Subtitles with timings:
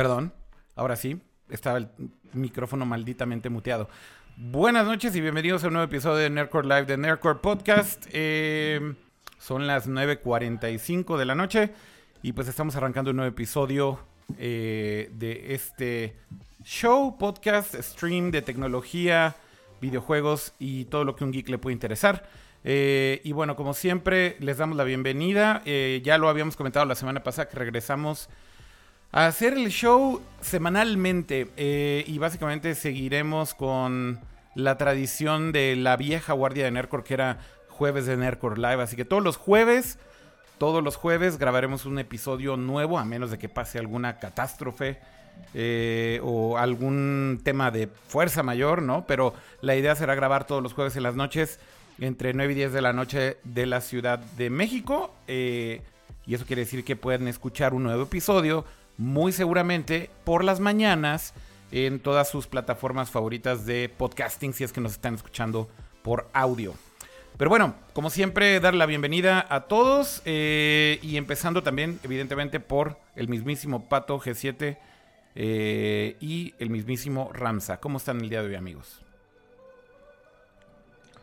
[0.00, 0.32] Perdón,
[0.76, 1.20] ahora sí,
[1.50, 1.90] estaba el
[2.32, 3.90] micrófono malditamente muteado.
[4.38, 8.06] Buenas noches y bienvenidos a un nuevo episodio de Nerdcore Live de Nerdcore Podcast.
[8.10, 8.94] Eh,
[9.38, 11.74] son las 9.45 de la noche
[12.22, 13.98] y pues estamos arrancando un nuevo episodio
[14.38, 16.16] eh, de este
[16.64, 19.36] show, podcast, stream de tecnología,
[19.82, 22.26] videojuegos y todo lo que un geek le puede interesar.
[22.64, 25.60] Eh, y bueno, como siempre, les damos la bienvenida.
[25.66, 28.30] Eh, ya lo habíamos comentado la semana pasada que regresamos
[29.12, 31.48] a hacer el show semanalmente.
[31.56, 34.20] eh, y básicamente seguiremos con
[34.54, 37.38] la tradición de la vieja guardia de Nerdcore, que era
[37.68, 38.82] jueves de Nerdcore Live.
[38.82, 39.98] Así que todos los jueves,
[40.58, 44.98] todos los jueves grabaremos un episodio nuevo, a menos de que pase alguna catástrofe.
[45.54, 49.06] eh, o algún tema de fuerza mayor, ¿no?
[49.06, 51.58] Pero la idea será grabar todos los jueves en las noches
[51.98, 55.14] entre 9 y 10 de la noche de la Ciudad de México.
[55.28, 55.82] eh,
[56.26, 58.64] y eso quiere decir que pueden escuchar un nuevo episodio
[59.00, 61.32] muy seguramente por las mañanas
[61.72, 65.70] en todas sus plataformas favoritas de podcasting si es que nos están escuchando
[66.02, 66.74] por audio.
[67.38, 72.98] Pero bueno, como siempre, dar la bienvenida a todos eh, y empezando también, evidentemente, por
[73.16, 74.76] el mismísimo Pato G7
[75.34, 77.80] eh, y el mismísimo Ramsa.
[77.80, 79.00] ¿Cómo están el día de hoy, amigos?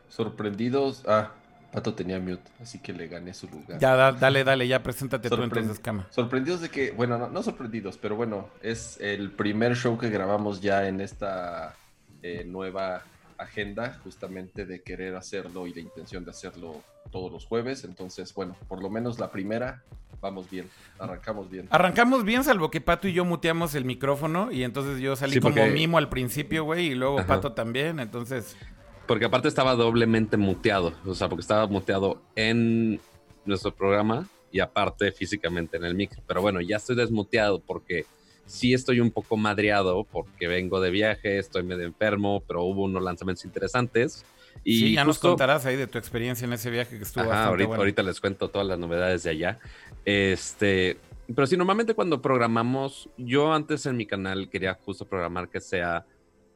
[0.09, 1.03] Sorprendidos.
[1.05, 1.30] Ah,
[1.78, 3.78] Pato tenía mute, así que le gané su lugar.
[3.78, 6.08] Ya, da- dale, dale, ya preséntate tú Sorpre- entonces, Cama.
[6.09, 10.59] Sorprendidos de que, bueno, no, no sorprendidos, pero bueno, es el primer show que grabamos
[10.59, 11.75] ya en esta
[12.23, 13.03] eh, nueva
[13.38, 17.83] agenda, justamente de querer hacerlo y de intención de hacerlo todos los jueves.
[17.83, 19.83] Entonces, bueno, por lo menos la primera,
[20.20, 20.67] vamos bien,
[20.98, 21.67] arrancamos bien.
[21.70, 25.39] Arrancamos bien, salvo que Pato y yo muteamos el micrófono y entonces yo salí Sí,
[25.42, 27.27] como mimo al principio, güey, y luego Ajá.
[27.36, 28.58] Pato también, entonces...
[29.07, 30.93] Porque aparte estaba doblemente muteado.
[31.05, 32.99] O sea, porque estaba muteado en
[33.45, 36.21] nuestro programa y aparte físicamente en el micro.
[36.27, 38.05] Pero bueno, ya estoy desmuteado porque
[38.45, 43.03] sí estoy un poco madreado porque vengo de viaje, estoy medio enfermo, pero hubo unos
[43.03, 44.25] lanzamientos interesantes.
[44.63, 47.29] Y sí, ya nos contarás ahí de tu experiencia en ese viaje que estuvo Ajá,
[47.29, 47.81] bastante ahorita, bueno.
[47.81, 49.59] ahorita les cuento todas las novedades de allá.
[50.03, 50.97] Este,
[51.33, 56.05] pero sí, normalmente cuando programamos, yo antes en mi canal quería justo programar que sea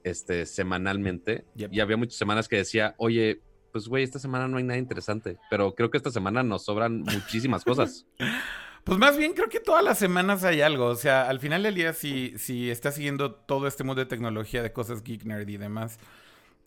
[0.03, 1.45] este, semanalmente.
[1.55, 1.73] Yep.
[1.73, 3.41] Y había muchas semanas que decía, oye,
[3.71, 5.37] pues güey, esta semana no hay nada interesante.
[5.49, 8.05] Pero creo que esta semana nos sobran muchísimas cosas.
[8.83, 10.87] Pues más bien creo que todas las semanas hay algo.
[10.87, 14.63] O sea, al final del día, si, si estás siguiendo todo este mundo de tecnología,
[14.63, 15.99] de cosas geek, nerd y demás,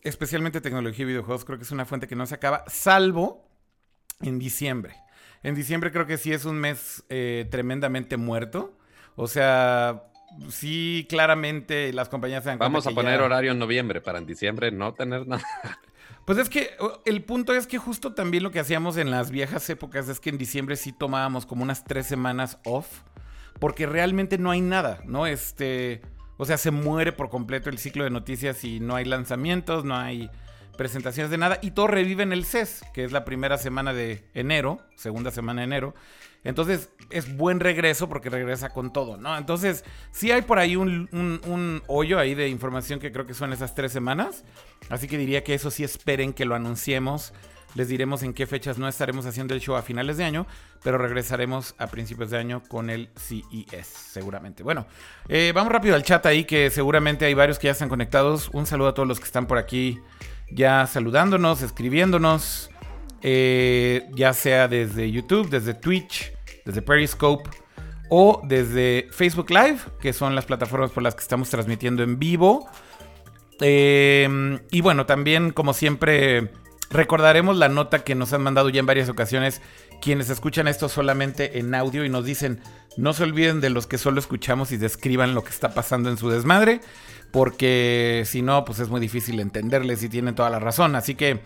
[0.01, 3.49] especialmente tecnología y videojuegos, creo que es una fuente que no se acaba, salvo
[4.21, 4.95] en diciembre.
[5.43, 8.77] En diciembre creo que sí es un mes eh, tremendamente muerto.
[9.17, 10.05] O sea,
[10.49, 14.19] sí, claramente las compañías se dan cuenta Vamos a poner ya- horario en noviembre para
[14.19, 15.43] en diciembre no tener nada.
[16.25, 16.71] Pues es que
[17.05, 20.31] el punto es que justo también lo que hacíamos en las viejas épocas es que
[20.31, 22.87] en diciembre sí tomábamos como unas tres semanas off,
[23.59, 25.27] porque realmente no hay nada, ¿no?
[25.27, 26.01] Este,
[26.37, 29.95] o sea, se muere por completo el ciclo de noticias y no hay lanzamientos, no
[29.95, 30.31] hay
[30.77, 34.27] presentaciones de nada y todo revive en el CES, que es la primera semana de
[34.33, 35.93] enero, segunda semana de enero.
[36.45, 39.37] Entonces es buen regreso porque regresa con todo, ¿no?
[39.37, 43.75] Entonces sí hay por ahí un, hoyo ahí de información que creo que son esas
[43.75, 44.45] tres semanas.
[44.89, 47.33] Así que diría que eso sí esperen que lo anunciemos.
[47.73, 50.47] Les diremos en qué fechas no estaremos haciendo el show a finales de año,
[50.81, 54.63] pero regresaremos a principios de año con el CES, seguramente.
[54.63, 54.87] Bueno,
[55.27, 58.49] eh, vamos rápido al chat ahí, que seguramente hay varios que ya están conectados.
[58.53, 59.99] Un saludo a todos los que están por aquí
[60.49, 62.69] ya saludándonos, escribiéndonos,
[63.21, 66.34] eh, ya sea desde YouTube, desde Twitch,
[66.65, 67.49] desde Periscope
[68.09, 72.67] o desde Facebook Live, que son las plataformas por las que estamos transmitiendo en vivo.
[73.61, 76.51] Eh, y bueno, también como siempre
[76.89, 79.61] recordaremos la nota que nos han mandado ya en varias ocasiones
[80.01, 82.61] quienes escuchan esto solamente en audio y nos dicen
[82.97, 86.17] no se olviden de los que solo escuchamos y describan lo que está pasando en
[86.17, 86.81] su desmadre
[87.31, 91.41] porque si no pues es muy difícil entenderles y tienen toda la razón así que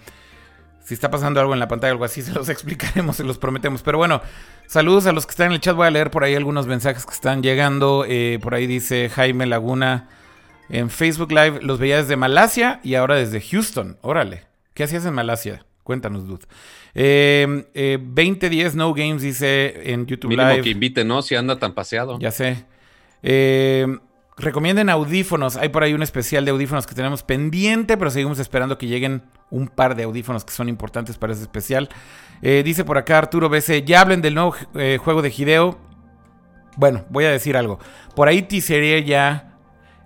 [0.89, 3.37] si está pasando algo en la pantalla o algo así se los explicaremos se los
[3.37, 4.21] prometemos pero bueno
[4.65, 7.05] saludos a los que están en el chat voy a leer por ahí algunos mensajes
[7.05, 10.07] que están llegando Eh, por ahí dice Jaime Laguna
[10.69, 13.97] en Facebook Live los veía desde Malasia y ahora desde Houston.
[14.01, 14.43] Órale.
[14.73, 15.65] ¿Qué hacías en Malasia?
[15.83, 16.45] Cuéntanos, dude.
[16.93, 20.61] Eh, eh, 2010 No Games dice en YouTube Mínimo Live.
[20.61, 21.21] que invite, ¿no?
[21.23, 22.19] Si anda tan paseado.
[22.19, 22.65] Ya sé.
[23.23, 23.87] Eh,
[24.37, 25.57] recomienden audífonos.
[25.57, 29.23] Hay por ahí un especial de audífonos que tenemos pendiente, pero seguimos esperando que lleguen
[29.51, 31.89] un par de audífonos que son importantes para ese especial.
[32.41, 35.77] Eh, dice por acá Arturo BC, ya hablen del nuevo eh, juego de Hideo.
[36.77, 37.79] Bueno, voy a decir algo.
[38.15, 39.57] Por ahí teaseré ya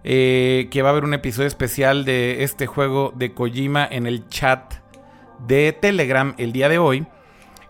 [0.04, 4.28] eh, que va a haber un episodio especial de este juego de Kojima en el
[4.28, 4.74] chat
[5.48, 7.06] de Telegram el día de hoy.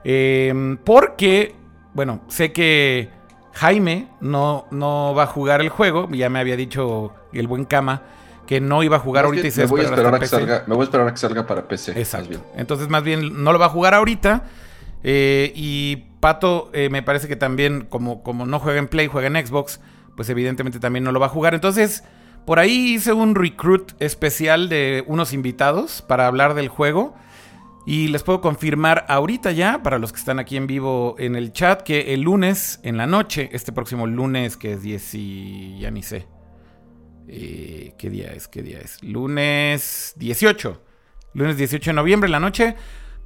[0.03, 1.55] Eh, porque,
[1.93, 3.09] bueno, sé que
[3.53, 6.09] Jaime no, no va a jugar el juego.
[6.11, 8.01] Ya me había dicho el buen Cama
[8.47, 10.35] que no iba a jugar ahorita y se me voy, a esperar a que PC.
[10.35, 11.99] salga, me voy a esperar a que salga para PC.
[11.99, 12.43] Exacto.
[12.55, 14.43] Entonces, más bien, no lo va a jugar ahorita.
[15.03, 19.27] Eh, y Pato, eh, me parece que también, como, como no juega en Play, juega
[19.27, 19.79] en Xbox,
[20.15, 21.53] pues evidentemente también no lo va a jugar.
[21.53, 22.03] Entonces,
[22.45, 27.15] por ahí hice un recruit especial de unos invitados para hablar del juego.
[27.85, 31.51] Y les puedo confirmar ahorita ya, para los que están aquí en vivo en el
[31.51, 35.91] chat, que el lunes en la noche, este próximo lunes, que es 10 y ya
[35.91, 36.25] ni sé.
[37.27, 38.47] Eh, ¿Qué día es?
[38.47, 39.01] ¿Qué día es?
[39.03, 40.81] Lunes 18.
[41.33, 42.75] Lunes 18 de noviembre la noche.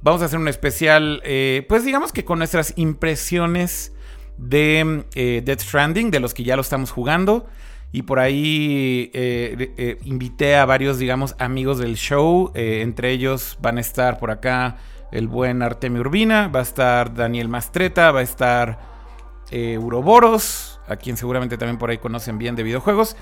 [0.00, 3.92] Vamos a hacer un especial, eh, pues digamos que con nuestras impresiones
[4.36, 7.46] de eh, Death Stranding, de los que ya lo estamos jugando.
[7.90, 12.52] Y por ahí eh, invité a varios, digamos, amigos del show.
[12.54, 14.76] Entre ellos van a estar por acá
[15.10, 18.78] el buen Artemio Urbina, va a estar Daniel Mastreta, va a estar
[19.50, 23.16] Uroboros, a quien seguramente también por ahí conocen bien de videojuegos.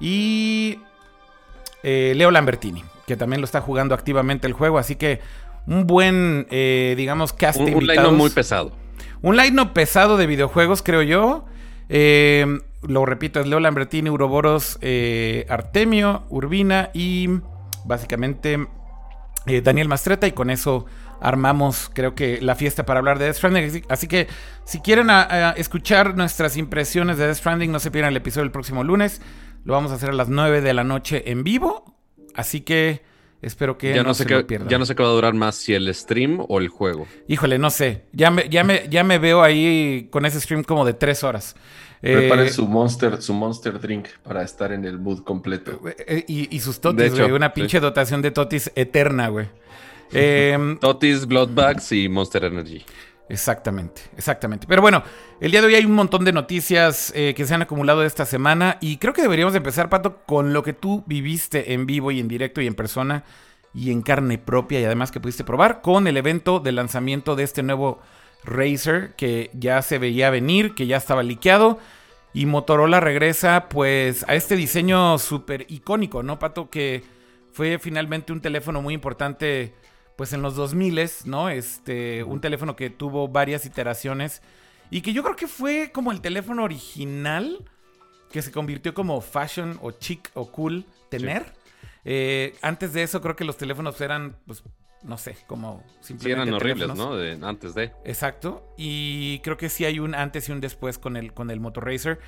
[0.00, 0.78] Y
[1.82, 4.78] eh, Leo Lambertini, que también lo está jugando activamente el juego.
[4.78, 5.20] Así que
[5.66, 8.72] un buen, eh, digamos, cast Un, un line muy pesado.
[9.22, 11.44] Un line pesado de videojuegos, creo yo.
[11.88, 12.46] Eh,
[12.82, 17.28] lo repito, es Leo Lambertini, Uroboros, eh, Artemio, Urbina y
[17.84, 18.66] básicamente
[19.62, 20.26] Daniel Mastreta.
[20.26, 20.86] Y con eso
[21.20, 23.64] armamos, creo que, la fiesta para hablar de Death Stranding.
[23.66, 24.28] Así, así que
[24.64, 28.44] si quieren a- a escuchar nuestras impresiones de Death Stranding, no se pierdan el episodio
[28.44, 29.20] el próximo lunes.
[29.64, 31.96] Lo vamos a hacer a las 9 de la noche en vivo.
[32.34, 33.02] Así que
[33.42, 34.68] espero que Ya no, no, sé se qué, lo pierdan.
[34.68, 37.06] ya no sé qué va a durar más, si el stream o el juego.
[37.28, 38.04] Híjole, no sé.
[38.12, 41.56] Ya me, ya me, ya me veo ahí con ese stream como de tres horas.
[42.02, 45.80] Eh, Preparen su monster, su monster drink para estar en el mood completo.
[46.06, 47.32] eh, y, y sus totis, De hecho, güey.
[47.32, 47.52] Una sí.
[47.56, 49.46] pinche dotación de totis eterna, güey.
[50.12, 52.84] Eh, Totis, Bloodbags y Monster Energy.
[53.30, 54.66] Exactamente, exactamente.
[54.66, 55.04] Pero bueno,
[55.40, 58.26] el día de hoy hay un montón de noticias eh, que se han acumulado esta
[58.26, 62.18] semana y creo que deberíamos empezar, Pato, con lo que tú viviste en vivo y
[62.18, 63.22] en directo y en persona
[63.72, 67.44] y en carne propia y además que pudiste probar con el evento de lanzamiento de
[67.44, 68.00] este nuevo
[68.42, 71.78] Razer que ya se veía venir, que ya estaba liqueado
[72.34, 76.68] y Motorola regresa pues a este diseño súper icónico, ¿no, Pato?
[76.68, 77.04] Que
[77.52, 79.72] fue finalmente un teléfono muy importante
[80.20, 81.48] pues en los 2000, ¿no?
[81.48, 84.42] Este, un teléfono que tuvo varias iteraciones
[84.90, 87.64] y que yo creo que fue como el teléfono original
[88.30, 91.54] que se convirtió como fashion o chic o cool tener.
[92.04, 94.62] Eh, antes de eso creo que los teléfonos eran, pues,
[95.02, 97.12] no sé, como Sí, simplemente eran horribles, teléfonos.
[97.12, 97.16] ¿no?
[97.16, 97.84] De- antes de.
[98.04, 98.74] Exacto.
[98.76, 101.80] Y creo que sí hay un antes y un después con el, con el Moto
[101.80, 102.18] Racer.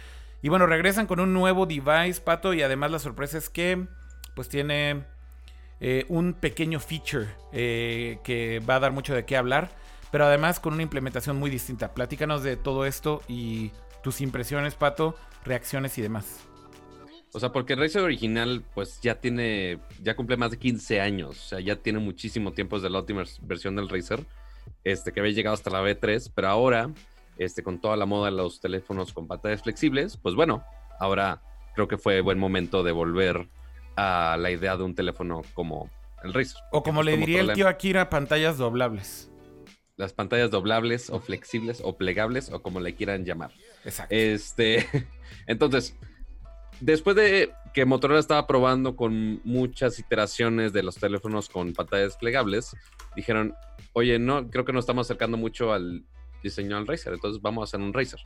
[0.41, 2.55] Y bueno, regresan con un nuevo device, Pato.
[2.55, 3.87] Y además la sorpresa es que
[4.35, 5.05] pues tiene
[5.85, 9.69] eh, un pequeño feature eh, que va a dar mucho de qué hablar.
[10.13, 11.93] Pero además con una implementación muy distinta.
[11.93, 16.47] Platícanos de todo esto y tus impresiones, Pato, reacciones y demás.
[17.33, 21.31] O sea, porque Razer original, pues ya tiene, ya cumple más de 15 años.
[21.31, 24.25] O sea, ya tiene muchísimo tiempo desde la última versión del Razer,
[24.85, 26.91] este, que había llegado hasta la V3, pero ahora,
[27.39, 30.63] este, con toda la moda de los teléfonos con pantallas flexibles, pues bueno,
[31.01, 31.43] ahora
[31.75, 33.49] creo que fue buen momento de volver
[33.97, 35.91] a la idea de un teléfono como
[36.23, 36.61] el Razer.
[36.71, 39.31] O como le diría el tío Akira, pantallas doblables.
[39.97, 43.53] Las pantallas doblables o flexibles o plegables o como le quieran llamar.
[43.85, 44.15] Exacto.
[44.15, 44.87] Este,
[45.47, 45.97] entonces,
[46.81, 52.77] después de que Motorola estaba probando con muchas iteraciones de los teléfonos con pantallas plegables,
[53.17, 53.55] dijeron,
[53.93, 56.05] oye, no, creo que nos estamos acercando mucho al
[56.43, 58.21] diseño al Razer, entonces vamos a hacer un Razer.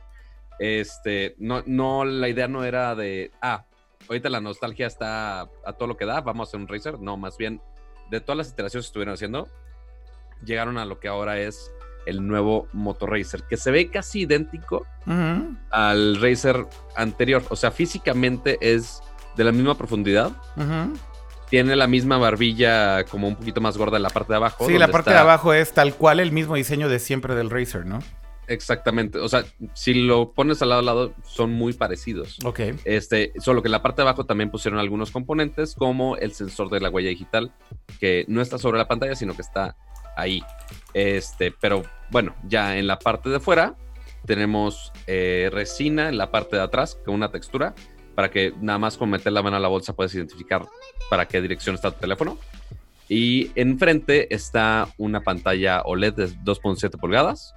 [0.59, 3.66] Este, no, no, la idea no era de, ah,
[4.09, 6.99] ahorita la nostalgia está a todo lo que da, vamos a hacer un Razer.
[6.99, 7.61] No, más bien,
[8.09, 9.47] de todas las iteraciones que estuvieron haciendo,
[10.43, 11.71] llegaron a lo que ahora es
[12.05, 14.85] el nuevo Moto Racer, que se ve casi idéntico
[15.71, 17.43] al Razer anterior.
[17.49, 19.01] O sea, físicamente es
[19.35, 20.31] de la misma profundidad.
[21.49, 24.67] Tiene la misma barbilla como un poquito más gorda en la parte de abajo.
[24.67, 27.49] Sí, la parte está- de abajo es tal cual el mismo diseño de siempre del
[27.49, 27.99] Razer, ¿no?
[28.47, 29.19] Exactamente.
[29.19, 32.37] O sea, si lo pones al lado a lado, son muy parecidos.
[32.43, 32.59] Ok.
[32.85, 36.69] Este, solo que en la parte de abajo también pusieron algunos componentes, como el sensor
[36.69, 37.51] de la huella digital,
[37.99, 39.75] que no está sobre la pantalla, sino que está
[40.15, 40.41] ahí.
[40.93, 43.75] Este, pero bueno, ya en la parte de fuera
[44.25, 47.75] tenemos eh, resina en la parte de atrás con una textura
[48.15, 50.65] para que nada más con meter la mano a la bolsa puedes identificar
[51.09, 52.37] para qué dirección está tu teléfono.
[53.09, 57.53] Y enfrente está una pantalla OLED de 2.7 pulgadas,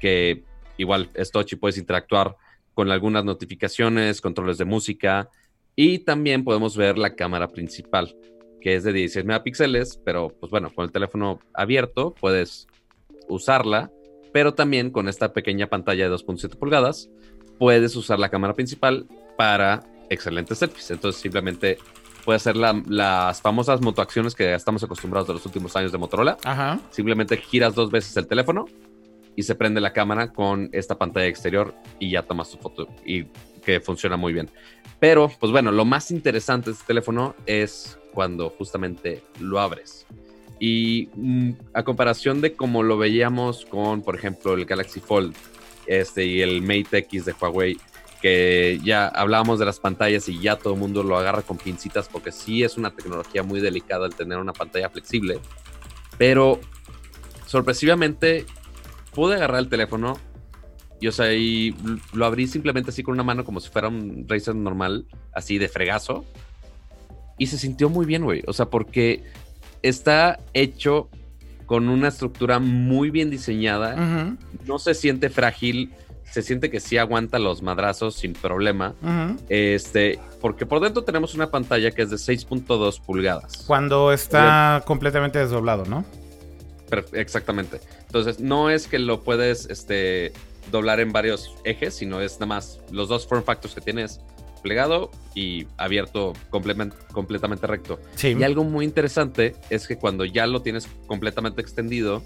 [0.00, 0.44] que
[0.76, 2.36] igual es touch y puedes interactuar
[2.74, 5.30] con algunas notificaciones, controles de música
[5.76, 8.16] y también podemos ver la cámara principal,
[8.60, 12.66] que es de 16 megapíxeles, pero pues bueno, con el teléfono abierto puedes
[13.28, 13.90] usarla,
[14.32, 17.08] pero también con esta pequeña pantalla de 2.7 pulgadas
[17.58, 20.90] puedes usar la cámara principal para excelentes selfies.
[20.90, 21.78] Entonces simplemente
[22.24, 26.36] puedes hacer las famosas motoacciones que estamos acostumbrados de los últimos años de Motorola.
[26.44, 26.80] Ajá.
[26.90, 28.66] Simplemente giras dos veces el teléfono
[29.36, 33.24] y se prende la cámara con esta pantalla exterior y ya tomas tu foto y
[33.64, 34.50] que funciona muy bien.
[35.00, 40.06] Pero, pues bueno, lo más interesante de este teléfono es cuando justamente lo abres.
[40.60, 45.34] Y mm, a comparación de como lo veíamos con, por ejemplo, el Galaxy Fold
[45.86, 47.76] este, y el Mate X de Huawei,
[48.22, 52.08] que ya hablábamos de las pantallas y ya todo el mundo lo agarra con pincitas
[52.08, 55.40] porque sí es una tecnología muy delicada el tener una pantalla flexible.
[56.16, 56.60] Pero
[57.46, 58.46] sorpresivamente
[59.14, 60.18] pude agarrar el teléfono
[61.00, 61.74] y, o sea, y
[62.12, 65.68] lo abrí simplemente así con una mano como si fuera un Razer normal, así de
[65.68, 66.24] fregazo.
[67.38, 68.42] Y se sintió muy bien, güey.
[68.46, 69.22] O sea, porque
[69.82, 71.08] está hecho
[71.66, 74.36] con una estructura muy bien diseñada.
[74.66, 75.92] No se siente frágil
[76.34, 78.94] se siente que sí aguanta los madrazos sin problema.
[79.48, 83.62] Este, porque por dentro tenemos una pantalla que es de 6.2 pulgadas.
[83.68, 86.04] Cuando está completamente desdoblado, ¿no?
[87.12, 87.80] Exactamente.
[88.06, 90.32] Entonces, no es que lo puedes este,
[90.70, 94.20] doblar en varios ejes, sino es nada más los dos form factors que tienes
[94.62, 98.00] plegado y abierto completamente recto.
[98.22, 102.22] Y algo muy interesante es que cuando ya lo tienes completamente extendido,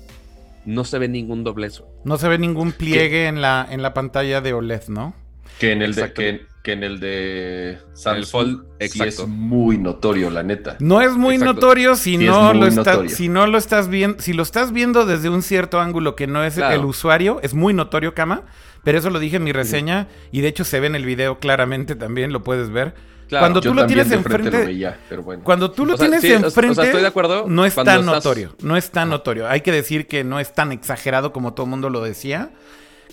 [0.64, 1.82] no se ve ningún doblez.
[2.04, 5.14] No se ve ningún pliegue en la, en la pantalla de OLED, ¿no?
[5.58, 10.76] Que en el de, que, en el de Samsung sí es muy notorio, la neta.
[10.78, 14.42] No es muy notorio si no lo estás, si no lo estás viendo, si lo
[14.42, 18.44] estás viendo desde un cierto ángulo que no es el usuario, es muy notorio, cama.
[18.84, 21.38] Pero eso lo dije en mi reseña y de hecho se ve en el video
[21.40, 22.94] claramente también, lo puedes ver.
[23.28, 24.96] Cuando tú lo tienes enfrente,
[25.42, 29.10] cuando tú lo tienes enfrente, estoy de acuerdo no es tan notorio, no es tan
[29.10, 29.48] notorio.
[29.48, 32.50] Hay que decir que no es tan exagerado como todo el mundo lo decía.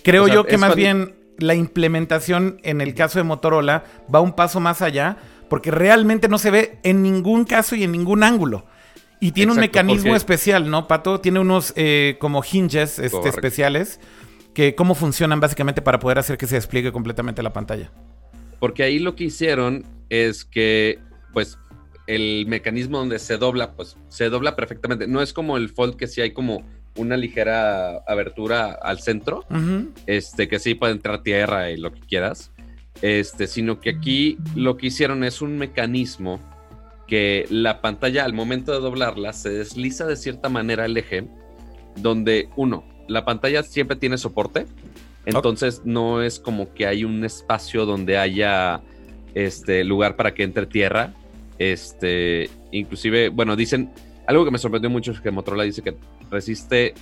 [0.04, 4.60] Creo yo que más bien la implementación en el caso de Motorola va un paso
[4.60, 5.18] más allá,
[5.50, 8.66] porque realmente no se ve en ningún caso y en ningún ángulo.
[9.20, 11.20] Y tiene un mecanismo especial, ¿no, Pato?
[11.20, 14.00] Tiene unos eh, como hinges este, especiales
[14.54, 17.92] que cómo funcionan básicamente para poder hacer que se despliegue completamente la pantalla.
[18.60, 21.00] Porque ahí lo que hicieron es que,
[21.34, 21.58] pues,
[22.08, 25.08] el mecanismo donde se dobla, pues, se dobla perfectamente.
[25.08, 26.64] No es como el Fold que sí hay como
[26.96, 29.44] una ligera abertura al centro,
[30.06, 32.52] este, que sí puede entrar tierra y lo que quieras,
[33.02, 36.40] este, sino que aquí lo que hicieron es un mecanismo
[37.08, 41.28] que la pantalla al momento de doblarla se desliza de cierta manera el eje,
[41.98, 44.66] donde uno, la pantalla siempre tiene soporte,
[45.26, 48.82] entonces no es como que hay un espacio donde haya
[49.34, 51.14] este lugar para que entre tierra.
[51.58, 53.92] Este, inclusive, bueno, dicen
[54.28, 55.96] algo que me sorprendió mucho es que Motorola dice que
[56.30, 56.94] resiste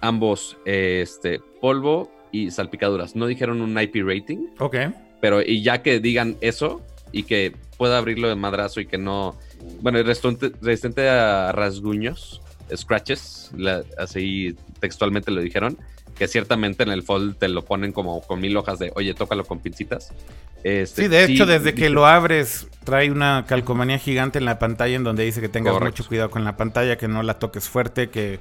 [0.00, 3.16] ambos este polvo y salpicaduras.
[3.16, 4.48] No dijeron un IP rating.
[4.58, 4.76] Ok.
[5.20, 6.80] Pero y ya que digan eso
[7.12, 9.36] y que pueda abrirlo de madrazo y que no,
[9.80, 12.42] bueno, resistente, resistente a rasguños,
[12.74, 13.52] scratches,
[13.96, 15.78] así textualmente lo dijeron
[16.18, 19.44] que ciertamente en el fold te lo ponen como con mil hojas de, oye, tócalo
[19.44, 20.12] con pincitas.
[20.64, 24.96] Este, sí, de hecho, desde que lo abres, trae una calcomanía gigante en la pantalla
[24.96, 28.10] en donde dice que tengas mucho cuidado con la pantalla, que no la toques fuerte,
[28.10, 28.40] que,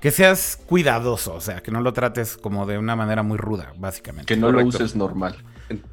[0.00, 3.74] que seas cuidadoso, o sea, que no lo trates como de una manera muy ruda,
[3.76, 4.34] básicamente.
[4.34, 5.36] Que no lo uses normal.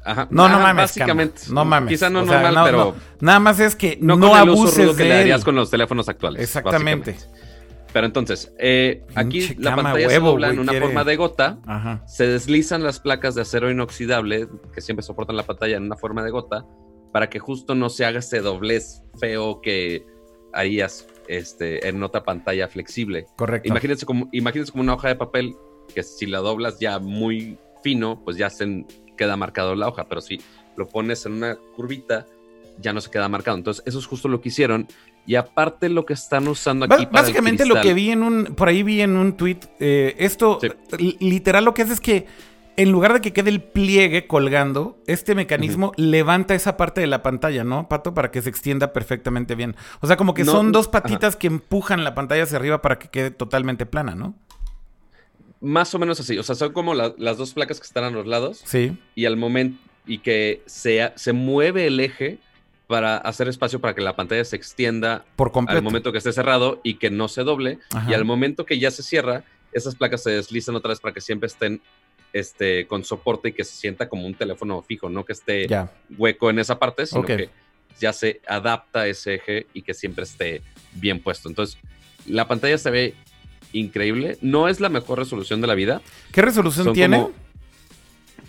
[0.04, 0.26] Ajá.
[0.30, 0.84] No, no mames.
[0.84, 1.42] Básicamente.
[1.50, 1.90] No mames.
[1.90, 2.96] Quizá no normal, pero.
[3.20, 6.42] nada más es que no, abuses de que le darías con los teléfonos actuales.
[6.42, 7.16] Exactamente.
[7.98, 11.58] Pero entonces, eh, aquí la pantalla se dobla en una forma de gota,
[12.06, 16.22] se deslizan las placas de acero inoxidable que siempre soportan la pantalla en una forma
[16.22, 16.64] de gota
[17.12, 20.06] para que justo no se haga ese doblez feo que
[20.52, 23.26] harías este, en otra pantalla flexible.
[23.36, 23.68] Correcto.
[23.68, 25.56] Imagínense como, imagínense como una hoja de papel
[25.92, 28.86] que si la doblas ya muy fino, pues ya se
[29.16, 30.40] queda marcado la hoja, pero si
[30.76, 32.26] lo pones en una curvita,
[32.80, 33.56] ya no se queda marcado.
[33.56, 34.86] Entonces, eso es justo lo que hicieron
[35.28, 38.68] y aparte lo que están usando aquí para Básicamente lo que vi en un, por
[38.68, 40.58] ahí vi en un tweet, eh, esto
[41.20, 42.26] literal lo que hace es que
[42.78, 47.22] en lugar de que quede el pliegue colgando, este mecanismo levanta esa parte de la
[47.22, 48.14] pantalla, ¿no, Pato?
[48.14, 49.76] Para que se extienda perfectamente bien.
[50.00, 53.08] O sea, como que son dos patitas que empujan la pantalla hacia arriba para que
[53.08, 54.34] quede totalmente plana, ¿no?
[55.60, 56.38] Más o menos así.
[56.38, 58.62] O sea, son como las dos placas que están a los lados.
[58.64, 58.96] Sí.
[59.14, 62.38] Y al momento, y que se, se mueve el eje
[62.88, 66.80] para hacer espacio para que la pantalla se extienda Por al momento que esté cerrado
[66.82, 67.78] y que no se doble.
[68.08, 71.20] Y al momento que ya se cierra, esas placas se deslizan otra vez para que
[71.20, 71.82] siempre estén
[72.32, 75.68] este, con soporte y que se sienta como un teléfono fijo, no que esté
[76.16, 77.50] hueco en esa parte, sino que
[78.00, 80.62] ya se adapta ese eje y que siempre esté
[80.94, 81.50] bien puesto.
[81.50, 81.78] Entonces,
[82.26, 83.14] la pantalla se ve
[83.74, 84.38] increíble.
[84.40, 86.00] No es la mejor resolución de la vida.
[86.32, 87.28] ¿Qué resolución tiene?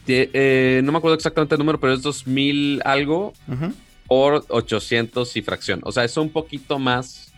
[0.08, 3.74] eh, no me acuerdo exactamente el número, pero es 2000 algo Ujú.
[4.10, 5.80] Por 800 y fracción.
[5.84, 7.32] O sea, es un poquito más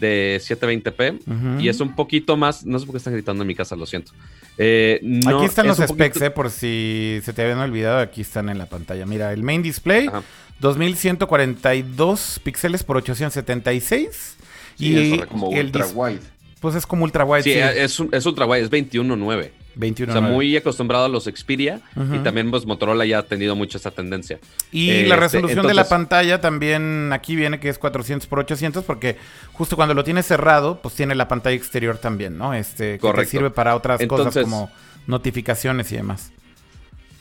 [0.00, 1.60] de 720p Ujú.
[1.62, 2.64] y es un poquito más.
[2.66, 4.10] No sé por qué están gritando en mi casa, lo siento.
[4.58, 7.98] Eh, no, aquí están es los specs, poquito- eh, por si se te habían olvidado,
[7.98, 9.06] aquí están en la pantalla.
[9.06, 10.22] Mira, el main display, Ajá.
[10.60, 14.36] 2142 píxeles por 876.
[14.76, 16.20] Sí, y es como el ultra dis- wide.
[16.60, 17.42] pues es como ultra wide.
[17.42, 19.50] Sí, sí, es, un- es ultra wide, es 21.9.
[19.76, 20.12] 21.
[20.12, 23.78] O sea, muy acostumbrado a los Xperia y también pues Motorola ya ha tenido mucho
[23.78, 24.38] esa tendencia.
[24.70, 28.84] Y Este, la resolución de la pantalla también aquí viene que es 400 por 800
[28.84, 29.16] porque
[29.52, 32.54] justo cuando lo tienes cerrado, pues tiene la pantalla exterior también, ¿no?
[32.54, 33.30] Este, que te Correcto.
[33.30, 34.70] sirve para otras cosas como
[35.06, 36.32] notificaciones y demás.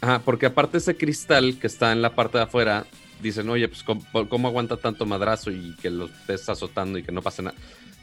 [0.01, 2.85] Ajá, porque aparte ese cristal que está en la parte de afuera,
[3.21, 7.11] dicen, oye, pues ¿cómo, cómo aguanta tanto madrazo y que lo estés azotando y que
[7.11, 7.55] no pase nada?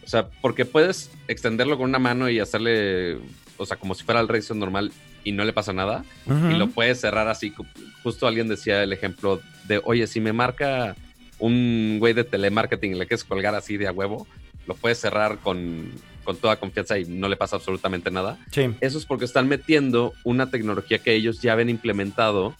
[0.02, 3.18] O sea, porque puedes extenderlo con una mano y hacerle,
[3.60, 4.90] o sea, como si fuera el Razor normal
[5.22, 6.04] y no le pasa nada.
[6.26, 7.52] Y lo puedes cerrar así.
[8.02, 10.96] Justo alguien decía el ejemplo de, oye, si me marca
[11.38, 14.26] un güey de telemarketing y le quieres colgar así de a huevo,
[14.66, 15.90] lo puedes cerrar con,
[16.24, 18.38] con toda confianza y no le pasa absolutamente nada.
[18.50, 18.70] Sí.
[18.80, 22.54] Eso es porque están metiendo una tecnología que ellos ya habían implementado.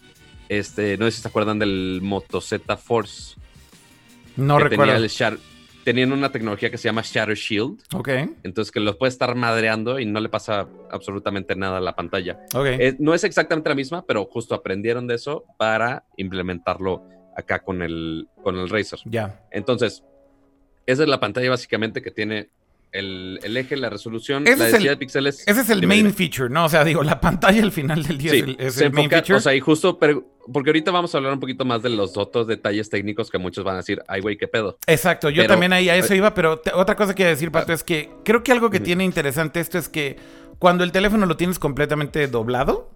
[0.49, 3.37] Este, no sé si se acuerdan del Moto Z Force.
[4.37, 4.93] No que recuerdo.
[4.93, 5.39] tenía el shar-
[5.85, 7.81] tenían una tecnología que se llama Shadow Shield.
[7.95, 8.09] Ok,
[8.43, 12.41] Entonces que los puede estar madreando y no le pasa absolutamente nada a la pantalla.
[12.55, 12.67] ok.
[12.67, 17.05] Eh, no es exactamente la misma, pero justo aprendieron de eso para implementarlo
[17.37, 18.99] acá con el, con el Razer.
[19.05, 19.41] ya.
[19.51, 20.05] Entonces,
[20.87, 22.51] esa es la pantalla básicamente que tiene
[22.93, 25.47] el, el eje, la resolución, Ese la el- densidad de píxeles.
[25.47, 26.65] Ese es el main feature, ¿no?
[26.65, 28.93] O sea, digo, la pantalla al final del día Sí, es el, es se el
[28.93, 29.37] main feature.
[29.37, 32.17] o sea, y justo, pero- porque ahorita vamos a hablar un poquito más de los
[32.17, 34.77] otros detalles técnicos que muchos van a decir, ay, güey, qué pedo.
[34.87, 37.35] Exacto, yo Pero- también ahí a eso iba, pero te- otra cosa que iba a
[37.35, 40.17] decir, Pato, es que creo que algo que tiene interesante esto es que
[40.59, 42.91] cuando el teléfono lo tienes completamente doblado,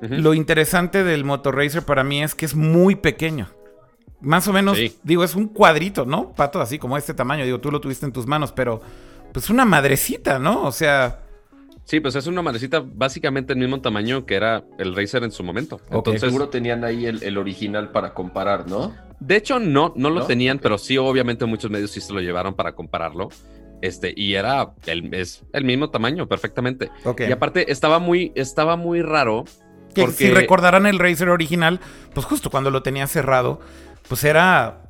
[0.00, 3.48] lo interesante del Moto Racer para mí es que es muy pequeño.
[4.20, 4.96] Más o menos, Sí.
[5.04, 6.32] digo, es un cuadrito, ¿no?
[6.34, 8.80] Pato, así como este tamaño, digo, tú lo tuviste en tus manos, pero
[9.32, 10.62] pues una madrecita, ¿no?
[10.64, 11.20] O sea,
[11.84, 15.42] Sí, pues es una madrecita básicamente el mismo tamaño que era el Razer en su
[15.42, 15.80] momento.
[15.90, 18.94] Entonces, Seguro tenían ahí el, el original para comparar, ¿no?
[19.20, 20.26] de hecho, no, no lo ¿No?
[20.26, 23.30] tenían, pero sí, obviamente muchos medios sí se lo llevaron para compararlo.
[23.80, 26.90] Este, y era el, es el mismo tamaño, perfectamente.
[27.04, 27.22] ok.
[27.28, 29.44] Y aparte, estaba muy, estaba muy raro.
[29.94, 31.80] Que porque- si recordarán el Razer original,
[32.12, 33.60] pues justo cuando lo tenía cerrado,
[34.08, 34.82] pues era.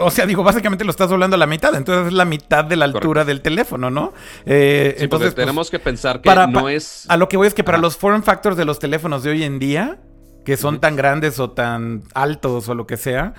[0.00, 2.76] O sea, digo, básicamente lo estás doblando a la mitad, entonces es la mitad de
[2.76, 3.26] la altura Correcto.
[3.26, 4.12] del teléfono, ¿no?
[4.46, 7.04] Eh, Sí, entonces, pues, tenemos que pensar que para- no es.
[7.08, 9.42] a lo que voy es que para los form factors de los teléfonos de hoy
[9.42, 9.98] en día,
[10.44, 13.34] que son tan grandes o tan altos o lo que sea,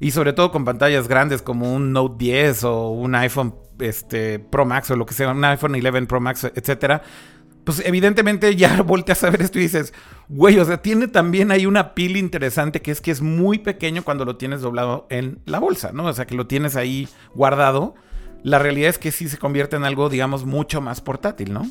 [0.00, 4.64] y sobre todo con pantallas grandes como un Note 10 o un iPhone este, Pro
[4.64, 7.02] Max o lo que sea, un iPhone 11 Pro Max, etcétera,
[7.64, 9.92] pues evidentemente ya volteas a ver esto y dices,
[10.28, 14.04] güey, o sea, tiene también ahí una pila interesante que es que es muy pequeño
[14.04, 16.04] cuando lo tienes doblado en la bolsa, ¿no?
[16.06, 17.94] O sea, que lo tienes ahí guardado.
[18.42, 21.66] La realidad es que sí se convierte en algo, digamos, mucho más portátil, ¿no?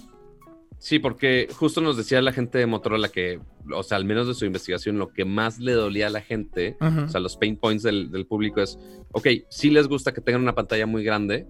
[0.80, 3.40] Sí, porque justo nos decía la gente de Motorola que,
[3.74, 6.76] o sea, al menos de su investigación, lo que más le dolía a la gente,
[6.82, 8.78] o sea, los pain points del, del público es,
[9.14, 11.48] ok, sí les gusta que tengan una pantalla muy grande,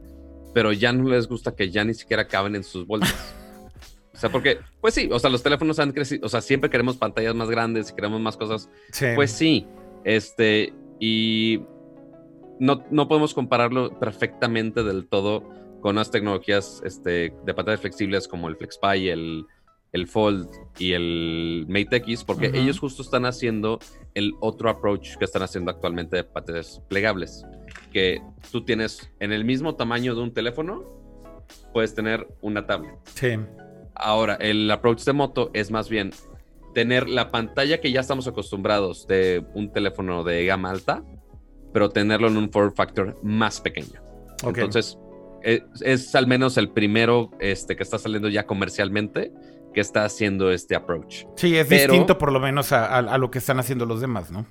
[0.53, 3.35] pero ya no les gusta que ya ni siquiera caben en sus bolsas.
[4.13, 6.97] O sea, porque, pues sí, o sea, los teléfonos han crecido, o sea, siempre queremos
[6.97, 8.69] pantallas más grandes y queremos más cosas.
[8.91, 9.07] Sí.
[9.15, 9.65] Pues sí,
[10.03, 11.61] este, y
[12.59, 15.49] no, no podemos compararlo perfectamente del todo
[15.81, 19.45] con las tecnologías este, de pantallas flexibles como el FlexPy, el,
[19.91, 23.79] el Fold y el Mate X, porque ellos justo están haciendo
[24.13, 27.45] el otro approach que están haciendo actualmente de pantallas plegables,
[27.91, 28.21] que
[28.51, 30.83] tú tienes en el mismo tamaño de un teléfono,
[31.73, 32.95] puedes tener una tablet.
[33.15, 33.37] Sí.
[33.95, 36.11] Ahora, el approach de moto es más bien
[36.73, 41.03] tener la pantalla que ya estamos acostumbrados de un teléfono de gama alta,
[41.71, 44.01] pero tenerlo en un form factor más pequeño.
[44.45, 44.97] Entonces,
[45.43, 49.31] es, es al menos el primero este, que está saliendo ya comercialmente
[49.73, 51.25] que está haciendo este approach.
[51.35, 54.01] Sí, es Pero- distinto por lo menos a, a- a lo que están haciendo los
[54.01, 54.45] demás, ¿no?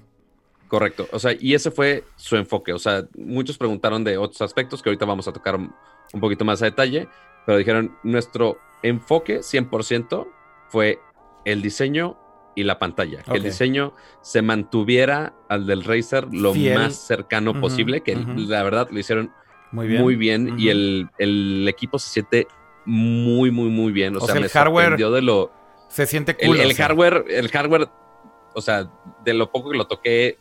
[0.73, 1.07] Correcto.
[1.13, 2.73] O sea, y ese fue su enfoque.
[2.73, 5.71] O sea, muchos preguntaron de otros aspectos que ahorita vamos a tocar un,
[6.15, 7.09] un poquito más a detalle,
[7.45, 10.27] pero dijeron, nuestro enfoque 100%
[10.71, 10.99] fue
[11.45, 12.17] el diseño
[12.57, 13.23] y la pantalla.
[13.23, 16.79] Que el diseño se mantuviera al del Razer lo Fiel.
[16.79, 19.31] más cercano posible, que la verdad lo hicieron
[19.73, 20.01] Muy bien.
[20.01, 22.47] muy bien y el, el equipo se siente
[22.87, 24.17] muy, muy, muy bien.
[24.17, 25.53] O, O sea, el me hardware de lo...
[25.89, 26.61] Se siente El, cool.
[26.61, 26.87] el sea.
[26.87, 27.91] hardware, el hardware,
[28.55, 28.91] o sea,
[29.23, 30.39] de lo poco que lo toqué,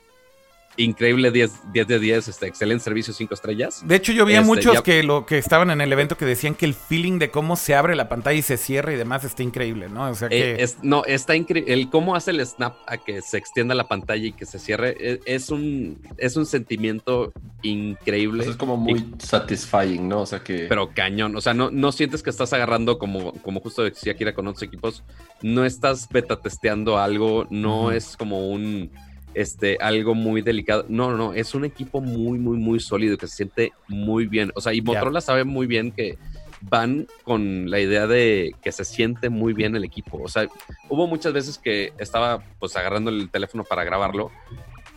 [0.84, 3.82] increíble 10, 10 de 10, este, excelente servicio, 5 estrellas.
[3.86, 6.18] De hecho, yo vi a Este, muchos ya- que lo que estaban en el evento
[6.18, 8.96] que decían que el feeling de cómo se abre la pantalla y se cierra y
[8.96, 10.10] demás está increíble, ¿no?
[10.10, 10.52] O sea que.
[10.52, 11.74] Eh, es- no, está increíble.
[11.74, 14.96] El cómo hace el snap a que se extienda la pantalla y que se cierre
[15.00, 18.38] e- es, un, es un sentimiento increíble.
[18.44, 20.22] Pues es como muy satisfying, ¿no?
[20.22, 20.66] O sea que.
[20.68, 24.34] Pero cañón, o sea, no, no sientes que estás agarrando como, como justo decía Kira
[24.34, 25.04] con otros equipos,
[25.42, 28.92] no estás beta testeando algo, no es como un
[29.34, 30.86] este algo muy delicado.
[30.88, 34.52] No, no, no, es un equipo muy, muy, muy sólido que se siente muy bien.
[34.56, 36.18] O sea, y Motorola sabe muy bien que
[36.62, 40.22] van con la idea de que se siente muy bien el equipo.
[40.22, 40.48] O sea,
[40.90, 44.32] hubo muchas veces que estaba pues agarrando el teléfono para grabarlo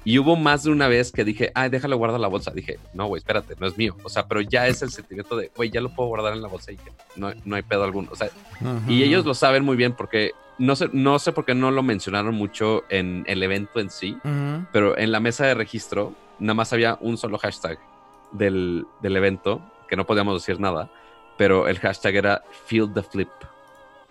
[0.04, 2.50] y hubo más de una vez que dije, ay, déjalo guardar la bolsa.
[2.50, 3.96] Dije, no, güey, espérate, no es mío.
[4.02, 6.48] O sea, pero ya es el sentimiento de, güey, ya lo puedo guardar en la
[6.48, 8.08] bolsa y que no, no hay pedo alguno.
[8.12, 8.28] O sea,
[8.86, 11.82] y ellos lo saben muy bien porque no sé, no sé por qué no lo
[11.82, 14.16] mencionaron mucho en el evento en sí,
[14.72, 17.78] pero en la mesa de registro nada más había un solo hashtag
[18.32, 20.90] del, del evento, que no podíamos decir nada,
[21.38, 23.28] pero el hashtag era Feel the Flip.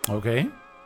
[0.08, 0.26] Ok.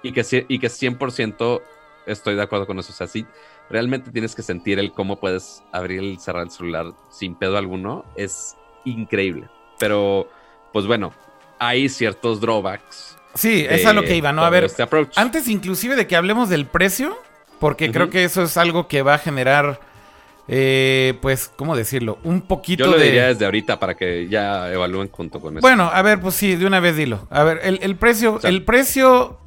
[0.03, 1.61] Y que, sí- y que 100%
[2.07, 2.92] estoy de acuerdo con eso.
[2.92, 3.27] O sea, sí,
[3.71, 8.05] realmente tienes que sentir el cómo puedes abrir y cerrar el celular sin pedo alguno.
[8.17, 9.49] Es increíble.
[9.79, 10.29] Pero,
[10.73, 11.13] pues bueno,
[11.59, 13.17] hay ciertos drawbacks.
[13.35, 14.43] Sí, es a lo que iba, ¿no?
[14.45, 14.85] A ver, Este
[15.17, 17.17] antes inclusive de que hablemos del precio,
[17.61, 19.79] porque creo que eso es algo que va a generar,
[20.49, 22.19] eh, pues, ¿cómo decirlo?
[22.25, 23.05] Un poquito Yo lo de...
[23.05, 25.61] diría desde ahorita para que ya evalúen junto con eso.
[25.61, 27.29] Bueno, a ver, pues sí, de una vez dilo.
[27.31, 29.39] A ver, el, el precio, O sea- el precio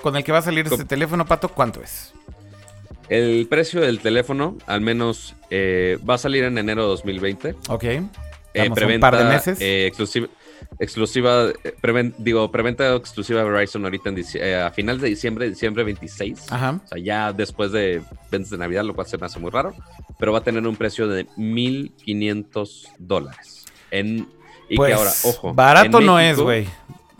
[0.00, 2.14] con el que va a salir este teléfono, Pato, ¿cuánto es?
[3.08, 7.54] El precio del teléfono, al menos, eh, va a salir en enero de 2020.
[7.68, 7.84] Ok.
[7.84, 8.08] Eh,
[8.54, 9.60] Damos un par de meses.
[9.60, 10.28] eh, exclusiva,
[10.78, 15.48] exclusiva eh, preven- digo, preventa exclusiva de Verizon ahorita en eh, a final de diciembre,
[15.48, 16.52] diciembre 26.
[16.52, 16.80] Ajá.
[16.84, 19.74] O sea, ya después de ventas de Navidad, lo cual se me hace muy raro.
[20.18, 23.64] Pero va a tener un precio de 1.500 dólares.
[23.90, 24.28] En,
[24.68, 25.52] y pues, que ahora, ojo.
[25.54, 26.66] barato no es, güey.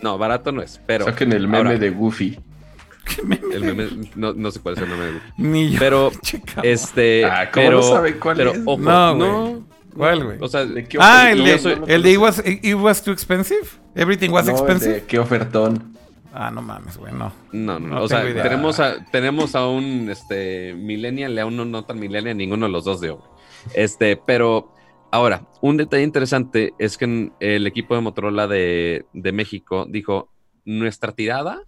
[0.01, 1.05] No, barato no es, pero...
[1.07, 2.39] Saquen el meme ahora, de Goofy.
[3.53, 5.23] El meme, no, no sé cuál es el meme de Google.
[5.39, 5.79] Ni yo.
[5.79, 6.11] Pero,
[6.63, 7.25] este...
[7.25, 8.61] Ah, ¿cómo pero, no sabe cuál pero, es?
[8.65, 9.63] ojo, No, no, güey.
[9.95, 10.39] ¿Cuál, güey?
[10.41, 11.39] O sea, ¿De qué Ah, ofertón?
[11.39, 13.67] el de, soy- el de it was, it was too expensive.
[13.95, 14.95] Everything was No, el expensive.
[14.95, 15.95] de ¿Qué ofertón?
[16.33, 17.33] Ah, no mames, güey, no.
[17.53, 18.43] No, no, No o sea, idea.
[18.43, 22.85] tenemos a, tenemos a un este, millennial a uno no tan millennial, ninguno de los
[22.85, 23.21] dos de hoy.
[23.73, 24.75] Este, pero
[25.13, 30.29] ahora, un detalle interesante es que el equipo de Motorola de, de México dijo,
[30.65, 31.63] nuestra tirada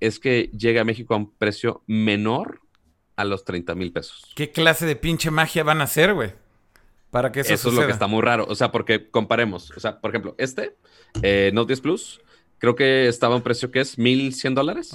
[0.00, 2.60] es que llegue a México a un precio menor
[3.16, 4.30] a los 30 mil pesos.
[4.34, 6.32] ¿Qué clase de pinche magia van a hacer, güey?
[7.10, 8.46] Para que eso, Eso, es lo que está muy raro.
[8.48, 9.70] O sea, porque comparemos.
[9.70, 10.76] O sea, por ejemplo, este,
[11.22, 12.20] eh, Note 10 Plus,
[12.58, 14.92] creo que estaba a un precio que es 1100 dólares.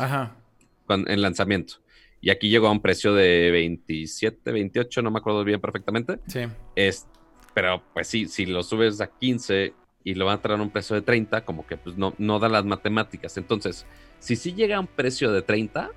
[0.89, 1.75] En lanzamiento.
[2.19, 6.19] Y aquí llegó a un precio de 27, 28, no me acuerdo bien perfectamente.
[6.27, 6.41] Sí.
[6.75, 7.07] Es,
[7.55, 10.69] pero pues sí, si lo subes a 15 y lo van a traer a un
[10.69, 13.37] precio de 30, como que pues no, no da las matemáticas.
[13.37, 13.85] Entonces,
[14.19, 15.91] si sí llega a un precio de 30,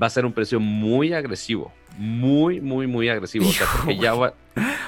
[0.00, 1.72] va a ser un precio muy agresivo.
[1.98, 3.48] Muy, muy, muy agresivo.
[3.48, 4.32] O sea, porque, ya va,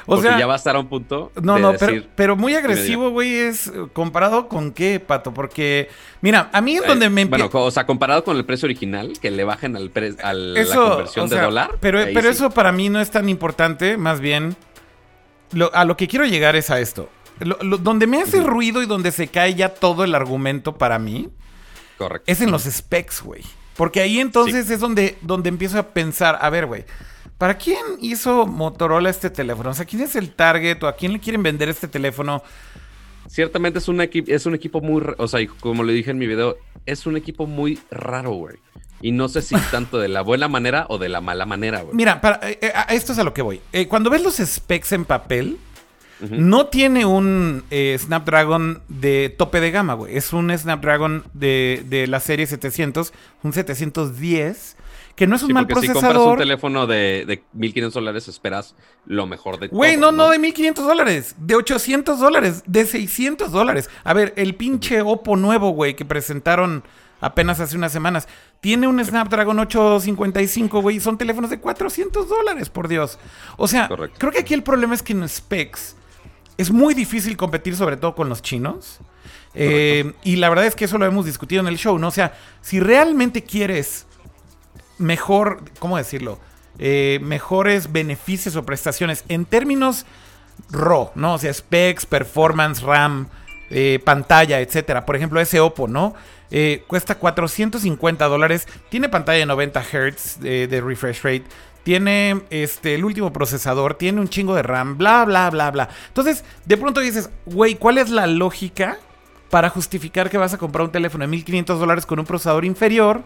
[0.07, 2.07] O porque sea, ya va a estar a un punto no, de no, decir, pero,
[2.15, 5.89] pero muy agresivo, güey, es eh, comparado con qué, Pato, porque,
[6.21, 9.13] mira, a mí es donde eh, me Bueno, o sea, comparado con el precio original,
[9.21, 11.71] que le bajen al pre- a la conversión o sea, de dólar.
[11.81, 12.29] Pero, pero sí.
[12.29, 14.57] eso para mí no es tan importante, más bien,
[15.53, 17.09] lo- a lo que quiero llegar es a esto.
[17.41, 20.99] Lo- lo- donde me hace ruido y donde se cae ya todo el argumento para
[20.99, 21.29] mí
[21.99, 22.31] Correcto.
[22.31, 23.43] es en los specs, güey.
[23.77, 26.85] Porque ahí entonces es donde, donde empiezo a pensar, a ver, güey,
[27.39, 29.71] ¿para quién hizo Motorola este teléfono?
[29.71, 32.43] O sea, ¿quién es el target o a quién le quieren vender este teléfono?
[33.29, 36.59] Ciertamente es un, es un equipo muy, o sea, como le dije en mi video,
[36.87, 38.57] es un equipo muy raro, güey.
[39.01, 41.95] Y no sé si tanto de la buena manera o de la mala manera, güey.
[41.97, 43.61] Mira, para, eh, eh, a esto es a lo que voy.
[43.73, 45.57] Eh, cuando ves los specs en papel,
[46.31, 50.17] No tiene un eh, Snapdragon de tope de gama, güey.
[50.17, 54.77] Es un Snapdragon de, de la serie 700, un 710,
[55.17, 56.39] que no es un Sí, mal porque si compras un procesador.
[56.39, 60.87] teléfono de, de 1500 dólares, esperas lo mejor de Güey, todo, no, no, de 1500
[60.87, 63.91] dólares, de 800 dólares, de 600 dólares.
[64.05, 66.85] A ver, el pinche Oppo nuevo, güey, que presentaron
[67.21, 68.27] apenas hace unas semanas,
[68.61, 73.19] tiene un Snapdragon 855, güey, y son teléfonos de 400 dólares, por Dios.
[73.57, 74.17] O sea, Correcto.
[74.19, 75.97] creo que aquí el problema es que en specs
[76.57, 79.01] es muy difícil competir, sobre todo con los chinos.
[79.55, 82.09] Eh, y la verdad es que eso lo hemos discutido en el show, ¿no?
[82.09, 84.07] O sea, si realmente quieres
[84.99, 86.39] mejor, ¿cómo decirlo?
[86.79, 90.07] Eh, mejores beneficios o prestaciones en términos
[90.71, 91.35] RAW, ¿no?
[91.35, 93.29] O sea, specs, performance, RAM,
[93.71, 95.05] eh, pantalla, etcétera.
[95.05, 96.15] Por ejemplo, ese Oppo, ¿no?
[96.51, 98.67] Eh, cuesta 450 dólares.
[98.91, 101.45] Tiene pantalla de 90 Hz de, de refresh rate.
[101.83, 105.89] Tiene este, el último procesador, tiene un chingo de RAM, bla, bla, bla, bla.
[106.09, 108.99] Entonces, de pronto dices, güey, ¿cuál es la lógica
[109.51, 113.23] para justificar que vas a comprar un teléfono de 1500 dólares con un procesador inferior?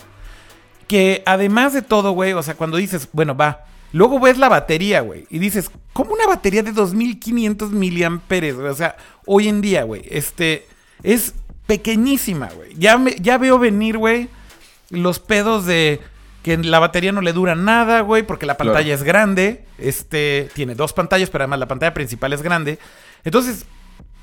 [0.88, 5.00] Que además de todo, güey, o sea, cuando dices, bueno, va, luego ves la batería,
[5.00, 8.54] güey, y dices, ¿cómo una batería de 2500 miliamperes?
[8.54, 10.66] O sea, hoy en día, güey, este,
[11.02, 11.34] es
[11.66, 12.74] pequeñísima, güey.
[12.76, 14.28] Ya, ya veo venir, güey,
[14.90, 16.00] los pedos de
[16.46, 19.64] que la batería no le dura nada, güey, porque la pantalla es grande.
[19.78, 22.78] Este, tiene dos pantallas, pero además la pantalla principal es grande.
[23.24, 23.66] Entonces,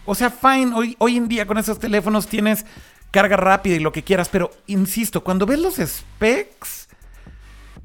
[0.05, 2.65] o sea, fine, hoy, hoy en día con esos teléfonos tienes
[3.11, 6.87] carga rápida y lo que quieras, pero insisto, cuando ves los specs,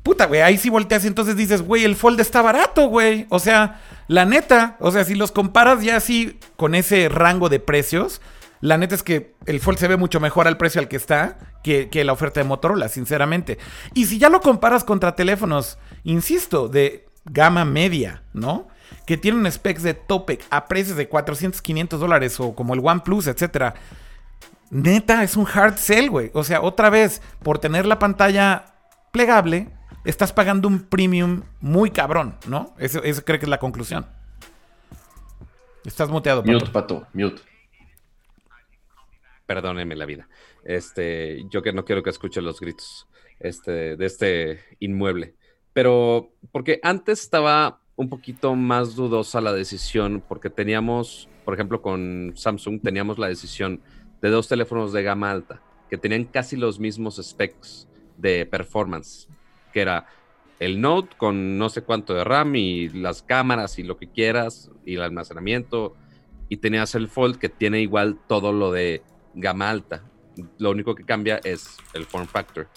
[0.05, 3.27] puta, güey, ahí sí volteas y entonces dices, güey, el Fold está barato, güey.
[3.31, 7.59] O sea, la neta, o sea, si los comparas ya así con ese rango de
[7.59, 8.21] precios,
[8.61, 11.39] la neta es que el Fold se ve mucho mejor al precio al que está
[11.63, 13.59] que, la oferta de Motorola, sinceramente.
[13.95, 18.69] Y si ya lo comparas contra teléfonos, insisto, de gama media, ¿no?
[19.07, 23.27] Que tienen specs de tope a precios de 400, 500 dólares o como el OnePlus,
[23.27, 23.75] etcétera.
[24.71, 26.31] Neta, es un hard sell, güey.
[26.35, 28.75] O sea, otra vez, por tener la pantalla
[29.13, 29.69] plegable,
[30.05, 32.75] estás pagando un premium muy cabrón, ¿no?
[32.79, 34.07] Eso, eso creo que es la conclusión.
[35.85, 36.53] Estás muteado, Pato.
[36.53, 37.48] Mute, Pato, mute
[39.49, 40.29] perdóneme la vida.
[40.63, 43.09] Este, yo que no quiero que escuche los gritos
[43.41, 45.35] este, de este inmueble.
[45.73, 52.35] Pero porque antes estaba un poquito más dudosa la decisión, porque teníamos, por ejemplo, con
[52.37, 53.81] Samsung teníamos la decisión
[54.21, 59.29] de dos teléfonos de gama alta que tenían casi los mismos specs de performance,
[59.73, 60.07] que era
[60.61, 64.71] el Note con no sé cuánto de RAM y las cámaras y lo que quieras
[64.85, 65.97] y el almacenamiento
[66.51, 69.03] y tenías el Fold que tiene igual todo lo de
[69.39, 70.03] gama alta.
[70.59, 72.69] Lo único que cambia es el form factor.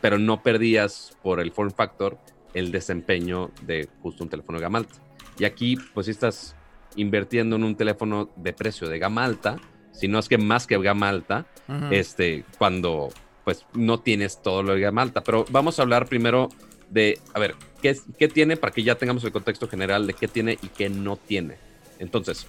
[0.00, 2.18] Pero no perdías por el form factor
[2.54, 4.94] el desempeño de justo un teléfono de gama alta.
[5.38, 6.54] Y aquí, pues si estás
[6.96, 9.56] invirtiendo en un teléfono de precio de gama alta,
[9.92, 11.46] si no es que más que gama alta,
[11.90, 13.08] este, cuando
[13.44, 15.22] pues no tienes todo lo de gama alta.
[15.22, 16.48] Pero vamos a hablar primero
[16.90, 20.28] de, a ver, ¿qué, qué tiene para que ya tengamos el contexto general de qué
[20.28, 21.56] tiene y qué no tiene?
[21.98, 22.46] Entonces,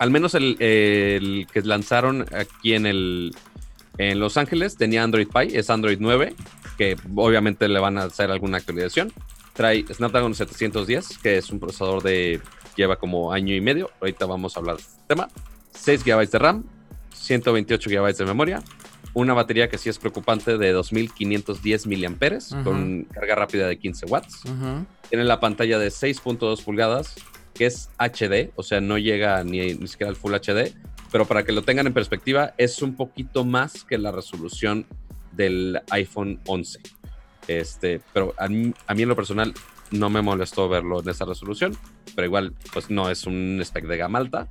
[0.00, 0.56] al menos el,
[1.52, 3.36] que lanzaron aquí en, el,
[3.98, 6.34] en Los Ángeles tenía Android Pie, es Android 9,
[6.78, 9.12] que obviamente le van a hacer alguna actualización.
[9.52, 12.40] Trae Snapdragon 710, que es un procesador de
[12.76, 13.90] lleva como año y medio.
[14.00, 15.28] Ahorita vamos a hablar del tema.
[15.74, 16.64] 6 GB de RAM,
[17.12, 18.62] 128 GB de memoria,
[19.12, 24.44] una batería que sí es preocupante de 2510 mAh con carga rápida de 15 watts.
[25.10, 27.16] Tiene la pantalla de 6.2 pulgadas
[27.54, 30.74] que es HD, o sea, no llega ni, ni siquiera al Full HD,
[31.10, 34.86] pero para que lo tengan en perspectiva, es un poquito más que la resolución
[35.32, 36.80] del iPhone 11.
[37.48, 39.52] Este, pero a mí, en lo personal
[39.90, 41.76] no me molestó verlo en esa resolución,
[42.14, 44.48] pero igual, pues no es un spec de gama alta.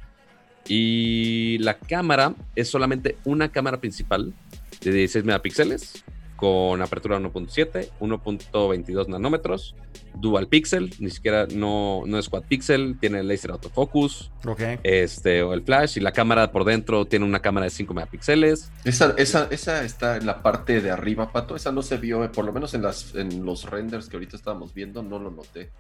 [0.67, 4.33] Y la cámara es solamente una cámara principal
[4.81, 6.03] de 16 megapíxeles
[6.39, 9.75] con apertura 1.7, 1.22 nanómetros,
[10.15, 14.79] dual pixel, ni siquiera no, no es quad pixel, tiene laser autofocus, okay.
[14.83, 18.71] este, o el flash, y la cámara por dentro tiene una cámara de 5 megapíxeles.
[18.85, 22.45] Esa, esa, esa está en la parte de arriba, Pato, esa no se vio, por
[22.45, 25.71] lo menos en, las, en los renders que ahorita estábamos viendo, no lo noté.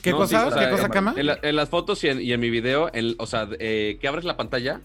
[0.00, 0.48] ¿Qué cosa?
[0.56, 1.12] ¿Qué cosa, cama?
[1.16, 4.80] En, las fotos y en, mi video, o sea, eh, que abres la pantalla,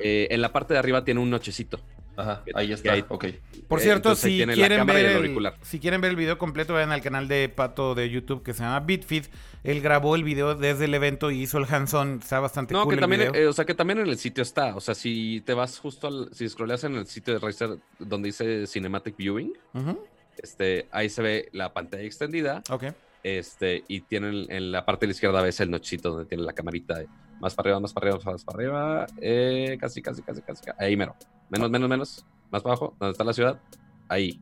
[0.00, 1.80] eh, en la parte de arriba tiene un nochecito.
[2.22, 3.26] Ajá, ahí está, ok.
[3.66, 7.26] Por cierto, si quieren, ver el, si quieren ver el video completo, vayan al canal
[7.26, 9.24] de Pato de YouTube que se llama Bitfeed.
[9.64, 12.20] Él grabó el video desde el evento y hizo el hands-on.
[12.22, 14.76] Está bastante no, que también, eh, o sea, que también en el sitio está.
[14.76, 18.28] O sea, si te vas justo al, si scrolleas en el sitio de Razer donde
[18.28, 19.52] dice Cinematic Viewing,
[20.40, 22.62] este, ahí se ve la pantalla extendida.
[22.70, 22.84] Ok.
[23.24, 26.52] Este, y tienen en la parte de la izquierda ves el nochito donde tiene la
[26.52, 27.02] camarita.
[27.42, 29.06] Más para arriba, más para arriba, más para arriba.
[29.20, 30.62] Eh, casi, casi, casi, casi.
[30.78, 31.16] Ahí mero.
[31.50, 32.24] Menos, menos, menos.
[32.52, 33.60] Más para abajo, donde está la ciudad.
[34.08, 34.40] Ahí.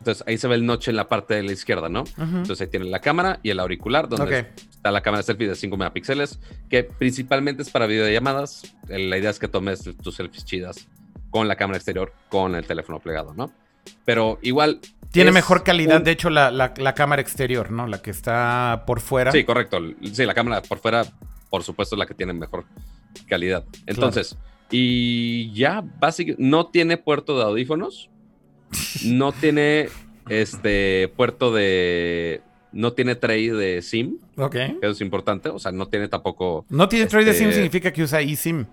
[0.00, 2.04] Entonces ahí se ve el noche en la parte de la izquierda, ¿no?
[2.18, 5.76] Entonces ahí tiene la cámara y el auricular, donde está la cámara selfie de 5
[5.76, 8.74] megapíxeles, que principalmente es para videollamadas.
[8.88, 10.88] La idea es que tomes tus selfies chidas
[11.30, 13.52] con la cámara exterior, con el teléfono plegado, ¿no?
[14.04, 17.86] Pero igual tiene mejor calidad, de hecho, la, cámara exterior, ¿no?
[17.86, 19.32] La que está por fuera.
[19.32, 19.78] Sí, correcto.
[20.12, 21.04] Sí, la cámara por fuera,
[21.50, 22.64] por supuesto, es la que tiene mejor
[23.26, 23.64] calidad.
[23.86, 24.36] Entonces,
[24.70, 28.10] y ya, básicamente, no tiene puerto de audífonos.
[29.04, 29.88] no tiene
[30.28, 32.42] este puerto de.
[32.70, 34.18] No tiene tray de SIM.
[34.36, 34.54] Ok.
[34.54, 35.48] Eso es importante.
[35.48, 36.66] O sea, no tiene tampoco.
[36.68, 38.66] No tiene tray de SIM este, significa que usa eSIM.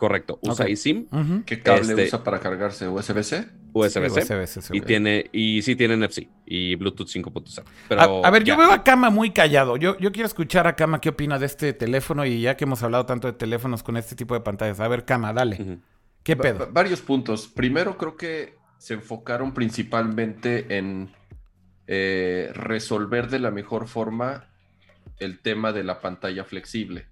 [0.00, 1.08] Correcto, usa eSIM.
[1.44, 2.88] ¿Qué cable este usa para cargarse?
[2.88, 3.48] ¿USB-C?
[3.74, 4.70] USB-C.
[4.72, 7.62] y, tiene, y sí tiene NFC y Bluetooth 5.0.
[7.86, 9.76] Pero a, ver, yo veo a Kama muy callado.
[9.76, 12.82] Yo, yo quiero escuchar a Kama qué opina de este teléfono y ya que hemos
[12.82, 14.80] hablado tanto de teléfonos con este tipo de pantallas.
[14.80, 15.80] A ver, Kama, dale.
[16.22, 16.66] ¿Qué pedo?
[16.72, 17.46] varios puntos.
[17.46, 21.10] Primero, creo que se enfocaron principalmente en
[21.86, 24.46] eh, resolver de la mejor forma
[25.18, 27.09] el tema de la pantalla flexible.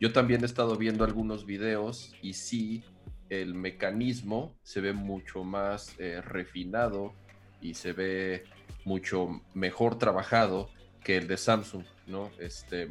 [0.00, 2.84] Yo también he estado viendo algunos videos y sí
[3.28, 7.12] el mecanismo se ve mucho más eh, refinado
[7.60, 8.44] y se ve
[8.84, 10.70] mucho mejor trabajado
[11.02, 12.30] que el de Samsung, ¿no?
[12.38, 12.90] Este,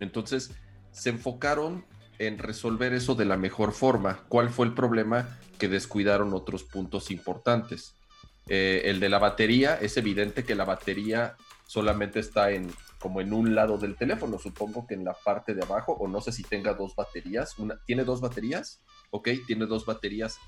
[0.00, 0.52] entonces,
[0.90, 1.84] se enfocaron
[2.18, 4.24] en resolver eso de la mejor forma.
[4.28, 5.38] ¿Cuál fue el problema?
[5.58, 7.94] Que descuidaron otros puntos importantes.
[8.48, 13.32] Eh, el de la batería, es evidente que la batería solamente está en como en
[13.32, 16.42] un lado del teléfono, supongo que en la parte de abajo, o no sé si
[16.42, 17.58] tenga dos baterías.
[17.58, 18.80] Una, ¿Tiene dos baterías?
[19.10, 20.38] ok, tiene dos baterías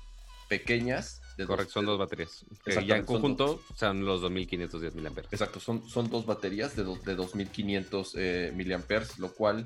[0.47, 1.21] pequeñas.
[1.37, 2.45] De Correcto, son dos baterías.
[2.65, 5.11] Que ya en conjunto son, los 2510 mAh.
[5.31, 9.65] Exacto, son, son dos baterías de, de 2500 eh, mAh, lo cual,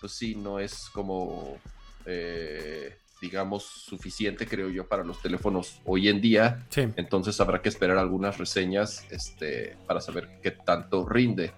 [0.00, 1.58] pues sí, no es como,
[2.06, 6.66] eh, digamos, suficiente, creo yo, para los teléfonos hoy en día.
[6.68, 6.82] Sí.
[6.96, 11.52] Entonces habrá que esperar algunas reseñas este, para saber qué tanto rinde.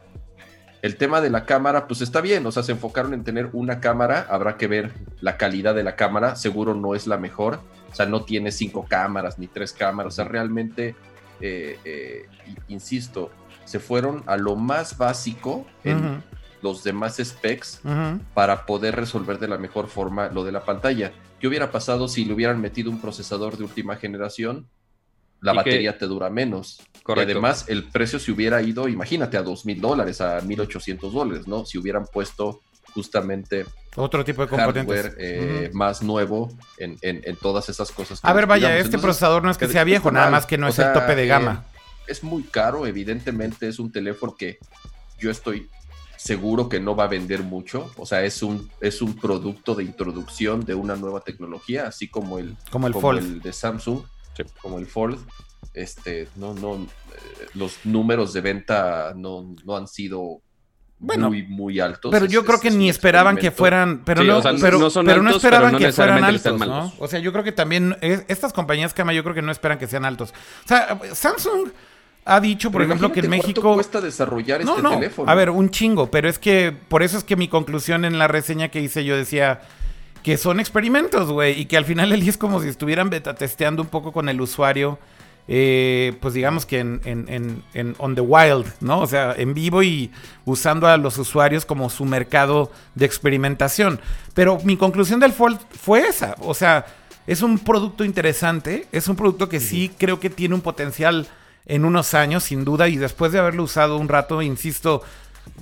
[0.83, 3.81] El tema de la cámara, pues está bien, o sea, se enfocaron en tener una
[3.81, 7.59] cámara, habrá que ver la calidad de la cámara, seguro no es la mejor,
[7.91, 10.95] o sea, no tiene cinco cámaras ni tres cámaras, o sea, realmente,
[11.41, 12.29] eh, eh,
[12.69, 13.33] insisto,
[13.65, 16.23] se fueron a lo más básico en
[16.63, 17.81] los demás specs
[18.35, 21.13] para poder resolver de la mejor forma lo de la pantalla.
[21.41, 24.69] ¿Qué hubiera pasado si le hubieran metido un procesador de última generación?
[25.41, 26.81] la batería te dura menos.
[27.07, 31.47] Y además, el precio se hubiera ido, imagínate, a dos mil dólares, a 1800 dólares,
[31.47, 31.65] ¿no?
[31.65, 32.61] Si hubieran puesto
[32.95, 36.97] justamente otro tipo de componentes eh, más nuevo en,
[37.41, 38.21] todas esas cosas.
[38.23, 40.79] a ver, vaya, este procesador no es que sea viejo, nada más que no es
[40.79, 41.65] el tope de gama.
[41.67, 44.59] Eh, es muy caro, evidentemente es un teléfono que
[45.19, 45.69] yo estoy
[46.17, 49.85] seguro que no va a vender mucho, o sea, es un, es un producto de
[49.85, 54.03] introducción de una nueva tecnología, así como el, como el, el de Samsung
[54.61, 55.19] como el Fold,
[55.75, 60.41] este, no, no, eh, los números de venta no, no han sido
[60.99, 62.11] muy, muy altos.
[62.11, 66.25] Pero yo creo que ni esperaban que fueran, pero no, pero, no, esperaban que fueran
[66.25, 66.93] altos, ¿no?
[66.99, 69.87] O sea, yo creo que también estas compañías Kama, yo creo que no esperan que
[69.87, 70.33] sean altos.
[70.65, 71.71] O sea, Samsung
[72.27, 75.31] ha dicho, por ejemplo, que en México cuesta desarrollar este teléfono.
[75.31, 78.27] A ver, un chingo, pero es que por eso es que mi conclusión en la
[78.27, 79.61] reseña que hice yo decía
[80.25, 83.37] que son experimentos, güey, y que al final el día es como si estuvieran beta
[83.37, 84.99] testeando un poco con el usuario,
[85.47, 88.99] eh, pues digamos que en, en, en, on the wild, ¿no?
[88.99, 90.11] O sea, en vivo y
[90.45, 94.01] usando a los usuarios como su mercado de experimentación.
[94.35, 96.87] Pero mi conclusión del Fold fue esa, o sea,
[97.29, 101.29] es un producto interesante, es un producto que sí creo que tiene un potencial
[101.67, 105.03] en unos años, sin duda, y después de haberlo usado un rato, insisto,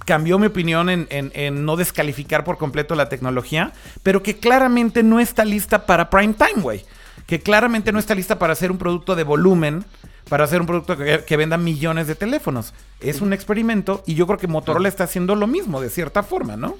[0.04, 5.44] cambió mi opinión en, no descalificar por completo la tecnología, pero que claramente no está
[5.44, 6.84] lista para prime time, güey.
[7.26, 9.84] Que claramente no está lista para hacer un producto de volumen,
[10.28, 12.74] para hacer un producto que, venda millones de teléfonos.
[13.00, 16.56] Es un experimento y yo creo que Motorola está haciendo lo mismo, de cierta forma,
[16.56, 16.76] ¿no?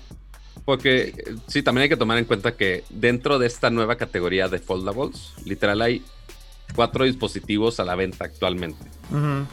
[0.66, 1.14] Porque
[1.46, 5.34] sí, también hay que tomar en cuenta que dentro de esta nueva categoría de foldables,
[5.44, 6.02] literal hay
[6.74, 8.85] cuatro dispositivos a la venta actualmente.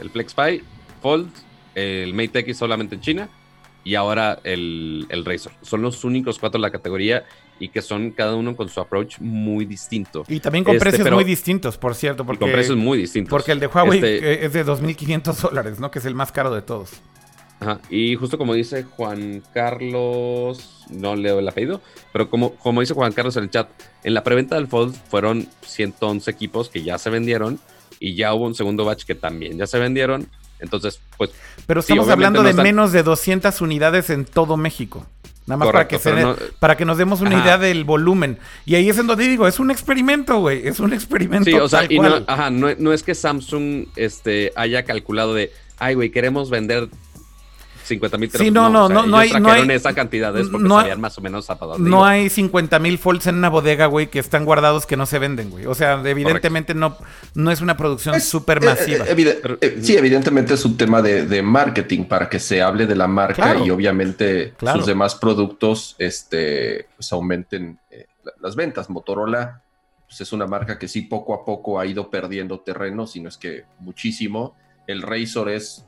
[0.00, 0.62] El FlexPy,
[1.00, 1.30] Fold,
[1.74, 3.28] el Mate X solamente en China
[3.84, 5.52] y ahora el, el Razor.
[5.62, 7.24] Son los únicos cuatro de la categoría
[7.58, 10.24] y que son cada uno con su approach muy distinto.
[10.28, 12.24] Y también con este, precios muy distintos, por cierto.
[12.24, 13.30] Porque, con precios muy distintos.
[13.30, 15.90] Porque el de Huawei este es de 2.500 dólares, ¿no?
[15.90, 16.90] Que es el más caro de todos.
[17.62, 17.80] Ajá.
[17.90, 21.80] Y justo como dice Juan Carlos, no leo el apellido,
[22.12, 23.68] pero como, como dice Juan Carlos en el chat,
[24.02, 27.60] en la preventa del Fold fueron 111 equipos que ya se vendieron
[28.00, 30.28] y ya hubo un segundo batch que también ya se vendieron
[30.62, 31.30] entonces, pues.
[31.66, 35.06] Pero estamos hablando de menos de 200 unidades en todo México.
[35.44, 35.98] Nada más para, que
[36.60, 38.38] para que nos demos una idea del volumen.
[38.64, 40.66] Y ahí es en donde digo, es un experimento, güey.
[40.66, 41.50] Es un experimento.
[41.50, 45.50] Sí, o sea, y no, ajá, no, no, es que Samsung este, haya calculado de,
[45.78, 46.88] ay, güey, queremos vender
[47.84, 49.68] 50 mil Sí, no, no, no, no, hay, no hay.
[49.70, 53.36] esa cantidad es porque sabían más o menos a No hay 50 mil folds en
[53.36, 55.66] una bodega, güey, que están guardados que no se venden, güey.
[55.66, 56.96] O sea, evidentemente no,
[57.34, 59.04] no es una producción súper masiva.
[59.06, 63.08] Eh, eh, sí, evidentemente es un tema de, marketing para que se hable de la
[63.08, 68.06] marca y obviamente sus demás productos este, pues aumenten eh,
[68.40, 68.88] las ventas.
[68.88, 69.62] Motorola
[70.12, 73.30] pues es una marca que sí poco a poco ha ido perdiendo terreno, si no
[73.30, 74.54] es que muchísimo.
[74.86, 75.86] El Razor es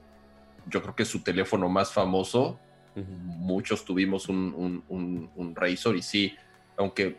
[0.66, 2.58] yo creo que es su teléfono más famoso.
[2.96, 6.34] Muchos tuvimos un, un, Razor y sí,
[6.76, 7.18] aunque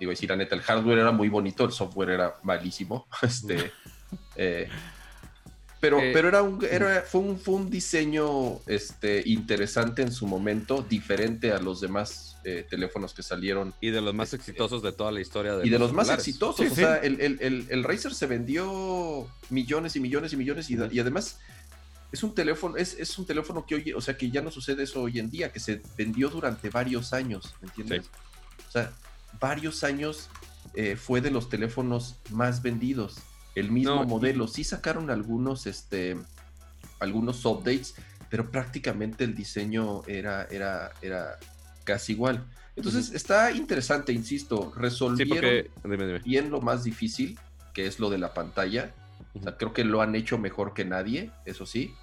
[0.00, 3.06] digo decir la neta, el hardware era muy bonito, el software era malísimo.
[3.22, 3.72] Este,
[4.36, 4.68] Eh,
[5.80, 10.26] pero, eh, pero era un, era, fue, un, fue un diseño este, interesante en su
[10.26, 13.74] momento, diferente a los demás eh, teléfonos que salieron.
[13.80, 15.56] Y de los más este, exitosos de toda la historia.
[15.56, 16.70] De y de los más exitosos.
[16.70, 21.00] o sea, el, el, el, Razer se vendió millones y millones y millones y, y
[21.00, 21.40] además
[22.12, 24.82] es un teléfono, es, es, un teléfono que hoy, o sea, que ya no sucede
[24.82, 28.10] eso hoy en día, que se vendió durante varios años, ¿me entiendes?
[28.68, 28.92] O sea,
[29.40, 30.28] varios años
[30.74, 33.16] eh, fue de los teléfonos más vendidos.
[33.54, 34.46] El mismo modelo.
[34.48, 36.16] Sí sacaron algunos, este,
[37.00, 37.94] algunos updates,
[38.30, 41.38] pero prácticamente el diseño era, era, era
[41.84, 42.46] casi igual.
[42.76, 45.68] Entonces está interesante, insisto, resolvieron
[46.24, 47.38] bien lo más difícil,
[47.74, 48.94] que es lo de la pantalla.
[49.34, 51.94] O sea, creo que lo han hecho mejor que nadie, eso sí.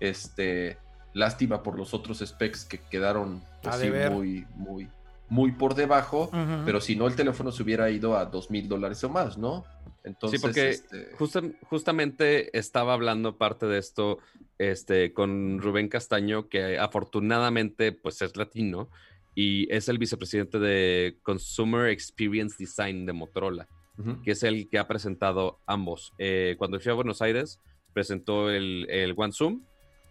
[0.00, 0.78] Este,
[1.12, 4.88] lástima por los otros specs que quedaron así muy, muy,
[5.28, 6.30] muy por debajo,
[6.64, 9.64] pero si no el teléfono se hubiera ido a dos mil dólares o más, ¿no?
[10.02, 11.10] Entonces, sí, porque este
[11.68, 14.18] justamente estaba hablando parte de esto
[14.58, 18.88] este, con Rubén Castaño, que afortunadamente pues es latino
[19.34, 23.68] y es el vicepresidente de Consumer Experience Design de Motorola,
[24.24, 26.14] que es el que ha presentado ambos.
[26.18, 27.60] Eh, cuando fui a Buenos Aires,
[27.92, 29.62] presentó el, el One Zoom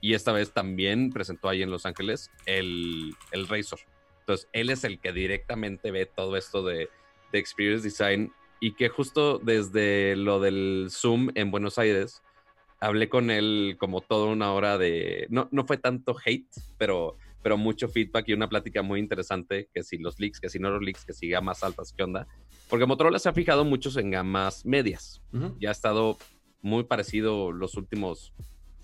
[0.02, 3.80] y esta vez también presentó ahí en Los Ángeles el, el Razor.
[4.22, 6.90] Entonces, él es el que directamente ve todo esto de,
[7.32, 12.22] de Experience Design y que justo desde lo del Zoom en Buenos Aires,
[12.80, 16.48] hablé con él como toda una hora de, no, no fue tanto hate,
[16.78, 20.60] pero, pero mucho feedback y una plática muy interesante, que si los leaks, que si
[20.60, 22.28] no los leaks, que si gamas altas, ¿qué onda?
[22.70, 25.22] Porque Motorola se ha fijado muchos en gamas medias.
[25.60, 26.18] Ya ha estado
[26.62, 28.34] muy parecido los últimos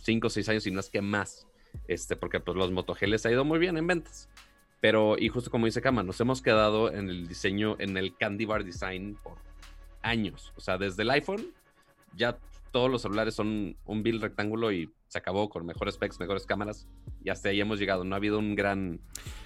[0.05, 1.47] 5 o 6 años y no es que más,
[1.87, 4.29] este, porque pues los Moto G les ha ido muy bien en ventas.
[4.81, 8.45] Pero, y justo como dice Kama, nos hemos quedado en el diseño, en el candy
[8.45, 9.37] bar design por
[10.03, 10.53] años.
[10.57, 11.47] O sea, desde el iPhone,
[12.15, 12.37] ya
[12.71, 16.87] todos los celulares son un bill rectángulo y se acabó con mejores specs, mejores cámaras.
[17.23, 18.03] Y hasta ahí hemos llegado.
[18.03, 18.99] No ha habido un gran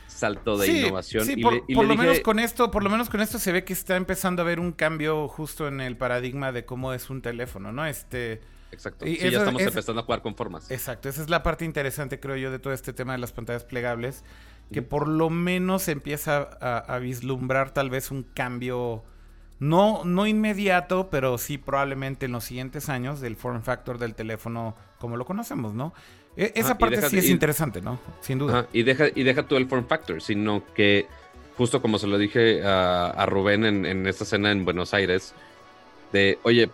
[0.08, 1.26] salto de innovación.
[1.26, 1.54] Sí, por,
[1.86, 4.46] lo menos con esto, por lo menos con esto se ve que está empezando a
[4.46, 7.86] haber un cambio justo en el paradigma de cómo es un teléfono, ¿no?
[7.86, 8.42] Este
[8.72, 9.06] Exacto.
[9.08, 10.70] Y ya estamos empezando a jugar con formas.
[10.72, 11.10] Exacto.
[11.10, 14.24] Esa es la parte interesante, creo yo, de todo este tema de las pantallas plegables.
[14.72, 19.04] Que por lo menos empieza a, vislumbrar tal vez un cambio.
[19.58, 24.76] No, no inmediato, pero sí probablemente en los siguientes años del form factor del teléfono
[25.00, 25.94] como lo conocemos, ¿no?
[26.38, 28.00] E, esa parte sí es interesante, ¿no?
[28.22, 28.68] Sin duda.
[28.72, 31.08] y, deja, y deja tú el form factor, sino que
[31.58, 35.34] justo como se lo dije a, Rubén en, en, esta cena en Buenos Aires,
[36.14, 36.70] de, oye,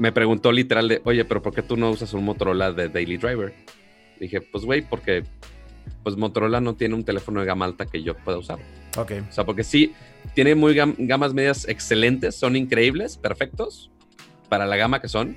[0.00, 3.18] me preguntó literal de, oye, pero ¿por qué tú no usas un Motorola de Daily
[3.18, 3.54] Driver?
[4.18, 5.24] Dije, pues güey, porque
[6.02, 8.58] pues Motorola no tiene un teléfono de gama alta que yo pueda usar.
[8.96, 9.12] Ok.
[9.28, 9.92] O sea, porque sí,
[10.34, 13.90] tiene muy gamas medias excelentes, son increíbles, perfectos
[14.48, 15.36] para la gama que son,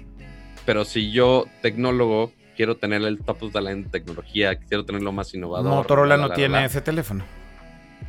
[0.65, 5.01] pero si yo, tecnólogo, quiero tener el top of the line de tecnología, quiero tener
[5.01, 5.73] lo más innovador.
[5.73, 7.25] Motorola no tiene ese teléfono.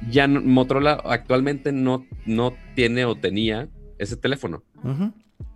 [0.09, 4.63] Ya Motorola actualmente no, no tiene o tenía ese teléfono.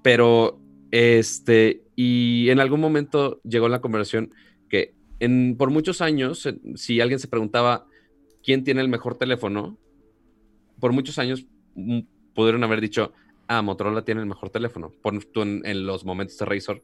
[0.02, 0.58] Pero
[0.90, 4.32] este, y en algún momento llegó la conversación
[4.68, 7.86] que en, por muchos años, si alguien se preguntaba
[8.42, 9.76] quién tiene el mejor teléfono,
[10.80, 12.00] por muchos años mm,
[12.34, 13.12] pudieron haber dicho,
[13.48, 14.92] ah, Motorola tiene el mejor teléfono.
[15.02, 16.82] Por tú en, los momentos de Razor,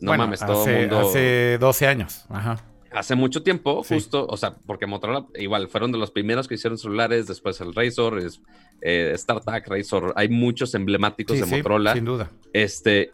[0.00, 1.00] no mames, todo el mundo.
[1.00, 2.64] Hace 12 años, ajá.
[2.90, 6.78] Hace mucho tiempo, justo, o sea, porque Motorola igual fueron de los primeros que hicieron
[6.78, 8.40] celulares, después el Razor, es,
[8.80, 11.92] eh, StarTAC, Razor, hay muchos emblemáticos de Motorola.
[11.92, 12.30] Sin duda.
[12.54, 13.12] Este,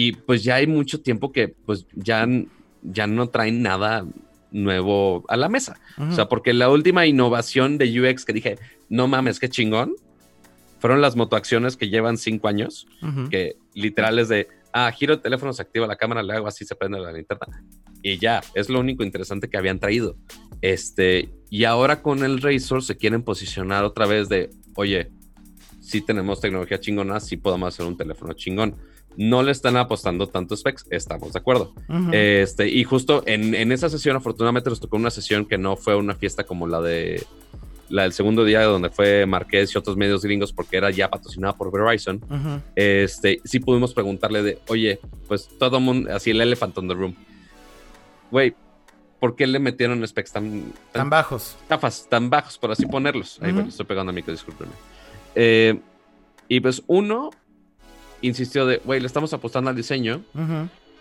[0.00, 2.24] y pues ya hay mucho tiempo que pues ya,
[2.82, 4.06] ya no traen nada
[4.52, 5.80] nuevo a la mesa.
[5.98, 9.96] O sea, porque la última innovación de UX que dije, no mames, qué chingón,
[10.78, 12.86] fueron las motoacciones que llevan cinco años,
[13.28, 16.64] que literal es de, ah, giro el teléfono, se activa la cámara, le hago así,
[16.64, 17.64] se prende la linterna.
[18.00, 20.14] Y ya, es lo único interesante que habían traído.
[20.60, 25.10] Este, y ahora con el Razor se quieren posicionar otra vez de, oye,
[25.80, 28.76] si tenemos tecnología chingona, sí podemos hacer un teléfono chingón
[29.16, 31.72] no le están apostando tanto specs, estamos de acuerdo.
[32.12, 35.96] este, y justo en, en, esa sesión, afortunadamente, nos tocó una sesión que no fue
[35.96, 37.26] una fiesta como la de
[37.88, 41.54] la del segundo día, donde fue Marqués y otros medios gringos, porque era ya patrocinada
[41.54, 42.20] por Verizon.
[42.76, 47.14] Este, sí pudimos preguntarle de, oye, pues todo mundo, así el elephant on the room.
[48.30, 48.54] Güey,
[49.18, 51.56] ¿por qué le metieron specs tan, tan, bajos?
[51.66, 53.38] Tafas, tan bajos, por así ponerlos.
[53.40, 54.72] Ahí, bueno, estoy pegando a mí, que discúlpenme.
[55.34, 55.78] Eh,
[56.48, 57.30] y pues uno,
[58.20, 60.22] insistió de, güey, le estamos apostando al diseño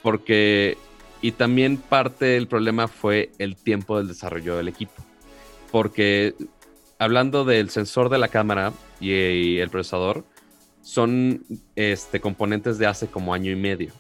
[0.02, 0.78] porque,
[1.22, 4.94] y también parte del problema fue el tiempo del desarrollo del equipo.
[5.72, 6.36] Porque
[7.00, 10.26] hablando del sensor de la cámara y, el procesador,
[10.82, 11.44] son
[11.76, 13.92] este, componentes de hace como año y medio.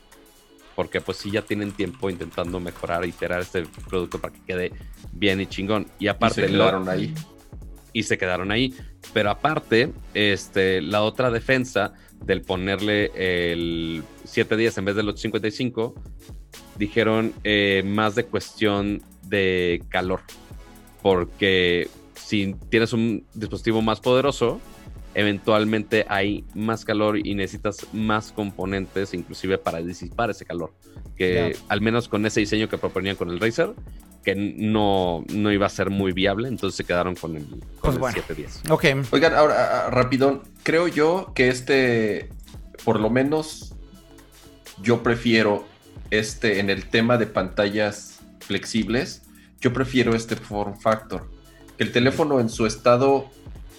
[0.76, 4.72] porque pues sí ya tienen tiempo intentando mejorar, iterar este producto para que quede
[5.12, 5.88] bien y chingón.
[5.98, 6.42] Y aparte...
[6.42, 7.14] Y se quedaron ahí.
[7.94, 8.76] Y se quedaron ahí.
[9.12, 11.94] Pero aparte, este, la otra defensa
[12.24, 15.96] del ponerle el 7 días en vez de los 55,
[16.78, 20.22] dijeron eh, más de cuestión de calor.
[21.02, 24.60] Porque si tienes un dispositivo más poderoso,
[25.14, 30.74] eventualmente hay más calor y necesitas más componentes, inclusive para disipar ese calor.
[31.16, 33.74] Que al menos con ese diseño que proponían con el Razer,
[34.24, 37.94] que no, no iba a ser muy viable, entonces se quedaron con el, con Pues
[37.94, 38.16] el bueno.
[38.16, 38.72] 710.
[38.72, 39.14] Ok.
[39.14, 42.30] Oigan, ahora, ah, rápido, creo yo que este,
[42.84, 43.76] por lo menos,
[44.82, 45.66] yo prefiero
[46.12, 49.24] este, en el tema de pantallas flexibles,
[49.60, 51.30] yo prefiero este form factor.
[51.78, 53.30] Que el teléfono en su estado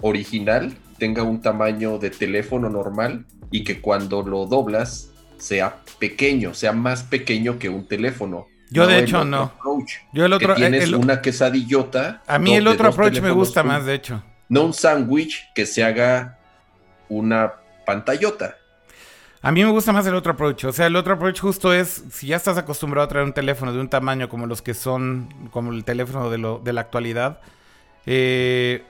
[0.00, 6.72] original tenga un tamaño de teléfono normal y que cuando lo doblas sea pequeño, sea
[6.72, 8.46] más pequeño que un teléfono.
[8.70, 9.42] Yo, de el hecho, no.
[9.42, 10.48] approach, Yo el otro...
[10.54, 12.22] que tienes el- una quesadillota.
[12.26, 14.22] a mí el de otro approach me gusta más, de hecho.
[14.48, 16.38] No un sándwich que se haga
[17.08, 17.52] una
[17.86, 18.56] pantallota.
[19.40, 20.64] A mí me gusta más el otro approach.
[20.64, 23.72] O sea, el otro approach justo es, si ya estás acostumbrado a traer un teléfono
[23.72, 27.40] de un tamaño como los que son, como el teléfono de, lo, de la actualidad,
[28.04, 28.82] eh,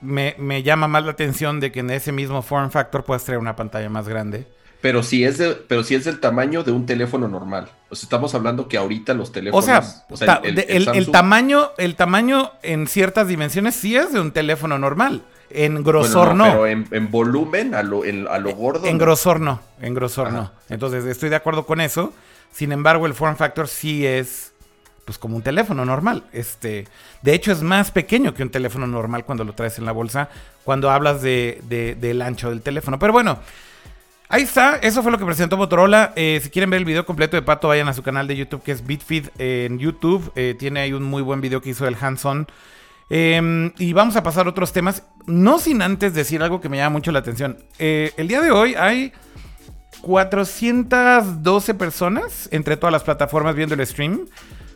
[0.00, 3.38] me, me llama más la atención de que en ese mismo form factor puedas traer
[3.40, 4.46] una pantalla más grande.
[4.80, 7.68] Pero si es de- pero si es del tamaño de un teléfono normal.
[7.90, 9.64] O sea, estamos hablando que ahorita los O teléfonos.
[9.64, 9.82] sea,
[10.26, 14.30] ta- de- el, el Samsung- tamaño, el tamaño en ciertas dimensiones sí es de un
[14.32, 15.22] teléfono normal.
[15.50, 16.44] En bueno, grosor no.
[16.44, 18.86] Pero en, en volumen, a lo, en- a lo gordo.
[18.86, 19.04] En no.
[19.04, 20.36] grosor no, en grosor Ajá.
[20.36, 20.52] no.
[20.68, 22.12] Entonces estoy de acuerdo con eso.
[22.52, 24.52] Sin embargo, el form factor sí es
[25.04, 26.22] pues como un teléfono normal.
[26.32, 26.86] Este,
[27.22, 30.28] de hecho es más pequeño que un teléfono normal cuando lo traes en la bolsa,
[30.62, 32.98] cuando hablas de, de- del ancho del teléfono.
[33.00, 33.38] Pero bueno,
[34.30, 34.76] ahí está.
[34.76, 36.14] Eso fue lo que presentó Motorola.
[36.16, 38.62] Eh, si quieren ver el video completo de Pato, vayan a su canal de YouTube
[38.62, 40.32] que es Bitfeed en YouTube.
[40.34, 42.46] Eh, tiene ahí un muy buen video que hizo el hands-on.
[43.12, 46.76] Eh, y vamos a pasar a otros temas, no sin antes decir algo que me
[46.76, 47.58] llama mucho la atención.
[47.80, 49.12] Eh, el día de hoy hay
[50.00, 54.26] 412 personas entre todas las plataformas viendo el stream.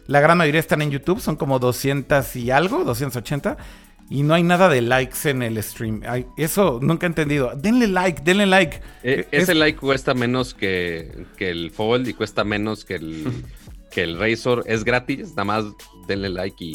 [0.09, 3.57] La gran mayoría están en YouTube, son como 200 y algo, 280.
[4.11, 6.03] Y no hay nada de likes en el stream.
[6.07, 7.53] Ay, eso nunca he entendido.
[7.57, 8.81] Denle like, denle like.
[9.03, 13.25] Eh, Es- ese like cuesta menos que, que el Fold y cuesta menos que el,
[13.91, 14.63] que el Razor.
[14.67, 15.65] Es gratis, nada más
[16.07, 16.73] denle like y,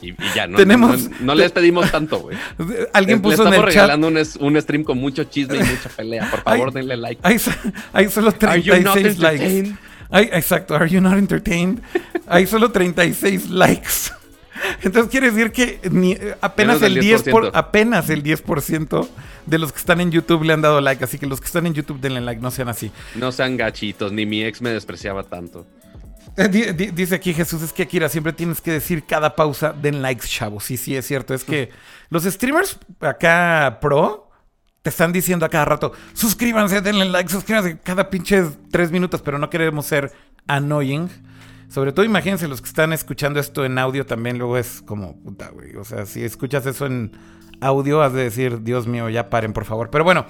[0.00, 0.46] y- y ya.
[0.46, 2.36] No, Tenemos- no, no les pedimos tanto, güey.
[2.94, 3.82] Alguien Le puso en estamos el chat.
[3.82, 6.30] regalando un, es- un stream con mucho chisme y mucha pelea.
[6.30, 7.20] Por favor, denle like.
[7.22, 7.36] Hay,
[7.92, 9.44] hay solo Are you not 36 likes.
[9.44, 9.78] entertained?
[10.10, 11.80] Ay, exacto, are you not entertained?
[12.26, 14.12] Hay solo 36 likes.
[14.82, 17.50] Entonces quiere decir que ni- eh, apenas el del 10 por, 10%.
[17.54, 19.08] apenas el 10%
[19.46, 21.66] de los que están en YouTube le han dado like, así que los que están
[21.66, 22.90] en YouTube denle like, no sean así.
[23.14, 25.66] No sean gachitos, ni mi ex me despreciaba tanto.
[26.36, 29.72] Eh, di- di- dice aquí Jesús, es que Akira siempre tienes que decir cada pausa,
[29.72, 30.64] den likes, chavos.
[30.64, 31.32] Sí, sí, es cierto.
[31.34, 31.70] Es que
[32.10, 34.30] los streamers acá pro
[34.82, 39.38] te están diciendo a cada rato, suscríbanse, denle like, suscríbanse cada pinche tres minutos, pero
[39.38, 40.12] no queremos ser
[40.46, 41.08] annoying.
[41.74, 45.48] Sobre todo imagínense los que están escuchando esto en audio también, luego es como, puta,
[45.48, 45.74] güey.
[45.74, 47.10] O sea, si escuchas eso en
[47.60, 49.90] audio, has de decir, Dios mío, ya paren, por favor.
[49.90, 50.24] Pero bueno,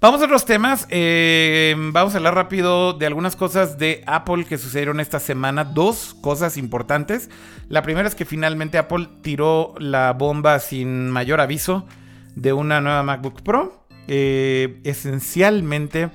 [0.00, 0.86] Vamos a otros temas.
[0.88, 5.62] Eh, vamos a hablar rápido de algunas cosas de Apple que sucedieron esta semana.
[5.62, 7.28] Dos cosas importantes.
[7.68, 11.86] La primera es que finalmente Apple tiró la bomba sin mayor aviso
[12.34, 13.84] de una nueva MacBook Pro.
[14.08, 16.08] Eh, esencialmente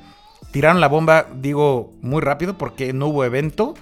[0.52, 3.76] tiraron la bomba, digo, muy rápido porque no hubo evento.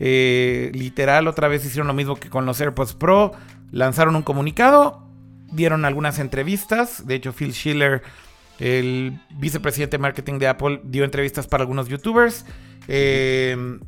[0.00, 3.32] Eh, literal, otra vez hicieron lo mismo que con los AirPods Pro.
[3.70, 5.06] Lanzaron un comunicado,
[5.50, 7.06] dieron algunas entrevistas.
[7.06, 8.02] De hecho, Phil Schiller,
[8.58, 12.44] el vicepresidente de marketing de Apple, dio entrevistas para algunos youtubers.
[12.86, 13.78] Eh,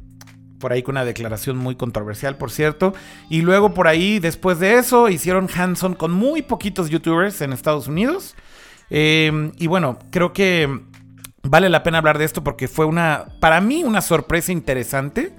[0.59, 2.93] por ahí con una declaración muy controversial, por cierto.
[3.31, 7.89] Y luego por ahí, después de eso, hicieron hands-on con muy poquitos youtubers en Estados
[7.89, 8.37] Unidos.
[8.91, 10.69] Eh, y bueno, creo que
[11.43, 15.33] vale la pena hablar de esto porque fue una, para mí, una sorpresa interesante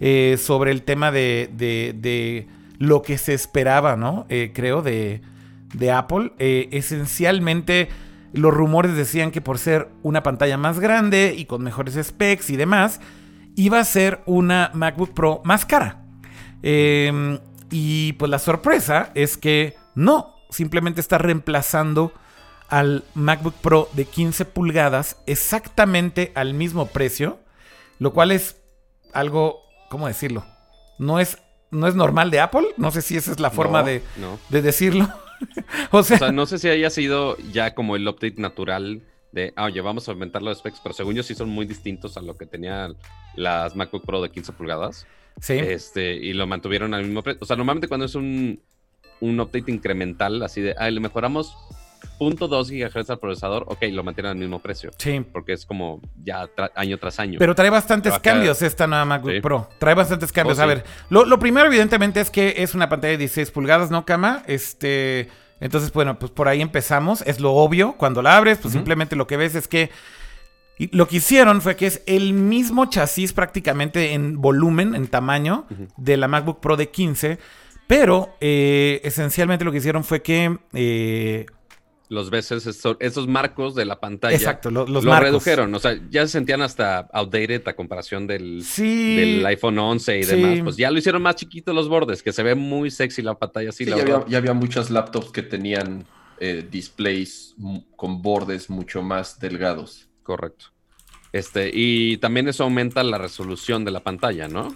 [0.00, 2.48] eh, sobre el tema de, de-
[2.78, 4.24] lo que se esperaba, ¿no?
[4.30, 5.20] Eh, creo, de,
[5.74, 6.32] de Apple.
[6.38, 7.88] Eh, esencialmente,
[8.32, 12.56] los rumores decían que por ser una pantalla más grande y con mejores specs y
[12.56, 13.00] demás,
[13.56, 16.02] iba a ser una MacBook Pro más cara.
[16.62, 17.38] Eh,
[17.70, 22.12] y pues la sorpresa es que no, simplemente está reemplazando
[22.68, 27.40] al MacBook Pro de 15 pulgadas exactamente al mismo precio,
[27.98, 28.56] lo cual es
[29.12, 29.60] algo,
[29.90, 30.46] ¿cómo decirlo?
[30.98, 31.36] No es,
[31.70, 34.38] no es normal de Apple, no sé si esa es la forma No, de, no.
[34.48, 35.06] de decirlo.
[35.90, 39.52] o sea, O sea, no sé si haya sido ya como el update natural de,
[39.56, 42.22] ah, oye, vamos a aumentar los specs, pero según yo sí son muy distintos a
[42.22, 42.88] lo que tenía
[43.36, 45.06] las MacBook Pro de 15 pulgadas.
[45.40, 45.54] Sí.
[45.54, 47.38] Este, y lo mantuvieron al mismo precio.
[47.42, 48.60] O sea, normalmente cuando es un,
[49.20, 51.56] un update incremental, así de, ah, le mejoramos
[52.18, 54.90] 0.2 GHz al procesador, ok, lo mantienen al mismo precio.
[54.98, 55.20] Sí.
[55.32, 57.38] Porque es como ya tra- año tras año.
[57.38, 59.40] Pero trae bastantes cambios esta nueva MacBook Sí.
[59.40, 59.68] Pro.
[59.78, 60.58] Trae bastantes cambios.
[60.58, 63.90] Oh, A ver, lo, lo primero, evidentemente, es que es una pantalla de 16 pulgadas,
[63.90, 64.42] ¿no, Cama?
[64.46, 65.28] Este.
[65.60, 67.22] Entonces, bueno, pues por ahí empezamos.
[67.26, 67.94] Es lo obvio.
[67.98, 69.90] Cuando la abres, pues simplemente lo que ves es que.
[70.78, 75.66] y lo que hicieron fue que es el mismo chasis prácticamente en volumen, en tamaño,
[75.98, 77.38] de la MacBook Pro de 15.
[77.86, 80.56] Pero eh, esencialmente lo que hicieron fue que.
[80.72, 81.46] eh,
[82.10, 85.28] los veces esos, esos marcos de la pantalla exacto, lo- los lo marcos.
[85.28, 85.74] redujeron.
[85.74, 89.16] O sea, ya se sentían hasta outdated a comparación del, Sí.
[89.16, 90.36] del iPhone 11 y Sí.
[90.36, 90.58] demás.
[90.64, 93.70] Pues ya lo hicieron más chiquito los bordes, que se ve muy sexy la pantalla
[93.70, 93.84] así.
[93.84, 96.04] Sí, la ya, había, ya había muchas laptops que tenían
[96.42, 97.54] eh, displays
[97.96, 100.08] con bordes mucho más delgados.
[100.22, 100.66] Correcto.
[101.32, 104.74] Este, y también eso aumenta la resolución de la pantalla, ¿no?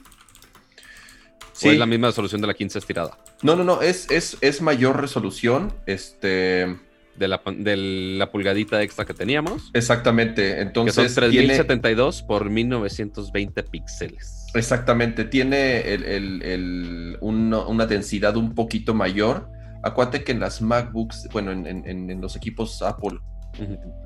[1.53, 1.68] Sí.
[1.68, 3.16] O es la misma resolución de la 15 estirada.
[3.43, 5.72] No, no, no, es, es, es mayor resolución.
[5.87, 6.76] Este,
[7.17, 7.77] De la, de
[8.19, 9.71] la pulgadita extra que teníamos.
[9.73, 10.55] exactamente.
[10.55, 14.47] Que Entonces, son tiene, 3072 por 1920 píxeles.
[14.55, 19.49] exactamente, tiene el- el- el- uno- una densidad un poquito mayor.
[19.83, 23.19] Acuérdate que en las MacBooks, bueno, en, en- los equipos Apple,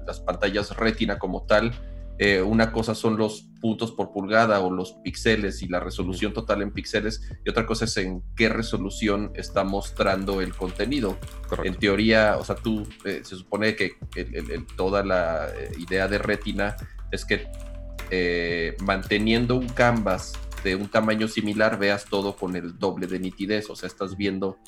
[0.07, 1.73] las pantallas retina como tal,
[2.19, 6.63] eh, una cosa son los puntos por pulgada o los píxeles y la resolución total
[6.63, 11.19] en píxeles, y otra cosa es en qué resolución está mostrando el contenido.
[11.65, 15.71] En teoría, o sea, tú eh, se supone que el- el- el- toda la eh,
[15.79, 16.77] idea de retina
[17.11, 17.47] es que
[18.11, 20.33] eh, manteniendo un canvas
[20.65, 24.59] de un tamaño similar, veas todo con el doble de nitidez, o sea, estás viendo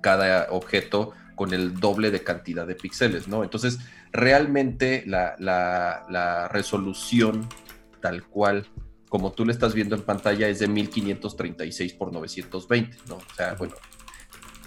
[0.00, 3.42] cada objeto con el doble de cantidad de píxeles, ¿no?
[3.42, 3.78] Entonces,
[4.12, 7.48] realmente la, resolución
[8.02, 8.68] tal cual,
[9.08, 13.14] como tú le estás viendo en pantalla, es de 1536 por 920, ¿no?
[13.14, 13.72] O sea, bueno,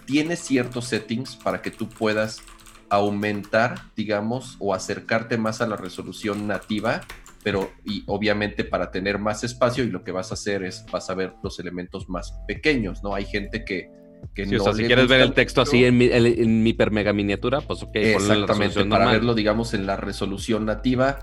[0.08, 2.42] tiene ciertos settings para que tú puedas
[2.90, 7.02] aumentar, digamos, o acercarte más a la resolución nativa,
[7.44, 11.12] pero y obviamente para tener más espacio y lo que vas a hacer es vas
[11.12, 13.14] a ver los elementos más pequeños, ¿no?
[13.14, 13.92] Hay gente que,
[14.34, 16.68] que Sí, o no sea, si quieres ver el texto así en, mi- en, en
[16.68, 19.16] hiper mega miniatura, pues ok, la Exactamente, resolución para normal.
[19.20, 21.20] verlo, digamos, en la resolución nativa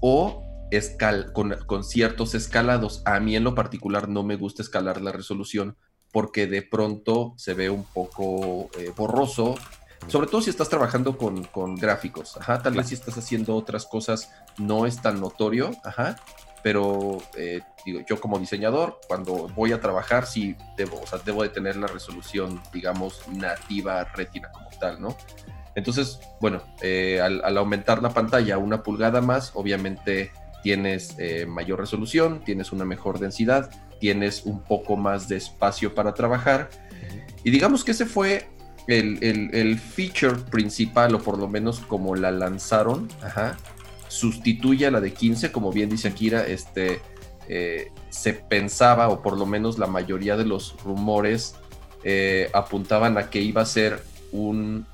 [0.00, 3.02] o escal con, con ciertos escalados.
[3.04, 5.76] A mí en lo particular no me gusta escalar la resolución
[6.12, 9.56] porque de pronto se ve un poco eh, borroso,
[10.06, 12.36] sobre todo si estás trabajando con, con gráficos.
[12.36, 16.20] Ajá, tal vez si estás haciendo otras cosas no es tan notorio, ajá,
[16.62, 21.42] pero eh, digo, yo como diseñador, cuando voy a trabajar, sí debo, o sea, debo
[21.42, 25.16] de tener la resolución, digamos, nativa retina como tal, ¿no?
[25.74, 30.30] Entonces, bueno, eh, al, al aumentar la pantalla una pulgada más, obviamente
[30.62, 33.70] tienes eh, mayor resolución, tienes una mejor densidad,
[34.00, 36.70] tienes un poco más de espacio para trabajar.
[37.42, 38.48] Y digamos que ese fue
[38.86, 43.56] el, el- el feature principal, o por lo menos como la lanzaron, ajá,
[44.08, 47.00] sustituye a la de 15, como bien dice Akira, este,
[47.48, 51.54] eh, se pensaba, o por lo menos la mayoría de los rumores
[52.02, 54.86] eh, apuntaban a que iba a ser un,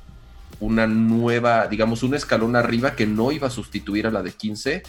[0.60, 4.82] una nueva, digamos, un escalón arriba que no iba a sustituir a la de 15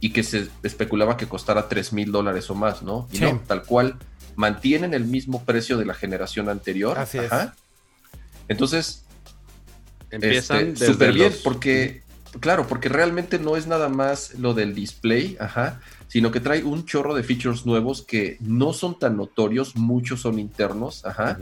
[0.00, 3.08] y que se especulaba que costara 3 mil dólares o más, ¿no?
[3.12, 3.24] Y Sí.
[3.24, 3.96] no, tal cual,
[4.36, 6.96] mantienen el mismo precio de la generación anterior.
[6.98, 7.30] Así es.
[8.48, 9.04] Entonces,
[10.10, 12.02] Empiezan este, súper bien, los- porque,
[12.40, 16.84] claro, porque realmente no es nada más lo del display, ajá, sino que trae un
[16.84, 21.38] chorro de features nuevos que no son tan notorios, muchos son internos, ajá,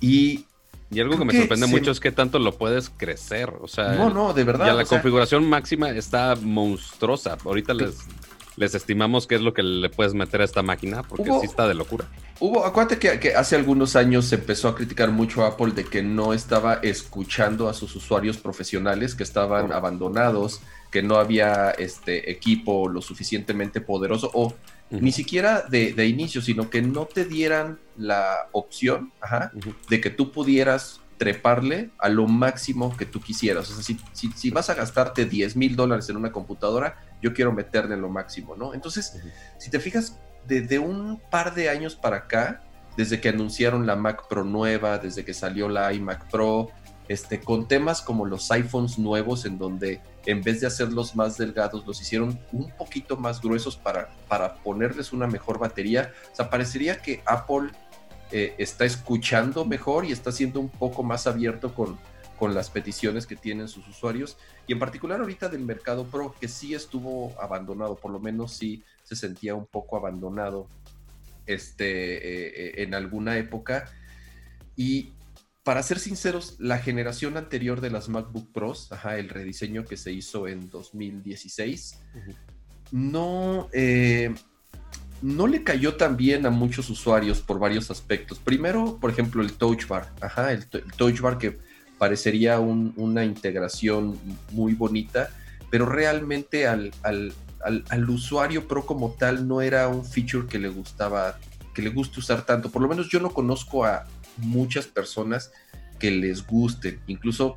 [0.00, 0.44] y
[0.90, 3.52] Y algo que me que sorprende se- mucho es que tanto lo puedes crecer.
[3.60, 4.66] O sea, no, no, de verdad.
[4.66, 7.36] ya la sea, configuración máxima está monstruosa.
[7.44, 7.98] Ahorita les,
[8.56, 11.46] les estimamos qué es lo que le puedes meter a esta máquina, porque Hubo- sí
[11.46, 12.06] está de locura.
[12.40, 15.84] Hubo, acuérdate que, que hace algunos años se empezó a criticar mucho a Apple de
[15.84, 20.60] que no estaba escuchando a sus usuarios profesionales, que estaban abandonados,
[20.90, 24.54] que no había este equipo lo suficientemente poderoso o
[24.90, 29.52] ni siquiera de, de inicio, sino que no te dieran la opción ajá,
[29.90, 33.68] de que tú pudieras treparle a lo máximo que tú quisieras.
[33.70, 37.34] O sea, si, si- si vas a gastarte 10 mil dólares en una computadora, yo
[37.34, 38.72] quiero meterle lo máximo, ¿no?
[38.72, 39.14] Entonces,
[39.58, 42.62] si te fijas, desde un par de años para acá,
[42.96, 46.70] desde que anunciaron la Mac Pro nueva, desde que salió la iMac Pro,
[47.08, 51.86] este, con temas como los iPhones nuevos, en donde en vez de hacerlos más delgados,
[51.86, 56.12] los hicieron un poquito más gruesos para, para ponerles una mejor batería.
[56.30, 57.70] O sea, parecería que Apple
[58.30, 61.98] eh, está escuchando mejor y está siendo un poco más abierto con,
[62.38, 66.46] con las peticiones que tienen sus usuarios y en particular ahorita del mercado pro que
[66.46, 70.68] sí estuvo abandonado, por lo menos sí se sentía un poco abandonado
[71.46, 73.86] este, eh, eh, en alguna época.
[74.76, 75.14] Y
[75.68, 78.88] para ser sinceros, la generación anterior de las MacBook Pros,
[79.18, 82.00] el rediseño que se hizo en 2016,
[82.90, 84.34] no, eh,
[85.20, 88.38] no le cayó tan bien a muchos usuarios por varios aspectos.
[88.38, 91.58] Primero, por ejemplo, el Touch Bar, ajá, el, Touch Bar que
[91.98, 94.18] parecería una integración
[94.52, 95.28] muy bonita,
[95.70, 101.38] pero realmente al, al, usuario pro como tal no era un feature que le gustaba,
[101.74, 102.70] que le guste usar tanto.
[102.70, 104.06] Por lo menos yo no conozco a
[104.38, 105.52] muchas personas
[105.98, 107.00] que les gusten.
[107.06, 107.56] Incluso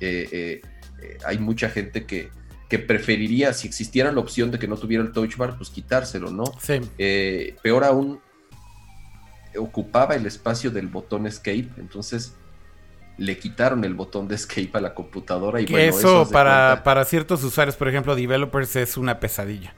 [0.00, 0.62] eh, eh,
[1.02, 2.30] eh, hay mucha gente que,
[2.68, 6.30] que preferiría, si existiera la opción de que no tuviera el touch bar, pues quitárselo,
[6.30, 6.44] ¿no?
[6.60, 6.80] Sí.
[7.62, 8.20] peor aún,
[9.56, 12.34] ocupaba el espacio del botón escape, entonces
[13.16, 17.74] le quitaron el botón de escape a la computadora y eso, para, para ciertos usuarios,
[17.74, 19.74] por ejemplo, developers, es una pesadilla.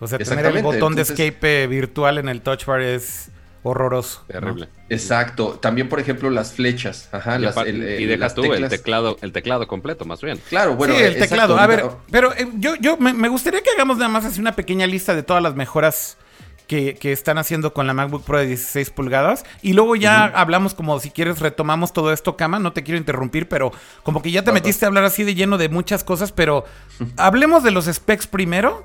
[0.00, 3.30] O sea, tener el botón de escape virtual en el touch bar es
[3.64, 4.22] horroroso.
[4.28, 4.68] Terrible.
[4.90, 5.58] Exacto.
[5.60, 7.08] También, por ejemplo, las flechas.
[7.12, 10.38] Ajá, y, y dejas tú el teclado, el teclado completo, más bien.
[10.48, 10.94] Claro, bueno.
[10.94, 11.58] Sí, el teclado.
[11.58, 14.86] A ver, pero eh, yo, yo me, gustaría que hagamos nada más así una pequeña
[14.86, 16.18] lista de todas las mejoras
[16.66, 19.44] que, están haciendo con la MacBook Pro de 16 pulgadas.
[19.62, 22.58] Y luego ya hablamos como si quieres retomamos todo esto, Cama.
[22.58, 25.56] No te quiero interrumpir, pero como que ya te metiste a hablar así de lleno
[25.56, 26.32] de muchas cosas.
[26.32, 26.66] Pero
[27.16, 28.84] hablemos de los specs primero.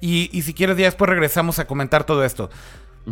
[0.00, 2.50] Y, y si quieres ya después regresamos a comentar todo esto.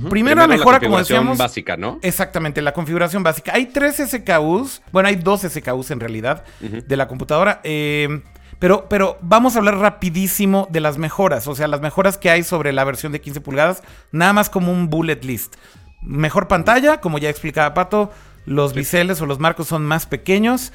[0.09, 1.38] Primero, la mejora, como decíamos.
[1.38, 1.99] básica, ¿no?
[2.03, 3.53] Exactamente, la configuración básica.
[3.55, 7.61] Hay tres SKUs, bueno, hay dos SKUs en realidad de la computadora.
[7.64, 8.22] Eh,
[8.59, 12.45] pero, pero vamos a hablar rapidísimo de las mejoras, o sea, las mejoras que hay
[12.45, 13.82] sobre la versión de 15 pulgadas,
[14.12, 15.57] nada más como un bullet list.
[16.01, 18.12] Mejor pantalla, como ya explicaba Pato,
[18.47, 20.72] los biseles o los marcos son más pequeños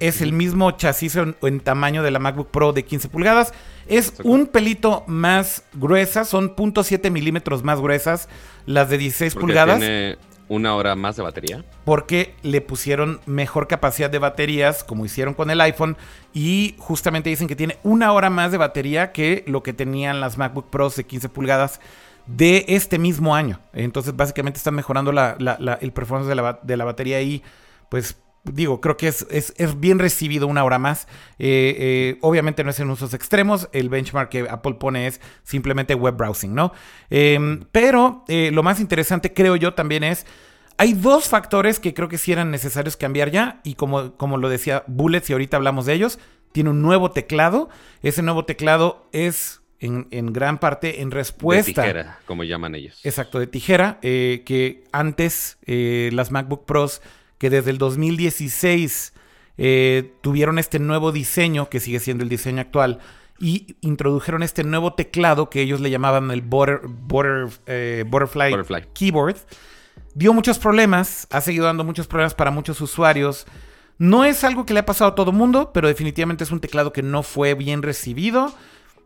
[0.00, 3.52] es el mismo chasis en, tamaño de la MacBook Pro de 15 pulgadas.
[3.86, 8.28] Es un pelito más gruesa, son 0.7 milímetros más gruesas
[8.66, 9.78] las de 16 pulgadas.
[9.78, 10.18] Tiene
[10.48, 11.64] una hora más de batería.
[11.84, 15.96] Porque le pusieron mejor capacidad de baterías, como hicieron con el iPhone,
[16.32, 20.38] y justamente dicen que tiene una hora más de batería que lo que tenían las
[20.38, 21.80] MacBook Pros de 15 pulgadas
[22.26, 23.60] de este mismo año.
[23.72, 27.42] Entonces, básicamente están mejorando el performance de la, de la batería y
[27.88, 31.06] pues digo, creo que es, bien recibido una hora más.
[31.38, 33.68] Eh, eh, obviamente no es en usos extremos.
[33.72, 36.72] El benchmark que Apple pone es simplemente web browsing, ¿no?
[37.10, 40.26] Em, pero eh, lo más interesante, creo yo, también es.
[40.76, 43.60] Hay dos factores que creo que sí eran necesarios cambiar ya.
[43.64, 46.18] Y como, como lo decía Bullets, y ahorita hablamos de ellos,
[46.52, 47.68] tiene un nuevo teclado.
[48.02, 51.82] Ese nuevo teclado es en, gran parte en respuesta.
[51.82, 53.00] De tijera, como llaman ellos.
[53.04, 53.98] Exacto, de tijera.
[54.00, 57.00] que antes las MacBook Pros
[57.38, 59.12] que desde el 2016
[59.56, 63.00] eh, tuvieron este nuevo diseño, que sigue siendo el diseño actual,
[63.38, 66.40] y introdujeron este nuevo teclado que ellos le llamaban el
[67.66, 69.36] eh, Butterfly, Keyboard.
[70.14, 73.46] Dio muchos problemas, ha seguido dando muchos problemas para muchos usuarios.
[73.98, 76.60] No es algo que le ha pasado a todo el mundo, pero definitivamente es un
[76.60, 78.54] teclado que no fue bien recibido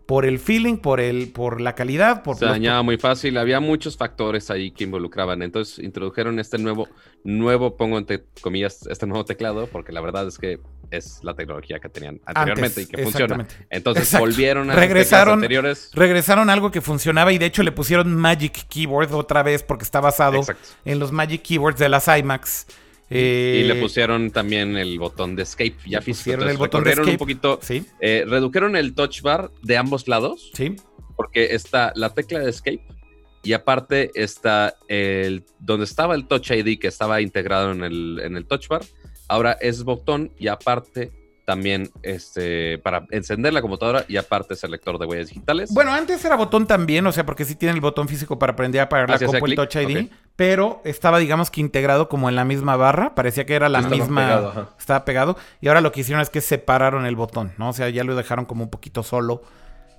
[0.09, 3.37] por el feeling, por el, por la calidad, por se dañaba muy fácil.
[3.37, 5.43] Había muchos factores ahí que involucraban.
[5.43, 6.89] Entonces introdujeron este nuevo,
[7.25, 11.79] nuevo, pongo entre comillas, este nuevo teclado, porque la verdad es que es la tecnología
[11.79, 13.47] que tenían anteriormente y que funciona.
[13.69, 15.91] Entonces volvieron a regresaron, anteriores.
[15.93, 19.85] Regresaron a algo que funcionaba y de hecho le pusieron Magic Keyboard otra vez porque
[19.85, 20.41] está basado
[20.87, 22.67] en los Magic Keyboards de las iMacs
[23.11, 25.77] y le eh, pusieron también el botón de escape.
[25.87, 27.11] Ya pusieron el botón de escape.
[27.13, 27.59] un poquito.
[27.63, 27.85] ¿Sí?
[28.01, 30.51] Eh, redujeron el touch bar de ambos lados.
[30.55, 30.77] Sí.
[31.17, 32.87] Porque está la tecla de escape
[33.43, 38.37] y aparte está el donde estaba el touch ID que estaba integrado en el, en
[38.37, 38.83] el touch bar.
[39.27, 41.11] Ahora es botón y aparte
[41.49, 45.73] también este, para encender la computadora y aparte es el lector de huellas digitales.
[45.73, 48.83] Bueno, antes era botón también, o sea, porque sí tiene el botón físico para aprender
[48.83, 52.45] a apagar la compu, el Touch ID, pero estaba, digamos que integrado como en la
[52.45, 56.29] misma barra, parecía que era la misma, estaba pegado, y ahora lo que hicieron es
[56.29, 57.71] que separaron el botón, ¿no?
[57.71, 59.41] O sea, ya lo dejaron como un poquito solo.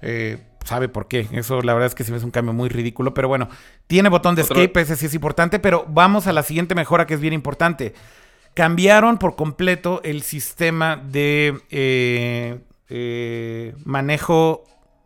[0.03, 1.27] Eh, sabe por qué.
[1.31, 3.13] Eso la verdad es que sí es un cambio muy ridículo.
[3.13, 3.49] Pero bueno,
[3.87, 5.59] tiene botón de escape, ese sí es importante.
[5.59, 7.93] Pero vamos a la siguiente mejora que es bien importante
[8.59, 14.65] cambiaron por completo el sistema de eh, eh, manejo.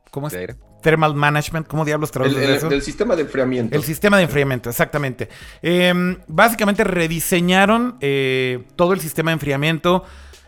[0.09, 0.35] ¿Cómo es?
[0.81, 2.71] Thermal Management, ¿cómo diablos traduces el, eso?
[2.71, 3.75] El sistema de enfriamiento.
[3.75, 5.29] El sistema de enfriamiento, exactamente.
[5.61, 10.03] Em, básicamente rediseñaron eh, todo el sistema de enfriamiento.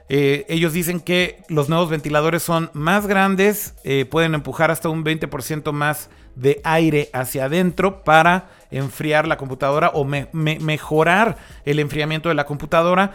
[0.10, 3.76] ellos dicen que los nuevos ventiladores son más grandes,
[4.10, 10.06] pueden empujar hasta un 20% más de aire hacia adentro para enfriar la computadora o
[10.06, 13.12] mejorar el enfriamiento de la computadora.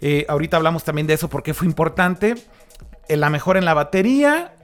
[0.00, 2.34] Eh, ahorita hablamos también de eso porque fue importante.
[3.08, 4.54] Eh, la mejora en la batería.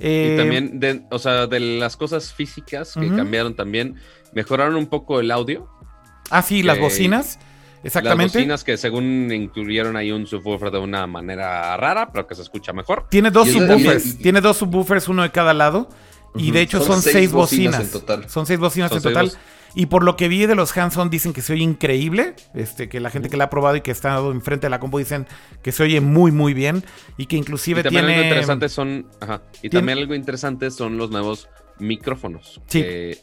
[0.00, 3.96] eh, Y también, de, o sea, de las cosas físicas que cambiaron también,
[4.32, 5.68] mejoraron un poco el audio.
[6.30, 7.38] Ah, sí, las bocinas.
[7.84, 8.24] Exactamente.
[8.24, 12.42] Las bocinas que según incluyeron ahí un subwoofer de una manera rara, pero que se
[12.42, 13.06] escucha mejor.
[13.08, 14.02] Tiene dos subwoofers.
[14.02, 15.88] también- Tiene dos subwoofers, uno de cada lado.
[16.34, 17.72] Y de hecho son, Son seis, seis bocinas.
[17.78, 18.28] bocinas en total.
[18.28, 19.32] Son seis bocinas Son en seis total.
[19.74, 22.34] Y por lo que vi de los hands-on dicen que se oye increíble.
[22.54, 24.98] Este, que la gente que la ha probado y que está enfrente de la compu
[24.98, 25.26] dicen
[25.62, 26.84] que se oye muy, muy bien.
[27.16, 28.14] Y que inclusive Y también tiene.
[28.18, 31.48] algo interesante son, ajá, y tiene- también algo interesante son los nuevos
[31.78, 32.60] micrófonos.
[32.66, 32.82] Sí.
[32.82, 33.18] Que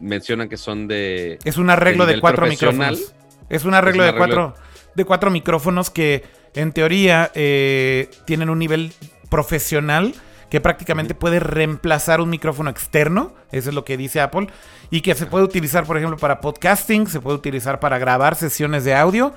[0.00, 3.14] mencionan que son de Es un arreglo de cuatro micrófonos.
[3.48, 4.54] Es un arreglo, Es un de, arreglo- cuatro,
[4.94, 6.24] de cuatro micrófonos que
[6.54, 8.92] en teoría eh, tienen un nivel
[9.30, 10.14] profesional
[10.54, 14.46] que prácticamente puede reemplazar un micrófono externo, eso es lo que dice Apple,
[14.88, 18.84] y que se puede utilizar, por ejemplo, para podcasting, se puede utilizar para grabar sesiones
[18.84, 19.34] de audio,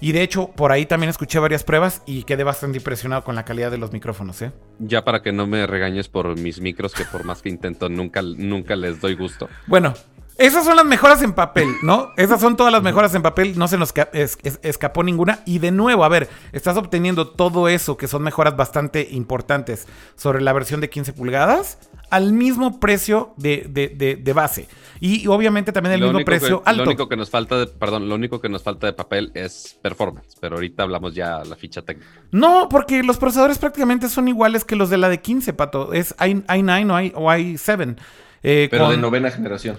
[0.00, 3.44] y de hecho por ahí también escuché varias pruebas y quedé bastante impresionado con la
[3.44, 4.50] calidad de los micrófonos, ¿eh?
[4.80, 8.20] Ya para que no me regañes por mis micros, que por más que intento, nunca,
[8.22, 9.48] nunca les doy gusto.
[9.68, 9.94] Bueno,
[10.38, 12.10] esas son las mejoras en papel, ¿no?
[12.16, 15.40] Esas son todas las mejoras en papel, no se nos ca- es- es- escapó ninguna.
[15.46, 20.42] Y de nuevo, a ver, estás obteniendo todo eso, que son mejoras bastante importantes sobre
[20.42, 21.78] la versión de 15 pulgadas,
[22.10, 24.68] al mismo precio de, de- de- de base.
[25.00, 26.84] Y obviamente también el Lo mismo precio que, alto.
[26.84, 29.78] Lo único que nos falta, de, perdón, lo único que nos falta de papel es
[29.82, 32.08] performance, pero ahorita hablamos ya la ficha técnica.
[32.30, 35.92] No, porque los procesadores prácticamente son iguales que los de la de 15, pato.
[35.94, 37.96] Es i- i9 o, i- o i7.
[38.42, 39.76] eh, Pero con- de novena generación.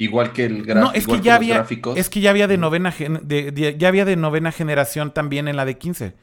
[0.00, 0.80] Igual que el gráfico.
[0.86, 1.96] No, es que ya los había, gráficos.
[1.98, 5.46] es que ya había de novena gen- de- de- ya había de novena generación también
[5.46, 6.14] en la de 15.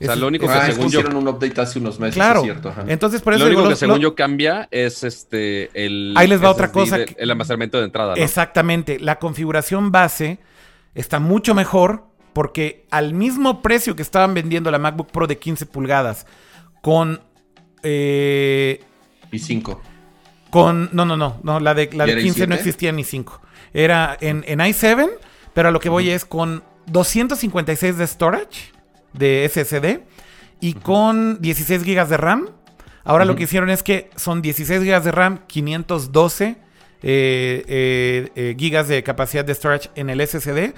[0.00, 2.40] O sea, lo único que Ah, según yo- hicieron un update hace unos meses, claro.
[2.40, 2.68] es cierto.
[2.68, 2.84] ajá.
[2.86, 6.28] Entonces por eso Lo único digo, que según lo- yo cambia es este el Ahí
[6.28, 8.22] les va otra cosa de- que- el almacenamiento de entrada, ¿no?
[8.22, 10.38] Exactamente, la configuración base
[10.94, 15.64] está mucho mejor porque al mismo precio que estaban vendiendo la MacBook Pro de 15
[15.66, 16.26] pulgadas
[16.82, 17.20] con
[17.82, 18.80] eh,
[19.32, 19.80] Y 5.
[20.50, 20.90] Con.
[20.92, 21.38] No, no, no.
[21.42, 22.58] no la de, la ¿Y de era 15 no i7?
[22.58, 23.40] existía ni 5.
[23.74, 25.10] Era en, en i7,
[25.54, 28.72] pero a lo que voy es con 256 de storage
[29.12, 30.00] de SSD
[30.60, 32.50] y con 16 GB de RAM.
[33.04, 36.56] Ahora lo que hicieron es que son 16 GB de RAM, 512
[37.02, 40.74] eh, eh, eh, gigas de capacidad de storage en el SSD.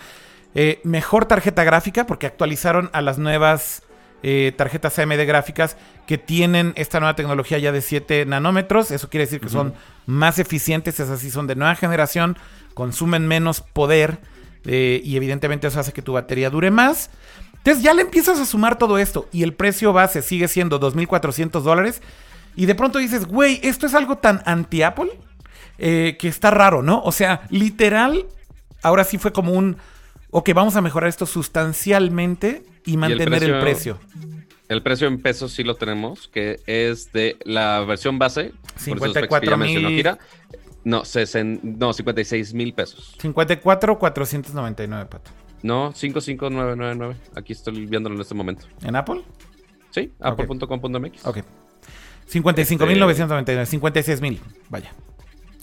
[0.54, 3.82] Eh, mejor tarjeta gráfica porque actualizaron a las nuevas
[4.22, 8.90] eh, tarjetas AMD gráficas que tienen esta nueva tecnología ya de 7 nanómetros.
[8.90, 9.74] Eso quiere decir que son
[10.06, 12.36] más eficientes, esas sí son de nueva generación,
[12.74, 14.18] consumen menos poder
[14.64, 17.10] eh, y evidentemente eso hace que tu batería dure más.
[17.58, 21.60] Entonces ya le empiezas a sumar todo esto y el precio base sigue siendo 2.400
[21.60, 22.02] dólares
[22.56, 25.10] y de pronto dices, güey, esto es algo tan anti-Apple
[25.78, 27.02] eh, que está raro, ¿no?
[27.02, 28.26] O sea, literal,
[28.82, 29.76] ahora sí fue como un,
[30.30, 33.98] ok, vamos a mejorar esto sustancialmente y mantener el precio.
[34.68, 38.52] El precio en pesos sí lo tenemos, que es de la versión base.
[38.52, 40.06] por esos specs que 54 ya mencionó mil.
[40.84, 43.14] No, sesen- no, 56 mil pesos.
[43.20, 45.30] 54, 499, pato.
[45.62, 47.16] No, 55999.
[47.34, 48.66] Aquí estoy viéndolo en este momento.
[48.82, 49.22] ¿En Apple?
[49.90, 51.26] Sí, apple.com.mx.
[51.26, 51.38] Ok.
[52.30, 54.92] 55.999, 56.000, vaya.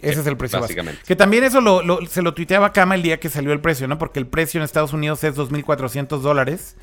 [0.02, 0.74] Ese Sí, es el precio base.
[0.74, 1.02] básicamente.
[1.08, 3.88] Que también eso lo, lo- se lo tuiteaba Kama el día que salió el precio,
[3.88, 3.98] ¿no?
[3.98, 6.76] Porque el precio en Estados Unidos es 2.400 dólares,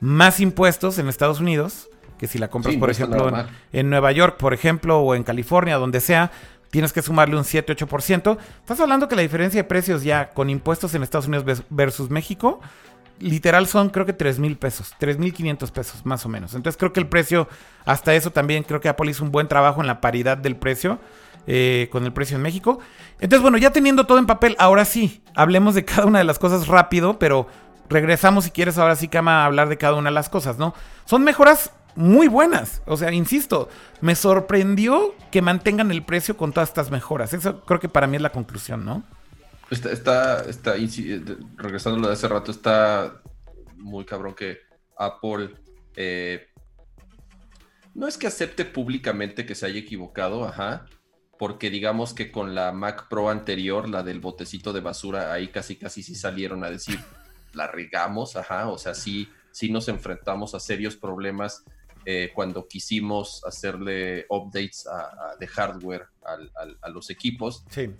[0.00, 1.88] más impuestos en Estados Unidos,
[2.18, 3.32] que si la compras, Sí, por ejemplo,
[3.72, 6.30] en, Nueva York, por ejemplo, o en California, donde sea,
[6.70, 8.38] tienes que sumarle un 7-8%.
[8.60, 12.10] Estás hablando que la diferencia de precios ya con impuestos en Estados Unidos vers- versus
[12.10, 12.60] México,
[13.20, 16.54] literal son creo que 3 mil pesos, 3 mil 500 pesos más o menos.
[16.54, 17.48] Entonces creo que el precio,
[17.84, 20.98] hasta eso también creo que Apple hizo un buen trabajo en la paridad del precio
[21.46, 22.80] eh, con el precio en México.
[23.20, 26.38] Entonces bueno, ya teniendo todo en papel, ahora sí, hablemos de cada una de las
[26.40, 27.46] cosas rápido, pero
[27.88, 30.74] regresamos si quieres ahora sí, Cama, a hablar de cada una de las cosas, ¿no?
[31.04, 32.82] Son mejoras muy buenas.
[32.86, 33.68] O sea, insisto,
[34.00, 37.32] me sorprendió que mantengan el precio con todas estas mejoras.
[37.32, 39.04] Eso creo que para mí es la conclusión, ¿no?
[39.70, 41.22] Está, está, está eh,
[41.56, 43.22] regresando lo de hace rato, está
[43.76, 44.58] muy cabrón que
[44.96, 45.54] Apple
[45.96, 46.48] eh,
[47.94, 50.86] no es que acepte públicamente que se haya equivocado, ajá,
[51.38, 55.76] porque digamos que con la Mac Pro anterior, la del botecito de basura, ahí casi
[55.76, 56.98] casi sí salieron a decir,
[57.54, 61.64] la regamos, ajá, o sea, sí, sí nos enfrentamos a serios problemas
[62.06, 67.64] eh, cuando quisimos hacerle updates a- a- de hardware al- al- a los equipos.
[67.70, 67.90] Sí.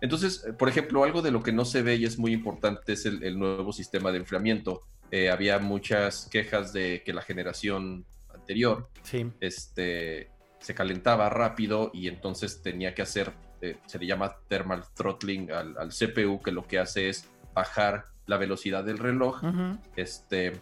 [0.00, 2.94] Entonces, eh, por ejemplo, algo de lo que no se ve y es muy importante
[2.94, 4.80] es el, el nuevo sistema de enfriamiento.
[5.10, 9.30] Eh, había muchas quejas de que la generación anterior Sí.
[9.40, 15.50] este, se calentaba rápido y entonces tenía que hacer, eh, se le llama thermal throttling
[15.52, 19.42] al, al CPU, que lo que hace es bajar la velocidad del reloj
[19.96, 20.52] este,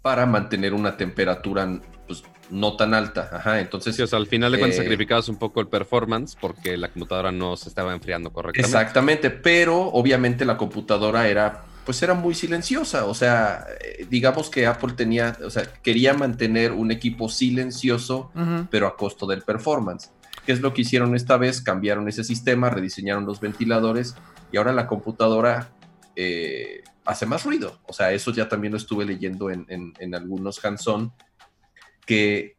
[0.00, 3.28] para mantener una temperatura pues, no tan alta.
[3.30, 3.94] Ajá, entonces.
[3.94, 6.88] Sí, o sea, al final de cuentas eh, sacrificabas un poco el performance porque la
[6.88, 8.66] computadora no se estaba enfriando correctamente.
[8.66, 13.04] Exactamente, pero obviamente la computadora era pues era muy silenciosa.
[13.04, 18.30] O sea, eh, digamos que Apple tenía, o sea, quería mantener un equipo silencioso,
[18.70, 20.10] pero a costo del performance.
[20.46, 21.60] ¿Qué es lo que hicieron esta vez?
[21.60, 24.16] Cambiaron ese sistema, rediseñaron los ventiladores
[24.52, 25.70] y ahora la computadora
[26.20, 27.78] eh, hace más ruido.
[27.86, 31.12] O sea, eso ya también lo estuve leyendo en, algunos hands-on,
[32.04, 32.56] que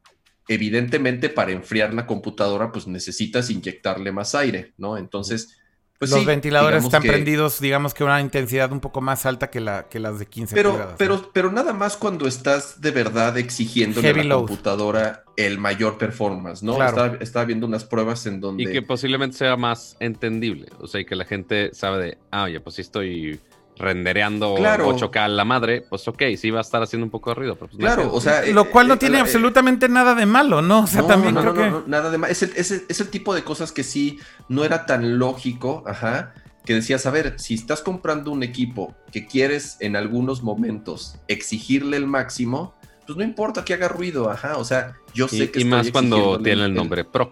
[0.47, 4.97] evidentemente para enfriar la computadora pues necesitas inyectarle más aire, ¿no?
[4.97, 5.58] Entonces
[5.99, 9.89] pues los ventiladores están prendidos, digamos que una intensidad un poco más alta que, la,
[9.89, 14.03] que las de 15 pero, Pero, pero nada más cuando estás de verdad exigiendo a
[14.03, 16.81] la computadora el mayor performance, ¿no?
[17.19, 18.63] Estaba, viendo unas pruebas en donde...
[18.63, 22.43] Y que posiblemente sea más entendible, o sea, y que la gente sabe de, ah,
[22.43, 23.37] oye, pues sí estoy
[23.79, 27.35] rendereando 8K a la madre, pues ok, sí va a estar haciendo un poco de
[27.35, 27.55] ruido.
[27.55, 28.45] Pero pues claro, o sea...
[28.47, 30.81] Lo cual no eh, tiene eh, absolutamente nada de malo, ¿no?
[30.81, 31.89] O sea, también creo que...
[31.89, 32.31] nada de malo.
[32.31, 34.19] Es el, es, el, tipo de cosas que sí
[34.49, 36.33] no era tan lógico, ajá,
[36.65, 41.97] que decías, a ver, si estás comprando un equipo que quieres en algunos momentos exigirle
[41.97, 42.75] el máximo,
[43.07, 45.61] pues no importa que haga ruido, ajá, o sea, yo sé que...
[45.61, 47.31] Y más cuando tiene el nombre Pro.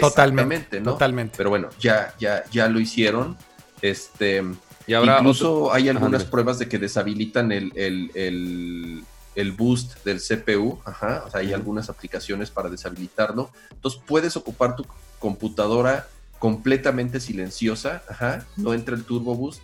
[0.00, 0.92] Totalmente, ¿no?
[0.92, 1.34] Totalmente.
[1.36, 3.36] Pero bueno, ya, ya, ya lo hicieron.
[3.82, 4.42] Este
[4.86, 10.78] y Incluso hay algunas pruebas de que deshabilitan el, el, boost del CPU.
[10.84, 11.24] Ajá.
[11.26, 13.50] O sea, hay algunas aplicaciones para deshabilitarlo.
[13.70, 14.84] Entonces puedes ocupar tu
[15.18, 16.08] computadora
[16.38, 18.02] completamente silenciosa.
[18.08, 18.46] Ajá.
[18.56, 19.62] No entra el turbo boost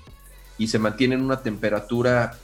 [0.56, 2.36] y se mantiene en una temperatura,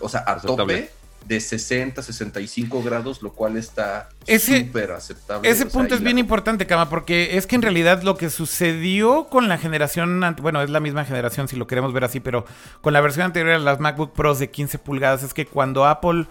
[0.00, 0.90] o sea, a tope
[1.26, 5.48] de 60, 65 grados, lo cual está súper aceptable.
[5.48, 9.48] Ese punto es bien importante, Kama, porque es que en realidad lo que sucedió con
[9.48, 12.44] la generación, bueno, es la misma generación si lo queremos ver así, pero
[12.80, 16.26] con la versión anterior a las MacBook Pros de 15 pulgadas, es que cuando Apple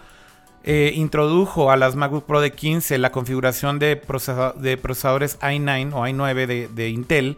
[0.64, 4.02] eh, introdujo a las MacBook Pro de 15 la configuración de,
[4.58, 7.38] de procesadores i9 o i9 de, Intel,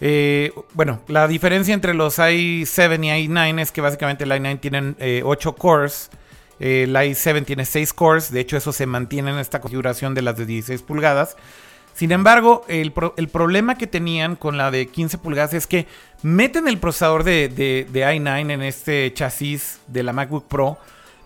[0.00, 4.96] eh, bueno, la diferencia entre los i7 y i9 es que básicamente el i9 tienen
[5.24, 5.56] 8
[6.60, 10.22] eh, el i7 tiene 6 cores, de hecho eso se mantiene en esta configuración de
[10.22, 11.36] las de 16 pulgadas.
[11.98, 15.88] Sin embargo, el, problema que tenían con la de 15 pulgadas es que
[16.22, 20.78] meten el procesador de, de, i9 en este chasis de la MacBook Pro,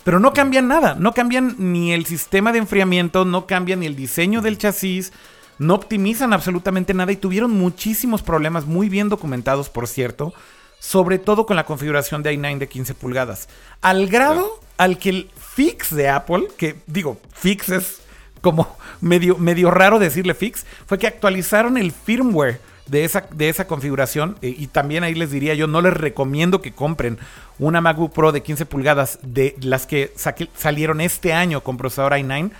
[0.02, 3.96] pero no cambian nada, no cambian ni el sistema de enfriamiento, no cambian ni el
[3.96, 5.12] diseño del chasis,
[5.58, 10.32] no optimizan absolutamente nada y tuvieron muchísimos problemas, muy bien documentados por cierto,
[10.78, 13.50] sobre todo con la configuración de i9 de 15 pulgadas.
[13.82, 18.02] Al grado al que el fix de Apple, que digo, fix es
[18.40, 23.66] como medio, medio raro decirle fix, fue que actualizaron el firmware de esa, de esa
[23.66, 24.36] configuración.
[24.42, 27.18] Eh, y también ahí les diría yo, no les recomiendo que compren
[27.58, 30.12] una MacBook Pro de 15 pulgadas de las que
[30.54, 32.50] salieron este año con procesador i9.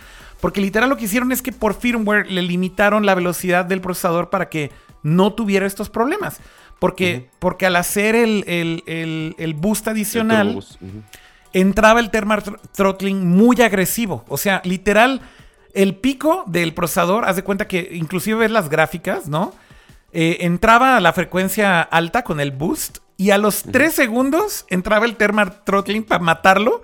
[0.41, 4.29] Porque literal lo que hicieron es que por firmware le limitaron la velocidad del procesador
[4.29, 4.71] para que
[5.03, 6.41] no tuviera estos problemas.
[6.81, 8.43] Porque, porque al hacer el,
[8.89, 10.65] el, boost adicional,
[11.53, 12.43] entraba el thermal
[12.73, 14.25] throttling muy agresivo.
[14.29, 15.21] O sea, literal,
[15.75, 19.53] el pico del procesador, haz de cuenta que inclusive ves las gráficas, ¿no?
[20.13, 25.07] Eh, entraba a la frecuencia alta con el boost y a los 3 segundos entraba
[25.07, 26.83] el thermal throttling para matarlo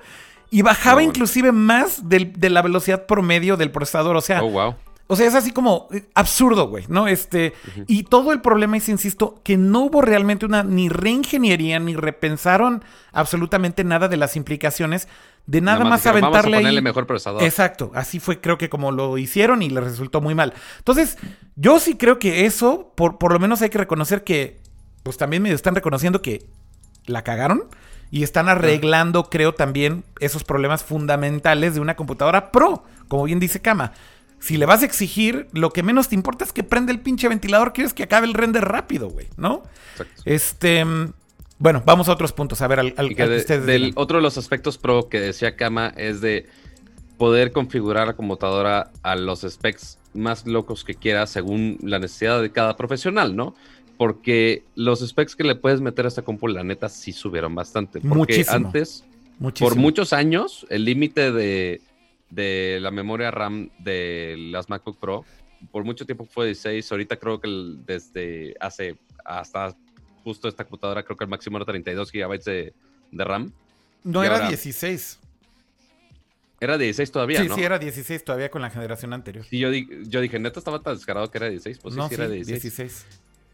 [0.50, 4.16] y bajaba inclusive más de la velocidad promedio del procesador.
[4.16, 4.74] O sea, oh, wow.
[5.10, 7.08] O sea, es así como eh, absurdo, güey, ¿no?
[7.08, 7.54] Este,
[7.86, 12.84] y todo el problema es, insisto, que no hubo realmente una ni reingeniería ni repensaron
[13.12, 15.08] absolutamente nada de las implicaciones
[15.46, 17.42] de nada, más, aventarle vamos a mejor procesador.
[17.42, 20.52] Exacto, así fue creo que como lo hicieron y le resultó muy mal.
[20.76, 21.16] Entonces,
[21.56, 24.60] yo sí creo que eso, por, por lo menos hay que reconocer que,
[25.04, 26.44] pues también me están reconociendo que
[27.06, 27.64] la cagaron
[28.10, 33.62] y están arreglando, creo también, esos problemas fundamentales de una computadora pro, como bien dice
[33.62, 33.94] Kama
[34.40, 37.28] si le vas a exigir, lo que menos te importa es que prende el pinche
[37.28, 39.62] ventilador, quieres que acabe el render rápido, güey, ¿no?
[39.92, 40.22] Exacto.
[40.24, 40.84] Este.
[41.58, 42.62] Bueno, vamos a otros puntos.
[42.62, 43.08] A ver, al, al,
[43.66, 46.46] del, Otro de los aspectos pro que decía Kama es de
[47.16, 52.52] poder configurar la computadora a los specs más locos que quieras según la necesidad de
[52.52, 53.56] cada profesional, ¿no?
[53.96, 58.00] Porque los specs que le puedes meter a esta compu, la neta, sí subieron bastante.
[58.00, 58.68] Porque Muchísimo.
[58.68, 59.04] antes,
[59.58, 61.80] por muchos años, el límite de,
[62.30, 65.24] de la memoria RAM de las MacBook Pro.
[65.72, 67.48] Por mucho tiempo fue 16, ahorita creo que
[67.84, 69.74] desde hace hasta
[70.24, 72.74] justo esta computadora creo que el máximo era 32 GB de,
[73.24, 73.52] RAM.
[74.04, 75.18] No, era 16.
[76.60, 79.46] Era 16 todavía, sí, Sí, era 16 todavía con la generación anterior.
[79.50, 81.78] Y yo, yo dije, ¿neta estaba tan descarado que era 16?
[81.78, 83.06] Pues sí, sí, era 16.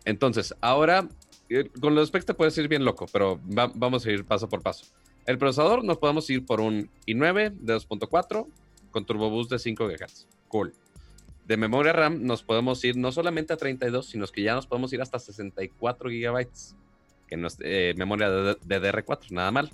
[0.07, 1.07] Entonces, ahora,
[1.49, 3.41] eh, con los specs te puedes ir bien loco, pero
[3.75, 4.87] vamos a ir paso por paso.
[5.27, 8.47] El procesador nos podemos ir por un i9 de 2.4
[8.95, 10.27] con turbo boost de 5 GHz.
[10.47, 10.73] Cool.
[11.49, 14.93] De memoria RAM nos podemos ir no solamente a 32, sino que ya nos podemos
[14.93, 16.49] ir hasta 64 GB,
[17.27, 19.69] que no es eh, memoria de DDR4, nada mal.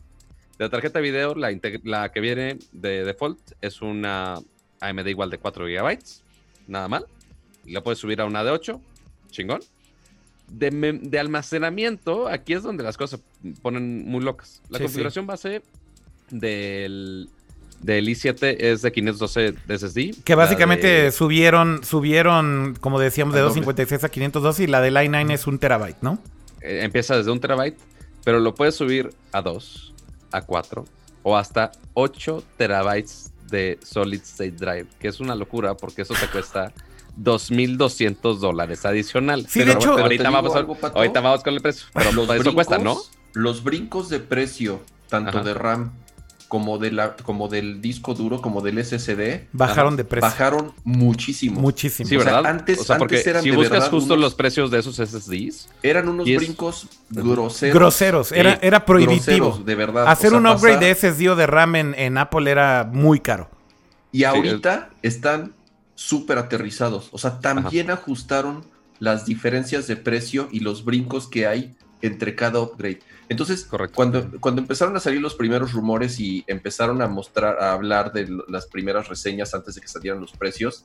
[0.59, 1.55] De la tarjeta de video, la,
[1.85, 4.37] la, que viene de default es una
[4.81, 5.99] AMD igual de 4 GB,
[6.67, 7.05] nada mal.
[7.67, 8.81] Y la puedes subir a una de 8,
[9.31, 9.61] chingón.
[10.49, 14.63] De, de, almacenamiento, aquí es donde las cosas se ponen muy locas.
[14.71, 15.63] La configuración base
[16.31, 17.29] del,
[17.81, 20.23] del i7 es de 512 de SSD.
[20.25, 25.47] Que básicamente subieron, subieron, como decíamos, de 256 a 512 y la del i9 es
[25.47, 26.19] un terabyte, ¿no?
[26.61, 27.79] Eh, empieza desde un terabyte,
[28.25, 29.95] pero lo puedes subir a 2,
[30.33, 30.85] a 4
[31.23, 36.27] o hasta 8 terabytes de Solid State Drive, que es una locura porque eso te
[36.29, 36.73] cuesta
[37.19, 39.47] 2.200 dólares adicional.
[39.49, 41.87] Sí, de hecho, ahorita, vamos, ahorita, vamos, con el precio.
[41.93, 42.99] Pero los eso cuesta, ¿no?
[43.33, 45.93] Los brincos de precio, tanto de RAM
[46.51, 49.47] como, de la, como del disco duro, como del SSD.
[49.53, 50.29] Bajaron de precio.
[50.29, 51.61] Bajaron muchísimo.
[51.61, 52.09] Muchísimo.
[52.09, 52.45] Sí, ¿verdad?
[52.45, 55.69] antes, o sea, porque eran si buscas justo los precios de esos SSDs.
[55.81, 57.73] Eran unos brincos groseros.
[57.73, 58.33] Groseros.
[58.33, 59.63] Era, era prohibitivo.
[59.65, 60.09] de verdad.
[60.09, 63.49] Hacer un upgrade de SSD o de RAM en, Apple era muy caro.
[64.11, 65.55] Y ahorita están
[65.95, 67.11] súper aterrizados.
[67.13, 68.65] O sea, también ajustaron
[68.99, 73.01] las diferencias de precio y los brincos que hay entre cada upgrade.
[73.29, 78.13] Entonces, Cuando, cuando empezaron a salir los primeros rumores y empezaron a mostrar, a hablar
[78.13, 80.85] de las primeras reseñas antes de que salieran los precios,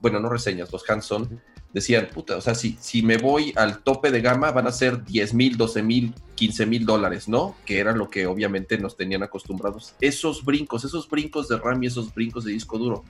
[0.00, 1.40] bueno, no reseñas, los hands-on,
[1.72, 5.04] decían, puta, o sea, si, si me voy al tope de gama van a ser
[5.04, 7.56] 10 mil, 12 mil, 15 mil dólares, ¿no?
[7.64, 9.94] Que era lo que obviamente nos tenían acostumbrados.
[10.00, 13.04] Esos brincos, esos brincos de RAM y esos brincos de disco duro.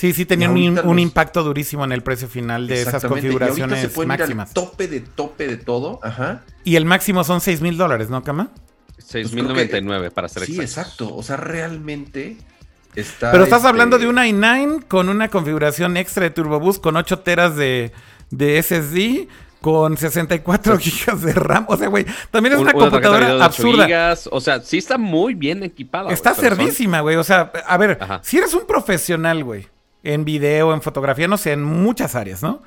[0.00, 4.54] Sí, sí, tenían un, impacto durísimo en el precio final de esas configuraciones se máximas.
[4.54, 6.40] tope de tope de todo, ajá.
[6.64, 8.48] Y el máximo son 6 mil dólares, ¿no, Cama?
[8.96, 11.14] 6.099 pues para ser sí, Sí, exacto.
[11.14, 12.38] O sea, realmente
[12.94, 13.30] está.
[13.30, 17.18] Pero estás hablando de una i9 con una configuración extra de Turbo Boost con 8
[17.18, 17.92] teras de,
[18.30, 19.28] de SSD
[19.60, 21.66] con 64 gigas de RAM.
[21.68, 24.16] O sea, güey, también es una, computadora absurda.
[24.30, 26.10] o sea, sí está muy bien equipada.
[26.10, 27.16] Está cerdísima, güey.
[27.16, 29.68] O sea, a ver, si eres un profesional, güey,
[30.02, 32.62] en video, en fotografía, no sé, en muchas áreas, ¿no?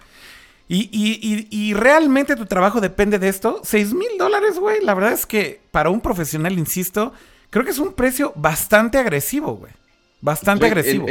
[0.67, 3.61] Y, y, y, realmente tu trabajo depende de esto.
[3.63, 4.81] 6 mil dólares, güey.
[4.81, 7.11] La verdad es que para un profesional, insisto,
[7.49, 9.73] creo que es un precio bastante agresivo, güey.
[10.21, 11.05] Bastante agresivo.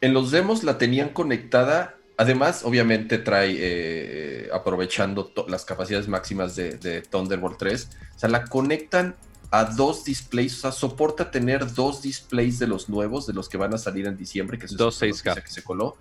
[0.00, 1.94] En, los demos la tenían conectada.
[2.16, 8.44] Además, obviamente trae, eh, aprovechando las capacidades máximas de, de, Thunderbolt 3, o sea, la
[8.46, 9.14] conectan
[9.50, 13.56] a dos displays, o sea, soporta tener dos displays de los nuevos, de los que
[13.56, 15.42] van a salir en diciembre, que es dos 6K.
[15.42, 15.96] que se coló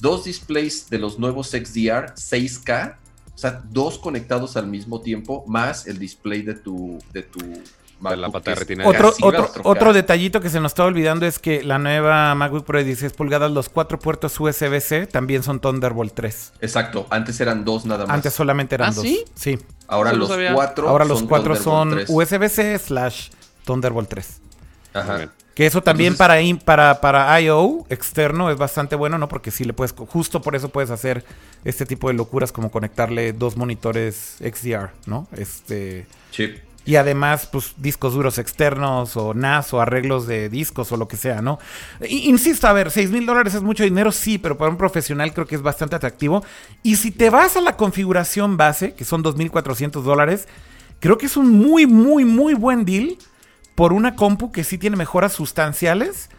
[0.00, 2.96] dos displays de los nuevos XDR 6K,
[3.34, 7.38] o sea, dos conectados al mismo tiempo, más el display de tu, de tu
[8.00, 8.86] la retina.
[8.86, 12.78] Otro, otro, otro, detallito que se nos está olvidando es que la nueva MacBook Pro
[12.78, 16.52] de 16 pulgadas, los cuatro puertos USB-C también son Thunderbolt 3.
[16.60, 18.14] Exacto, antes eran dos nada más.
[18.14, 19.02] Antes solamente eran ¿Ah, dos.
[19.02, 19.24] ¿sí?
[19.34, 19.58] Sí.
[19.86, 23.30] Ahora los cuatro Ahora los cuatro son USB-C slash
[23.64, 24.40] Thunderbolt 3.
[24.94, 25.30] Ajá.
[25.58, 27.84] Que eso también para, para, para I.O.
[27.88, 29.26] externo es bastante bueno, ¿no?
[29.26, 31.24] Porque sí le puedes, justo por eso puedes hacer
[31.64, 35.26] este tipo de locuras como conectarle dos monitores XDR, ¿no?
[35.32, 36.06] Este.
[36.30, 36.67] Chip.
[36.88, 41.18] Y además, pues, discos duros externos o NAS o arreglos de discos o lo que
[41.18, 41.58] sea, ¿no?
[42.08, 45.46] Insisto, a ver, 6 mil dólares es mucho dinero, sí, pero para un profesional creo
[45.46, 46.42] que es bastante atractivo.
[46.82, 50.48] Y si te vas a la configuración base, que son 2.400 dólares,
[50.98, 53.18] creo que es un muy, muy, muy buen deal
[53.74, 56.30] por una compu que sí tiene mejoras sustanciales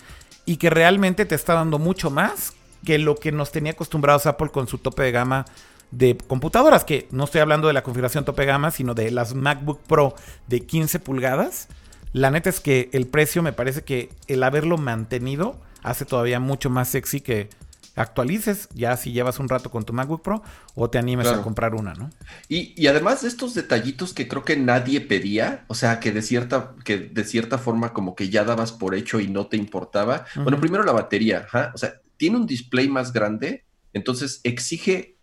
[0.48, 2.54] y que realmente te está dando mucho más
[2.84, 5.46] que lo que nos tenía acostumbrados Apple con su tope de gama
[5.92, 9.82] de computadoras, que no estoy hablando de la configuración tope gama, sino de las MacBook
[9.82, 10.16] Pro
[10.48, 11.68] de 15 pulgadas.
[12.14, 16.70] La neta es que el precio me parece que el haberlo mantenido hace todavía mucho
[16.70, 17.50] más sexy que
[17.96, 20.42] actualices, ya si llevas un rato con tu MacBook Pro
[20.74, 22.10] o te animes a comprar una, ¿no?
[22.48, 26.76] Y, además de estos detallitos que creo que nadie pedía, o sea, que de cierta,
[26.86, 30.26] que de cierta forma como que ya dabas por hecho y no te importaba.
[30.36, 35.19] Bueno, primero la batería, o sea, tiene un display más grande, entonces exige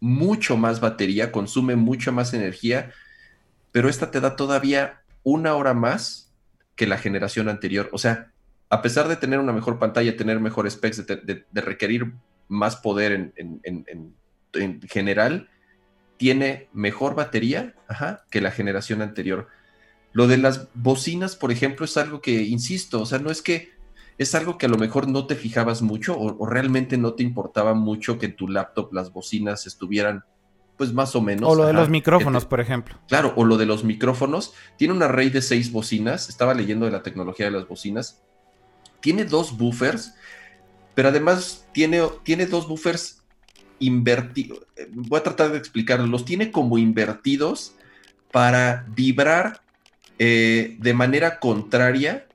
[0.00, 2.90] mucho más batería, consume mucho más energía,
[3.70, 6.32] pero esta te da todavía una hora más
[6.74, 7.90] que la generación anterior.
[7.92, 8.32] O sea,
[8.70, 12.12] a pesar de tener una mejor pantalla, tener mejores specs, de, requerir
[12.48, 14.14] más poder en,
[14.88, 15.48] general,
[16.16, 17.74] tiene mejor batería
[18.30, 19.48] que la generación anterior.
[20.12, 23.72] Lo de las bocinas, por ejemplo, es algo que, insisto, o sea, no es que
[24.20, 27.72] es algo que a lo mejor no te fijabas mucho o, realmente no te importaba
[27.72, 30.24] mucho que en tu laptop las bocinas estuvieran
[30.76, 31.50] pues más o menos.
[31.50, 32.98] O lo de los micrófonos, por ejemplo.
[33.08, 34.52] Claro, o lo de los micrófonos.
[34.76, 36.28] Tiene un array de seis bocinas.
[36.28, 38.22] Estaba leyendo de la tecnología de las bocinas.
[39.00, 40.14] Tiene dos buffers,
[40.94, 43.22] pero además tiene, tiene dos buffers
[43.78, 44.66] invertidos.
[44.90, 46.10] Voy a tratar de explicarlos.
[46.10, 47.74] Los tiene como invertidos
[48.30, 49.62] para vibrar
[50.18, 52.26] eh, de manera contraria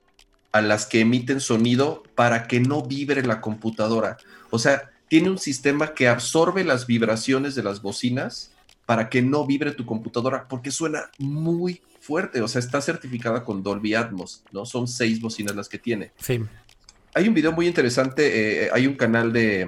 [0.56, 4.15] a las que emiten sonido para que no vibre la computadora.
[4.52, 8.52] O sea, tiene un sistema que absorbe las vibraciones de las bocinas
[8.86, 12.41] para que no vibre tu computadora, porque suena muy fuerte.
[12.41, 14.65] O sea, está certificada con Dolby Atmos, ¿no?
[14.65, 16.14] Son seis bocinas las que tiene.
[16.22, 16.40] Sí.
[17.14, 19.64] Hay un video muy interesante, eh, hay un canal de,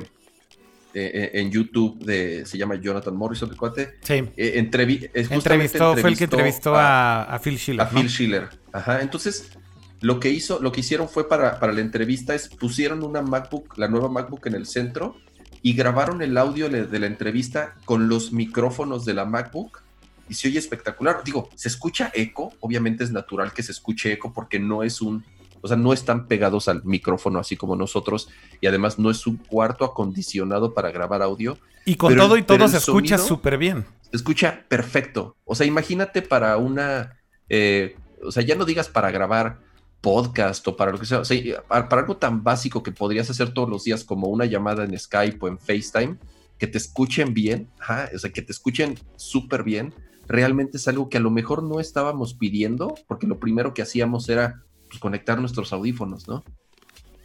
[0.93, 3.95] eh, en YouTube de, se llama Jonathan Morrison, el cuate.
[4.03, 4.23] Sí.
[4.37, 7.81] Eh, entrevistó, fue el que entrevistó a, Phil Schiller.
[7.81, 8.49] A Phil Schiller.
[8.71, 9.01] Ajá.
[9.01, 9.56] Entonces,
[10.01, 13.77] lo que hizo, lo que hicieron fue para, para la entrevista es pusieron una MacBook,
[13.77, 15.15] la nueva MacBook en el centro
[15.61, 19.81] y grabaron el audio de la entrevista con los micrófonos de la MacBook
[20.29, 21.23] y se oye espectacular.
[21.23, 25.23] Digo, se escucha eco, obviamente es natural que se escuche eco porque no es un,
[25.61, 28.29] o sea, no están pegados al micrófono así como nosotros
[28.61, 31.57] y además no es un cuarto acondicionado para grabar audio.
[31.85, 33.85] Y con todo y todo se escucha súper bien.
[34.11, 35.35] Se escucha perfecto.
[35.43, 37.17] O sea, imagínate para una,
[37.49, 39.66] eh, o sea, ya no digas para grabar
[40.01, 41.21] podcast o para lo que sea,
[41.67, 45.37] para, algo tan básico que podrías hacer todos los días como una llamada en Skype
[45.41, 46.17] o en FaceTime,
[46.57, 47.69] que te escuchen bien,
[48.13, 49.93] o sea, que te escuchen súper bien,
[50.27, 54.29] realmente es algo que a lo mejor no estábamos pidiendo, porque lo primero que hacíamos
[54.29, 56.43] era pues, conectar nuestros audífonos, ¿no?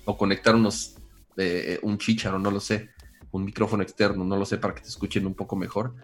[0.05, 0.97] O conectar unos,
[1.37, 2.91] eh, un chicharo, no lo sé,
[3.31, 5.95] un micrófono externo, no lo sé, para que te escuchen un poco mejor.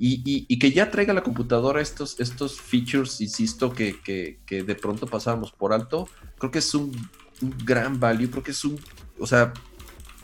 [0.00, 5.72] Y, que ya traiga la computadora estos, estos features, insisto, que, de pronto pasábamos por
[5.72, 6.08] alto,
[6.38, 6.92] creo que es un,
[7.64, 8.80] gran value, creo que es un,
[9.18, 9.52] o sea,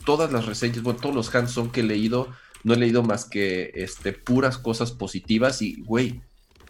[0.05, 2.29] todas las reseñas, bueno, todos los hands-on que he leído,
[2.63, 6.21] no he leído más que este, puras cosas positivas y, güey,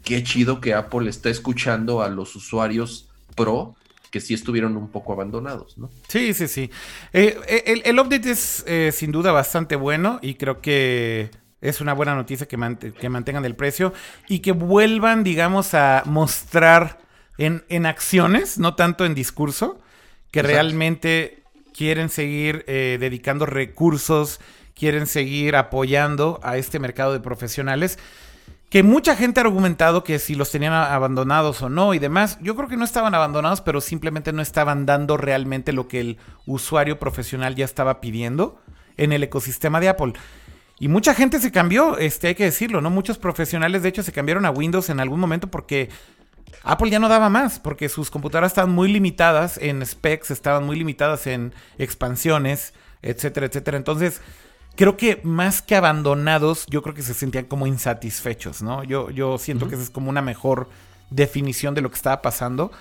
[0.04, 3.76] qué chido que Apple está escuchando a los usuarios pro
[4.12, 5.90] que sí estuvieron un poco abandonados, ¿no?
[6.08, 6.70] Sí, sí, sí.
[7.12, 11.94] Eh, el, el, update es eh, sin duda bastante bueno y creo que es una
[11.94, 13.94] buena noticia que, mantengan el precio
[14.28, 17.00] y que vuelvan, digamos, a mostrar
[17.38, 19.80] en, acciones, no tanto en discurso,
[20.32, 24.40] que realmente quieren seguir eh, dedicando recursos,
[24.74, 27.98] quieren seguir apoyando a este mercado de profesionales
[28.70, 32.56] que mucha gente ha argumentado que si los tenían abandonados o no y demás, yo
[32.56, 37.00] creo que no estaban abandonados, pero simplemente no estaban dando realmente lo que el usuario
[37.00, 38.60] profesional ya estaba pidiendo
[38.98, 40.14] en el ecosistema de Apple.
[40.78, 42.90] Y mucha gente se cambió, este, hay que decirlo, ¿no?
[42.90, 45.90] Muchos profesionales, de hecho, se cambiaron a Windows en algún momento porque
[46.64, 50.76] Apple ya no daba más, porque sus computadoras estaban muy limitadas en specs, estaban muy
[50.76, 53.78] limitadas en expansiones, etcétera, etcétera.
[53.78, 54.22] Entonces,
[54.76, 58.84] creo que más que abandonados, yo creo que se sentían como insatisfechos, ¿no?
[58.84, 60.68] Yo, yo siento que esa es como una mejor
[61.10, 62.72] definición de lo que estaba pasando.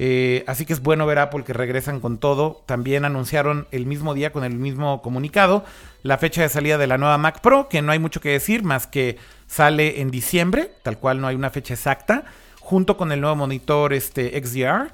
[0.00, 2.62] Eh, así que es bueno ver Apple que regresan con todo.
[2.66, 5.64] También anunciaron el mismo día con el mismo comunicado
[6.04, 8.62] la fecha de salida de la nueva Mac Pro, que no hay mucho que decir,
[8.62, 12.24] más que sale en diciembre, tal cual no hay una fecha exacta,
[12.60, 14.90] junto con el nuevo monitor este, XDR.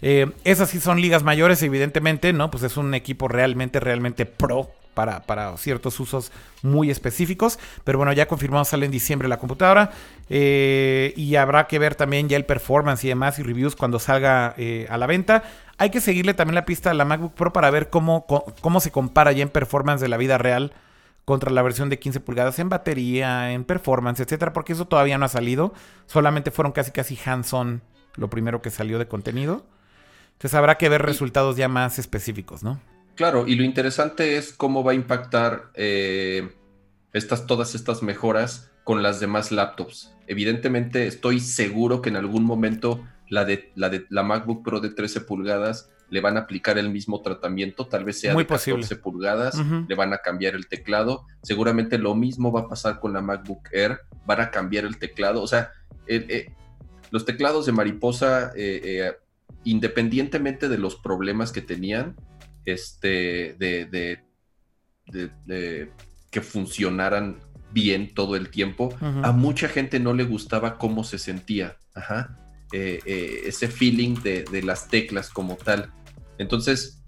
[0.00, 2.50] Eh, esas sí son ligas mayores, evidentemente, ¿no?
[2.50, 4.70] Pues es un equipo realmente, realmente pro
[5.06, 7.58] para, ciertos usos muy específicos.
[7.84, 9.90] Pero bueno, ya confirmado sale en diciembre la computadora.
[10.28, 14.54] Eh, y habrá que ver también ya el performance y demás y reviews cuando salga
[14.56, 15.44] eh, a la venta.
[15.78, 18.26] Hay que seguirle también la pista a la MacBook Pro para ver cómo,
[18.60, 20.72] cómo se compara ya en performance de la vida real
[21.24, 25.26] contra la versión de 15 pulgadas en batería, en performance, etcétera, porque eso todavía no
[25.26, 25.74] ha salido.
[26.06, 27.82] Solamente fueron casi casi hands-on
[28.16, 29.64] lo primero que salió de contenido.
[30.32, 32.80] Entonces habrá que ver resultados ya más específicos, ¿no?
[33.18, 36.54] Claro, y lo interesante es cómo va a impactar eh,
[37.12, 40.14] estas, todas estas mejoras con las demás laptops.
[40.28, 44.90] Evidentemente, estoy seguro que en algún momento la de la, de, la MacBook Pro de
[44.90, 48.94] 13 pulgadas le van a aplicar el mismo tratamiento, tal vez sea Muy de 14
[48.94, 51.26] pulgadas, le van a cambiar el teclado.
[51.42, 55.42] Seguramente lo mismo va a pasar con la MacBook Air, van a cambiar el teclado.
[55.42, 55.72] O sea,
[56.06, 56.52] eh, eh,
[57.10, 58.52] los teclados de mariposa,
[59.64, 62.14] independientemente de los problemas que tenían,
[62.70, 64.20] este, de,
[65.46, 65.90] de,
[66.30, 67.40] que funcionaran
[67.72, 68.94] bien todo el tiempo.
[69.00, 71.76] A mucha gente no le gustaba cómo se sentía,
[72.72, 75.92] eh, eh, ese feeling de, las teclas como tal.
[76.38, 77.02] Entonces,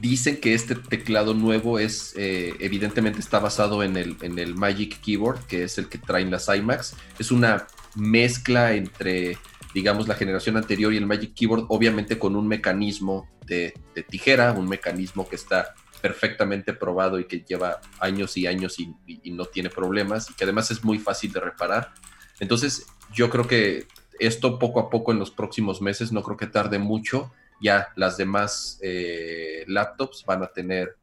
[0.00, 5.00] dicen que este teclado nuevo es, eh, evidentemente está basado en el, en el Magic
[5.00, 6.96] Keyboard, que es el que traen las iMacs.
[7.18, 9.38] Es una mezcla entre
[9.74, 13.74] digamos, la generación anterior y el Magic Keyboard, obviamente con un mecanismo de,
[14.08, 18.94] tijera, un mecanismo que está perfectamente probado y que lleva años y años y,
[19.32, 21.92] no tiene problemas y que además es muy fácil de reparar.
[22.38, 23.88] Entonces, yo creo que
[24.20, 28.16] esto poco a poco en los próximos meses, no creo que tarde mucho, ya las
[28.16, 30.96] demás eh, laptops van a tener,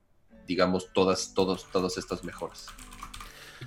[0.47, 2.67] digamos, todas, todos, todas estas mejoras.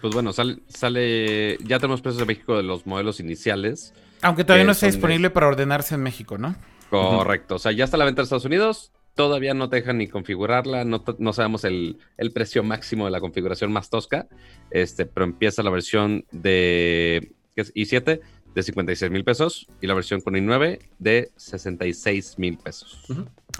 [0.00, 3.92] Pues bueno, sale, sale, ya tenemos precios de México de los modelos iniciales.
[4.24, 6.56] Aunque todavía no está disponible para ordenarse en México, ¿no?
[6.88, 10.08] Correcto, o sea, ya está la venta en Estados Unidos, todavía no te dejan ni
[10.08, 11.98] configurarla, no, sabemos el,
[12.32, 14.26] precio máximo de la configuración más tosca,
[14.70, 17.74] este, pero empieza la versión de ¿qué es?
[17.74, 18.20] i7
[18.54, 23.04] de 56 mil pesos y la versión con i9 de 66 mil pesos.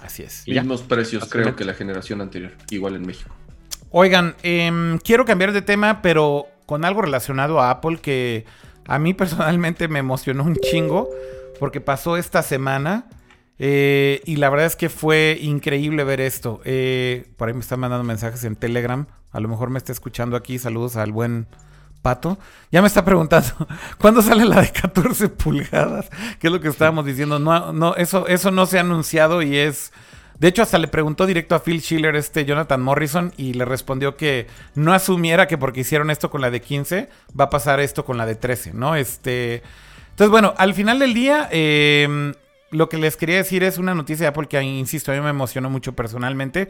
[0.01, 0.47] Así es.
[0.47, 3.35] Mismos precios creo que la generación anterior, igual en México.
[3.91, 8.45] Oigan, em, quiero cambiar de tema, pero con algo relacionado a Apple que
[8.87, 11.09] a mí personalmente me emocionó un chingo
[11.59, 13.07] porque pasó esta semana.
[13.57, 16.61] Eh, y la verdad es que fue increíble ver esto.
[16.65, 19.07] Eh, por ahí me están mandando mensajes en Telegram.
[19.31, 20.59] A lo mejor me está escuchando aquí.
[20.59, 21.47] Saludos al buen
[22.01, 22.37] Pato.
[22.71, 23.47] Ya me está preguntando,
[23.97, 26.09] ¿cuándo sale la de 14 pulgadas?
[26.39, 27.39] ¿Qué es lo que estábamos diciendo?
[27.39, 29.91] No, no, eso, eso no se ha anunciado y es...
[30.39, 34.17] De hecho, hasta le preguntó directo a Phil Schiller, este Jonathan Morrison, y le respondió
[34.17, 37.09] que no asumiera que porque hicieron esto con la de 15,
[37.39, 38.95] va a pasar esto con la de 13, ¿no?
[38.95, 39.63] Este.
[40.09, 42.33] Entonces, bueno, al final del día, eh,
[42.71, 45.93] lo que les quería decir es una noticia porque, insisto, a mí me emocionó mucho
[45.93, 46.67] personalmente.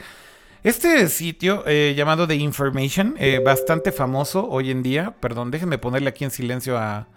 [0.64, 6.10] Este sitio eh, llamado The Information, eh, bastante famoso hoy en día, perdón, déjenme ponerle
[6.10, 7.08] aquí en silencio a,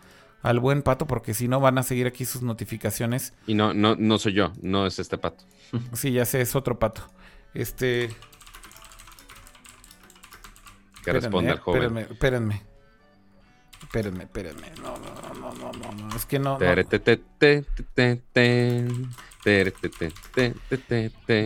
[0.43, 3.35] al buen pato porque si no van a seguir aquí sus notificaciones.
[3.47, 5.44] Y no, no, no soy yo, no es este pato.
[5.93, 7.02] Sí, ya sé, es otro pato.
[7.55, 8.10] Este.
[11.05, 11.82] Que responde al joven.
[11.82, 12.62] Espérenme, espérenme.
[13.82, 14.70] Espérenme, espérenme.
[14.82, 16.16] No, no, no, no, no, no.
[16.16, 16.59] Es que no.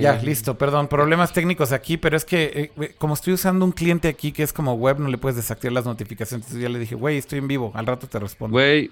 [0.01, 0.89] Ya, listo, perdón.
[0.89, 4.53] Problemas técnicos aquí, pero es que eh, como estoy usando un cliente aquí que es
[4.53, 6.47] como web, no le puedes desactivar las notificaciones.
[6.47, 7.73] Entonces ya le dije, güey, estoy en vivo.
[7.75, 8.53] Al rato te respondo.
[8.53, 8.91] Güey,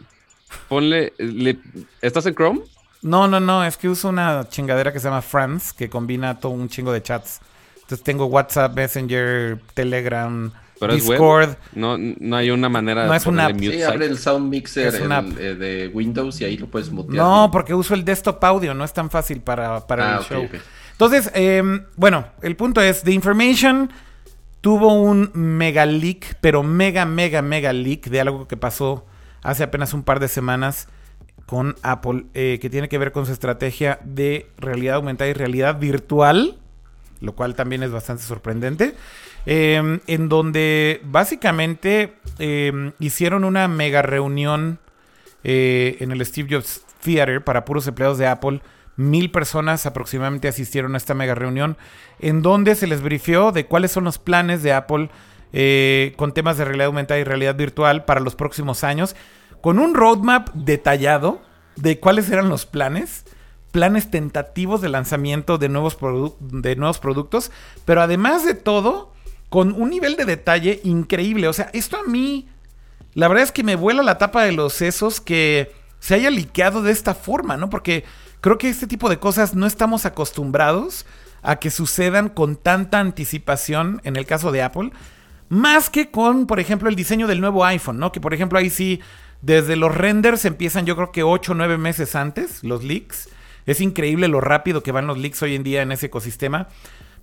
[0.69, 1.13] ponle.
[2.01, 2.61] ¿Estás en Chrome?
[3.03, 3.65] No, no, no.
[3.65, 7.03] Es que uso una chingadera que se llama France, que combina todo un chingo de
[7.03, 7.41] chats.
[7.77, 10.53] Entonces tengo WhatsApp, Messenger, Telegram.
[10.89, 11.57] Discord.
[11.75, 15.55] No, no hay una manera no de es una sí, abre el Sound Mixer eh,
[15.55, 17.17] de Windows y ahí lo puedes mutear.
[17.17, 20.49] No, porque uso el desktop audio, no es tan fácil para, para el ah, show.
[20.93, 23.91] Entonces, em, bueno, el punto es, The Information
[24.61, 29.07] tuvo un mega leak, pero mega, mega, mega leak de algo que pasó
[29.43, 30.89] hace apenas un par de semanas
[31.47, 35.81] con Apple, eh, que tiene que ver con su estrategia de realidad aumentada y realidad
[35.81, 36.59] virtual,
[37.21, 38.95] lo cual también es bastante sorprendente.
[39.47, 44.79] Em, en donde básicamente em, hicieron una mega reunión
[45.45, 48.61] eh, en el Steve Jobs Theater para puros empleados de Apple.
[48.97, 51.79] Mil personas aproximadamente asistieron a esta mega reunión,
[52.19, 55.09] en donde se les brifeó de cuáles son los planes de Apple
[55.55, 59.17] eh, con temas de realidad aumentada y realidad virtual para los próximos años,
[59.63, 61.41] con un roadmap detallado
[61.77, 63.25] de cuáles eran los planes
[63.71, 65.97] planes tentativos de lanzamiento de nuevos,
[66.41, 67.53] de nuevos productos,
[67.85, 69.13] pero además de todo,
[69.51, 71.49] con un nivel de detalle increíble.
[71.49, 72.49] O sea, esto a mí,
[73.13, 76.83] la verdad es que me vuela la tapa de los sesos que se haya liqueado
[76.83, 77.69] de esta forma, ¿no?
[77.69, 78.05] Porque
[78.41, 81.05] creo que este tipo de cosas no estamos acostumbrados
[81.43, 84.93] a que sucedan con tanta anticipación en el caso de Apple,
[85.49, 88.13] más que con, por ejemplo, el diseño del nuevo iPhone, ¿no?
[88.13, 89.01] Que por ejemplo ahí sí,
[89.43, 93.29] desde los renders empiezan yo creo que 8 o 9 meses antes, los leaks.
[93.67, 96.69] Es increíble lo rápido que van los leaks hoy en día en ese ecosistema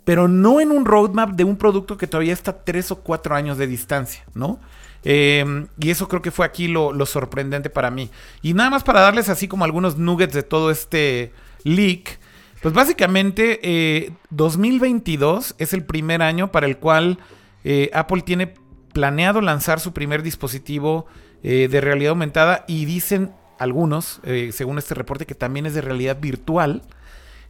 [0.07, 3.57] pero no en un roadmap de un producto que todavía está tres o cuatro años
[3.57, 4.57] de distancia, ¿no?
[5.03, 8.09] Em, y eso creo que fue aquí lo, sorprendente para mí.
[8.41, 11.33] Y nada más para darles así como algunos nuggets de todo este
[11.65, 12.19] leak.
[12.61, 17.19] Pues básicamente 2022 eh, es el primer año para el cual
[17.65, 18.53] eh, Apple tiene
[18.93, 21.05] planeado lanzar su primer dispositivo
[21.43, 24.21] eh, de realidad aumentada y dicen algunos,
[24.53, 26.83] según este reporte, que también es de realidad virtual.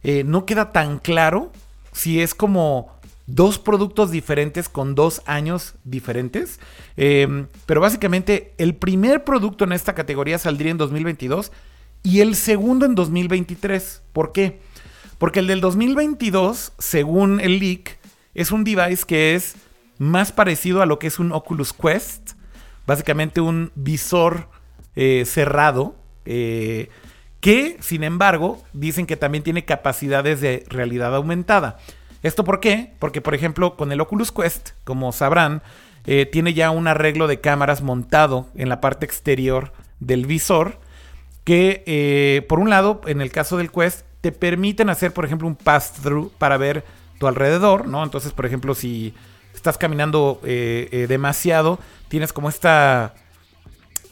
[0.02, 1.52] no queda tan claro
[1.98, 2.92] si es como
[3.26, 6.60] dos productos diferentes con dos años diferentes.
[6.96, 11.50] Em, pero básicamente el primer producto en esta categoría saldría en 2022
[12.04, 14.02] y el segundo en 2023.
[14.12, 14.60] ¿Por qué?
[15.18, 17.98] Porque el del 2022, según el leak,
[18.32, 19.56] es un device que es
[19.98, 22.34] más parecido a lo que es un Oculus Quest.
[22.86, 24.48] Básicamente un visor
[24.94, 25.96] eh, cerrado.
[26.26, 26.90] Eh,
[27.40, 31.78] que sin embargo dicen que también tiene capacidades de realidad aumentada.
[32.22, 32.94] ¿Esto por qué?
[32.98, 35.62] Porque por ejemplo con el Oculus Quest, como sabrán,
[36.06, 40.80] eh, tiene ya un arreglo de cámaras montado en la parte exterior del visor
[41.44, 45.46] que eh, por un lado en el caso del Quest te permiten hacer por ejemplo
[45.46, 46.84] un pass-through para ver
[47.18, 48.02] tu alrededor, ¿no?
[48.02, 49.14] Entonces, por ejemplo, si
[49.54, 51.78] estás caminando eh, demasiado,
[52.08, 53.14] tienes como esta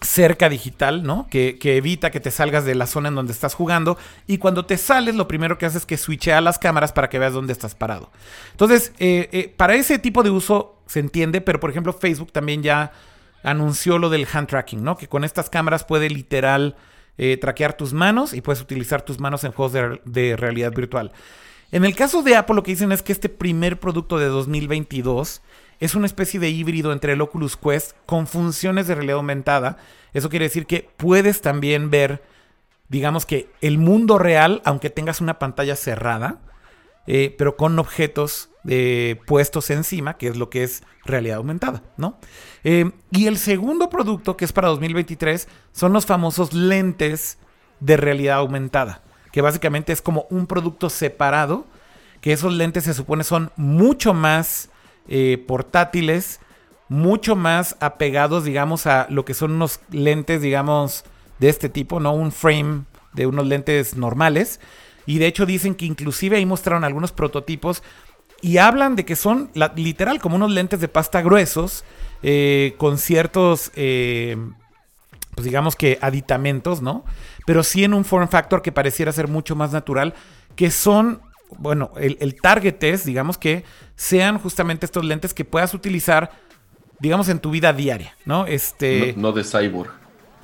[0.01, 1.27] cerca digital, ¿no?
[1.31, 3.99] Que, evita que te salgas de la zona en donde estás jugando.
[4.27, 7.19] Y cuando te sales, lo primero que haces es que switchea las cámaras para que
[7.19, 8.11] veas dónde estás parado.
[8.53, 12.93] Entonces, eh, para ese tipo de uso se entiende, pero por ejemplo, Facebook también ya
[13.43, 14.97] anunció lo del hand tracking, ¿no?
[14.97, 16.77] Que con estas cámaras puede literal
[17.41, 21.13] traquear tus manos y puedes utilizar tus manos en juegos de, de realidad virtual.
[21.73, 25.41] En el caso de Apple, lo que dicen es que este primer producto de 2022
[25.81, 29.79] es una especie de híbrido entre el Oculus Quest con funciones de realidad aumentada.
[30.13, 32.23] Eso quiere decir que puedes también ver,
[32.89, 36.41] digamos que el mundo real, aunque tengas una pantalla cerrada,
[37.07, 42.19] eh, pero con objetos eh, puestos encima, que es lo que es realidad aumentada, ¿no?
[42.65, 47.39] Eh, y el segundo producto, que es para 2023, son los famosos lentes
[47.79, 49.03] de realidad aumentada
[49.37, 51.67] que básicamente es como un producto separado,
[52.23, 54.71] que esos lentes se supone son mucho más
[55.09, 56.41] eh, portátiles,
[56.89, 61.05] mucho más apegados, digamos, a lo que son unos lentes, digamos,
[61.39, 64.61] de este tipo, no un frame de unos lentes normales.
[65.07, 67.83] Y de hecho dicen que inclusive ahí mostraron algunos prototipos
[68.41, 71.85] y hablan de que son literal como unos lentes de pasta gruesos
[72.23, 74.37] eh, con ciertos, eh,
[75.35, 77.05] pues digamos que aditamentos, ¿no?
[77.47, 80.13] pero sí en un form factor que pareciera ser mucho más natural,
[80.57, 81.23] que son,
[81.59, 83.65] bueno, el, target es, digamos que
[83.95, 86.31] sean justamente estos lentes que puedas utilizar,
[87.01, 88.47] digamos, en tu vida diaria, ¿no?
[88.47, 89.15] Este...
[89.17, 89.91] No, de cyborg.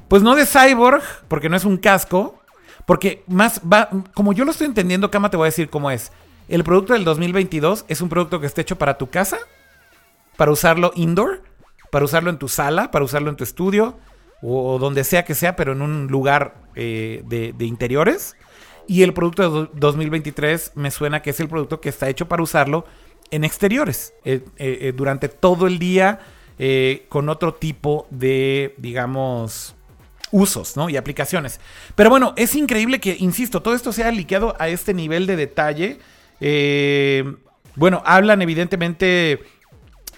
[0.08, 2.40] Pues no de cyborg, porque no es un casco,
[2.86, 6.12] porque más va, como yo lo estoy entendiendo, Kama, te voy a decir cómo es.
[6.48, 9.38] El producto del 2022 es un producto que está hecho para tu casa,
[10.36, 11.42] para usarlo indoor,
[11.90, 13.98] para usarlo en tu sala, para usarlo en tu estudio,
[14.42, 18.36] o donde sea que sea, pero en un lugar eh, de, interiores.
[18.86, 22.42] Y el producto de 2023 me suena que es el producto que está hecho para
[22.42, 22.84] usarlo
[23.30, 26.20] en exteriores, eh, eh, durante todo el día,
[27.08, 29.74] con otro tipo de, digamos,
[30.30, 31.58] usos y aplicaciones.
[31.96, 35.98] Pero bueno, es increíble que, insisto, todo esto sea liqueado a este nivel de detalle.
[37.74, 39.40] bueno, hablan evidentemente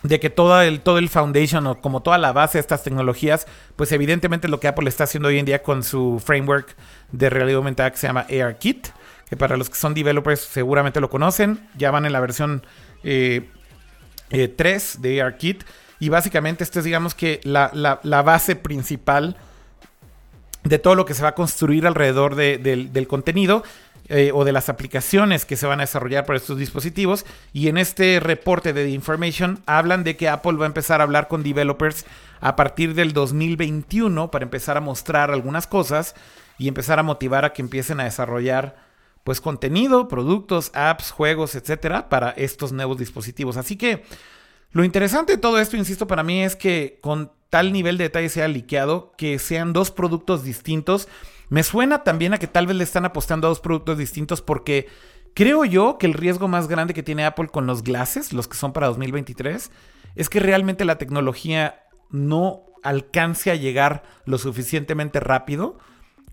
[0.05, 3.47] de que todo el, todo el foundation o como toda la base de estas tecnologías,
[3.75, 6.77] pues evidentemente lo que Apple está haciendo hoy en día con su framework
[7.11, 8.89] de realidad aumentada que se llama ARKit,
[9.29, 12.61] que para los que son developers seguramente lo conocen, ya van en la versión
[13.01, 13.49] 3 eh,
[14.31, 15.65] eh, de ARKit
[15.99, 19.39] y básicamente esto es digamos que la, base principal
[20.65, 23.65] de todo lo que se va a construir alrededor del contenido
[24.09, 27.25] eh, o de las aplicaciones que se van a desarrollar para estos dispositivos.
[27.53, 31.05] Y en este reporte de The Information hablan de que Apple va a empezar a
[31.05, 32.05] hablar con developers
[32.41, 36.15] a partir del 2021 para empezar a mostrar algunas cosas
[36.59, 38.77] y empezar a motivar a que empiecen a desarrollar
[39.25, 43.57] pues contenido, productos, apps, juegos, etcétera, para estos nuevos dispositivos.
[43.57, 44.05] Así que
[44.73, 48.29] lo interesante de todo esto, insisto, para mí es que con tal nivel de detalle
[48.29, 51.09] sea liqueado, que sean dos productos distintos
[51.49, 54.89] me suena también a que tal vez le están apostando a dos productos distintos porque
[55.35, 58.57] creo yo que el riesgo más grande que tiene Apple con los glasses, los que
[58.57, 59.71] son para 2023,
[60.15, 65.79] es que realmente la tecnología no alcance a llegar lo suficientemente rápido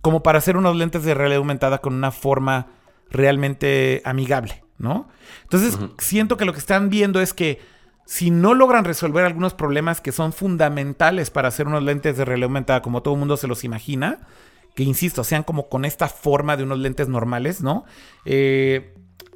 [0.02, 2.68] como para hacer unos lentes de realidad aumentada con una forma
[3.10, 5.10] realmente amigable, ¿no?
[5.44, 7.60] Entonces, siento que lo que están viendo es que
[8.06, 12.48] si no logran resolver algunos problemas que son fundamentales para hacer unos lentes de realidad
[12.48, 14.20] aumentada como todo el mundo se los imagina,
[14.76, 17.86] que insisto, sean como con esta forma de unos lentes normales, ¿no?
[18.26, 18.94] Eh,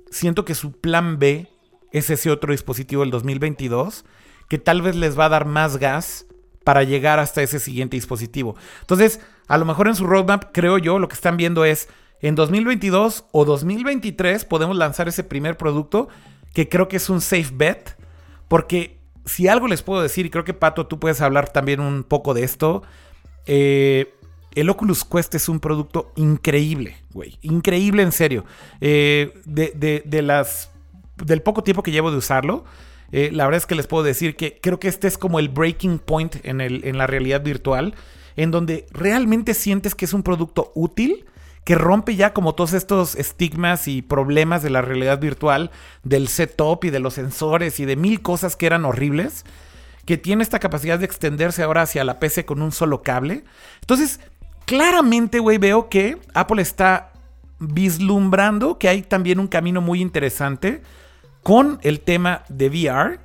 [0.10, 1.48] siento que su plan B
[1.92, 4.06] es ese otro dispositivo del 2022
[4.50, 6.26] que tal vez les va a dar más gas
[6.64, 8.56] para llegar hasta ese siguiente dispositivo.
[8.82, 11.90] Entonces, a lo mejor en su roadmap, creo yo, lo que están viendo es
[12.22, 16.08] en 2022 o 2023 podemos lanzar ese primer producto
[16.54, 17.98] que creo que es un safe bet,
[18.48, 22.04] porque si algo les puedo decir, y creo que Pato, tú puedes hablar también un
[22.04, 22.84] poco de esto,
[23.46, 24.14] eh,
[24.56, 27.38] el Oculus Quest es un producto increíble, güey.
[27.42, 28.46] Increíble en serio.
[28.82, 30.72] Eh, de, las.
[31.18, 32.64] Del poco tiempo que llevo de usarlo.
[33.12, 35.50] Eh, la verdad es que les puedo decir que creo que este es como el
[35.50, 37.94] breaking point en, el, en la realidad virtual.
[38.38, 41.26] En donde realmente sientes que es un producto útil.
[41.66, 45.72] Que rompe ya como todos estos estigmas y problemas de la realidad virtual.
[46.04, 49.44] Del setup y de los sensores y de mil cosas que eran horribles
[50.06, 53.44] que tiene esta capacidad de extenderse ahora hacia la PC con un solo cable.
[53.82, 54.20] Entonces,
[54.66, 57.12] claramente, güey, veo que Apple está
[57.60, 60.82] vislumbrando que hay también un camino muy interesante
[61.42, 63.20] con el tema de VR,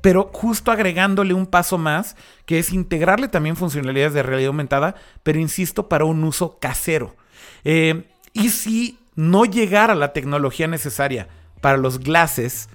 [0.00, 5.38] pero justo agregándole un paso más, que es integrarle también funcionalidades de realidad aumentada, pero
[5.38, 7.16] insisto, para un uso casero.
[7.64, 11.28] Eh, y si no llegara la tecnología necesaria
[11.60, 12.68] para los glasses,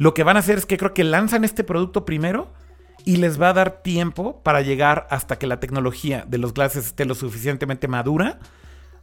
[0.00, 2.50] Lo que van a hacer es que creo que lanzan este producto primero
[3.04, 6.86] y les va a dar tiempo para llegar hasta que la tecnología de los glasses
[6.86, 8.38] esté lo suficientemente madura.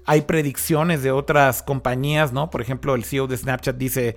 [0.05, 2.49] Hay predicciones de otras compañías, ¿no?
[2.49, 4.15] Por ejemplo, el CEO de Snapchat dice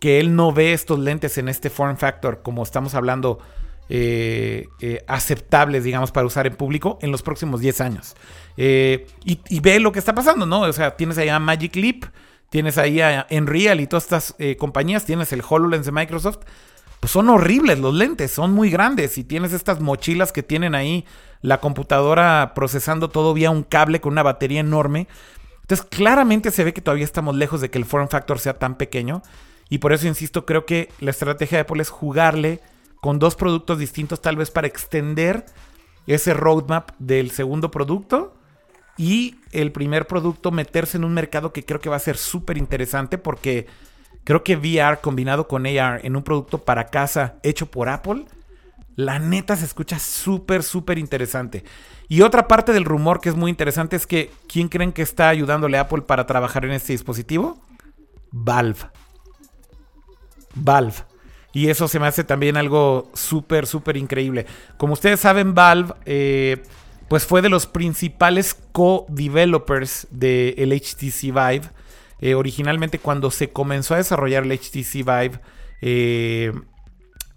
[0.00, 3.38] que él no ve estos lentes en este form factor, como estamos hablando,
[3.88, 8.16] eh, eh, aceptables, digamos, para usar en público en los próximos 10 años.
[8.56, 10.62] Eh, y, ve lo que está pasando, ¿no?
[10.62, 12.04] O sea, tienes ahí a Magic Leap,
[12.48, 16.38] tienes ahí a Enreal y todas estas compañías, tienes el HoloLens de Microsoft
[17.02, 21.04] pues son horribles los lentes, son muy grandes y tienes estas mochilas que tienen ahí
[21.40, 25.08] la computadora procesando todo vía un cable con una batería enorme.
[25.62, 28.76] Entonces claramente se ve que todavía estamos lejos de que el form factor sea tan
[28.76, 29.20] pequeño
[29.68, 32.60] y por eso insisto, creo que la estrategia de Apple es jugarle
[33.00, 35.44] con dos productos distintos tal vez para extender
[36.06, 38.32] ese roadmap del segundo producto
[38.96, 42.58] y el primer producto meterse en un mercado que creo que va a ser súper
[42.58, 43.66] interesante porque
[44.24, 48.24] Creo que VR combinado con AR en un producto para casa hecho por Apple,
[48.96, 51.64] la neta se escucha súper, súper interesante.
[52.08, 55.28] Y otra parte del rumor que es muy interesante es que, ¿quién creen que está
[55.28, 57.58] ayudándole a Apple para trabajar en este dispositivo?
[58.30, 58.80] Valve.
[60.54, 60.94] Valve.
[61.52, 64.46] Y eso se me hace también algo súper, súper increíble.
[64.76, 66.62] Como ustedes saben, Valve, eh,
[67.08, 71.70] pues fue de los principales co-developers del HTC Vive.
[72.22, 75.40] Eh, originalmente cuando se comenzó a desarrollar el HTC Vive
[75.80, 76.52] eh,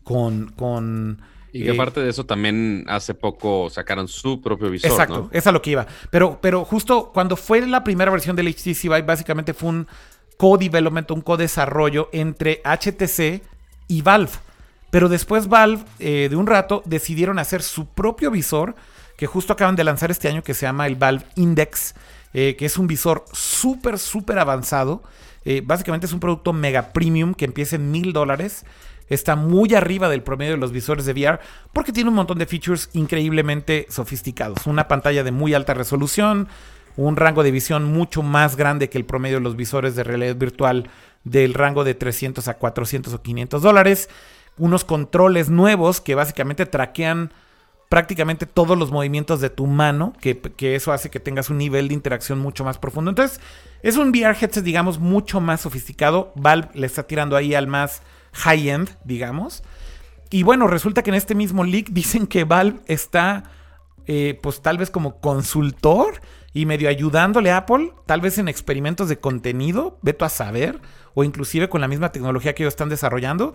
[0.04, 0.54] con...
[0.56, 4.92] con y que eh, aparte de eso también hace poco sacaron su propio visor.
[4.92, 5.88] Exacto, es a lo que iba.
[6.12, 9.88] Pero, pero justo cuando fue la primera versión del HTC Vive, básicamente fue un
[10.38, 13.42] co-development, un co-desarrollo entre HTC
[13.88, 14.34] y Valve.
[14.92, 18.76] Pero después Valve, de un rato, decidieron hacer su propio visor,
[19.18, 21.96] que justo acaban de lanzar este año, que se llama el Valve Index,
[22.38, 25.02] eh, que es un visor súper, súper avanzado.
[25.46, 28.66] Eh, básicamente es un producto mega premium que empieza en mil dólares.
[29.08, 31.40] Está muy arriba del promedio de los visores de VR
[31.72, 34.68] porque tiene un montón de features increíblemente sofisticados.
[34.68, 36.50] Una pantalla de muy alta resolución,
[36.98, 40.36] un rango de visión mucho más grande que el promedio de los visores de realidad
[40.36, 40.90] virtual
[41.24, 44.10] del rango de 300 a 400 o 500 dólares.
[44.58, 47.32] Unos controles nuevos que básicamente traquean
[47.90, 51.94] prácticamente todos los movimientos de tu mano, que, eso hace que tengas un nivel de
[51.94, 53.10] interacción mucho más profundo.
[53.10, 53.40] Entonces,
[53.84, 56.32] es un VR headset, digamos, mucho más sofisticado.
[56.36, 58.02] Valve le está tirando ahí al más
[58.34, 59.64] high-end, digamos.
[60.30, 63.44] Y bueno, resulta que en este mismo leak dicen que Valve está,
[64.08, 66.22] eh, pues tal vez como consultor
[66.54, 70.80] y medio ayudándole a Apple, tal vez en experimentos de contenido, veto a saber,
[71.14, 73.54] o inclusive con la misma tecnología que ellos están desarrollando.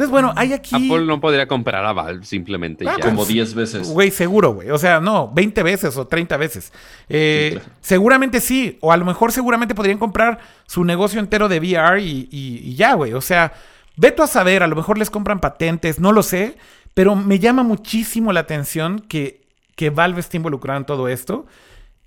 [0.00, 0.74] Entonces, bueno, hay aquí.
[0.74, 3.88] Apple no podría comprar a Valve simplemente ah, Como 10 veces.
[3.90, 4.70] Güey, seguro, güey.
[4.70, 6.72] O sea, no, 20 veces o 30 veces.
[7.10, 8.78] Eh, seguramente sí.
[8.80, 13.12] O a lo mejor seguramente podrían comprar su negocio entero de VR y, ya, güey.
[13.12, 13.52] O sea,
[13.96, 16.56] veto a saber, a lo mejor les compran patentes, no lo sé.
[16.94, 19.42] Pero me llama muchísimo la atención que,
[19.76, 21.44] que Valve esté involucrado en todo esto.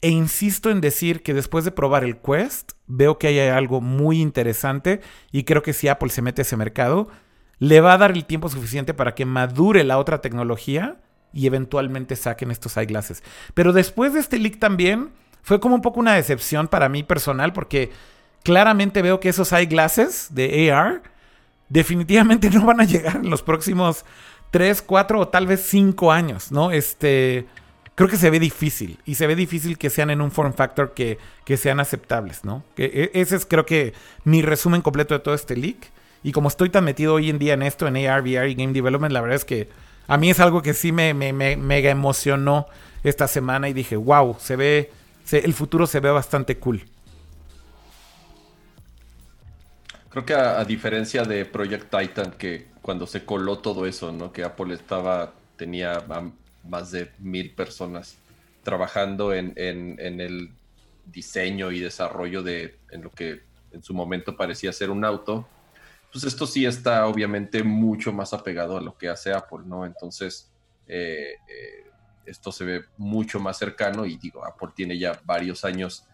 [0.01, 4.19] E insisto en decir que después de probar el Quest, veo que hay algo muy
[4.19, 4.99] interesante
[5.31, 7.09] y creo que si Apple se mete a ese mercado,
[7.59, 10.97] le va a dar el tiempo suficiente para que madure la otra tecnología
[11.34, 13.23] y eventualmente saquen estos eyeglasses.
[13.53, 15.11] Pero después de este leak también
[15.41, 17.91] fue como un poco una decepción para mí personal porque
[18.43, 21.01] claramente veo que esos eyeglasses de AR
[21.69, 24.05] definitivamente no van a llegar en los próximos
[24.51, 26.71] 3, 4 o tal vez 5 años, ¿no?
[26.71, 27.47] Este,
[27.95, 30.93] creo que se ve difícil y se ve difícil que sean en un form factor
[30.93, 31.17] que,
[31.57, 32.63] sean aceptables, ¿no?
[32.75, 33.93] Que e, ese es creo que
[34.23, 35.91] mi resumen completo de todo este leak.
[36.23, 38.71] Y como estoy tan metido hoy en día en esto, en AR, VR y Game
[38.71, 39.67] Development, la verdad es que
[40.07, 42.67] a mí es algo que sí me, mega emocionó
[43.03, 44.91] esta semana y dije, wow, se ve,
[45.31, 46.83] el futuro se ve bastante cool.
[50.09, 54.31] Creo que a, diferencia de Project Titan, que cuando se coló todo eso, ¿no?
[54.31, 56.05] Que Apple estaba, tenía
[56.63, 58.17] más de mil personas
[58.63, 60.51] trabajando en, en el
[61.05, 63.41] diseño y desarrollo de en lo que
[63.71, 65.47] en su momento parecía ser un auto
[66.14, 69.84] pues esto sí está obviamente mucho más apegado a lo que hace Apple, ¿no?
[69.84, 70.53] Entonces,
[70.88, 71.90] eh, eh,
[72.27, 76.06] esto se ve mucho más cercano y digo, Apple tiene ya varios años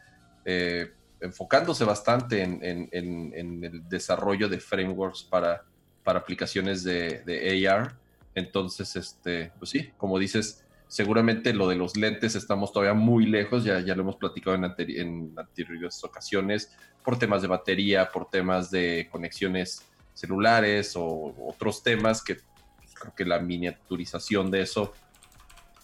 [0.45, 5.65] eh, enfocándose bastante en, el desarrollo de frameworks para,
[6.05, 7.93] para aplicaciones de, AR.
[8.35, 13.65] Entonces, este, pues sí, como dices, seguramente lo de los lentes estamos todavía muy lejos,
[13.65, 16.73] ya, ya lo hemos platicado en, en anteriores ocasiones,
[17.03, 19.88] por temas de batería, por temas de conexiones
[20.19, 24.93] celulares o otros temas que pues, creo que la miniaturización de eso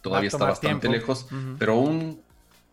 [0.02, 2.22] todavía está bastante lejos, pero un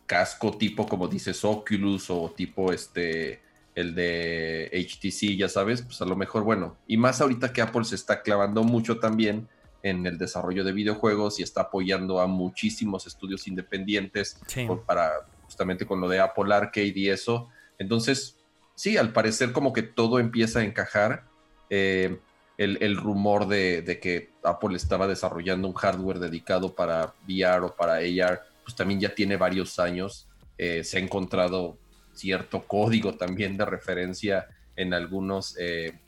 [0.06, 3.40] casco tipo como dices Oculus o tipo este
[3.74, 7.84] el de HTC, ya sabes, pues a lo mejor, bueno, y más ahorita que Apple
[7.84, 9.48] se está clavando mucho también
[9.82, 14.38] en el desarrollo de videojuegos y está apoyando a muchísimos estudios independientes
[14.86, 17.48] para justamente con lo de Apple Arcade y eso.
[17.78, 18.38] Entonces,
[18.74, 21.24] sí, al parecer como que todo empieza a encajar.
[21.74, 22.18] Eh,
[22.58, 28.42] el, rumor de, que Apple estaba desarrollando un hardware dedicado para VR o para AR,
[28.62, 30.28] pues también ya tiene varios años.
[30.58, 31.78] Eh, se ha encontrado
[32.12, 35.98] cierto código también de referencia en algunos, eh,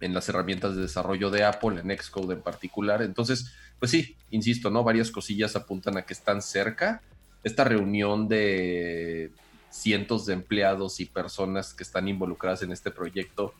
[0.00, 3.02] en las herramientas de desarrollo de Apple, en Xcode en particular.
[3.02, 4.84] Entonces, pues sí, insisto, ¿no?
[4.84, 7.02] Varias cosillas apuntan a que están cerca.
[7.42, 9.32] Esta reunión de
[9.68, 13.52] cientos de empleados y personas que están involucradas en este proyecto,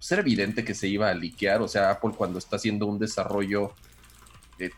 [0.00, 1.60] pues era evidente que se iba a liquear.
[1.60, 3.74] O sea, Apple cuando está haciendo un desarrollo,
[4.58, 4.70] eh,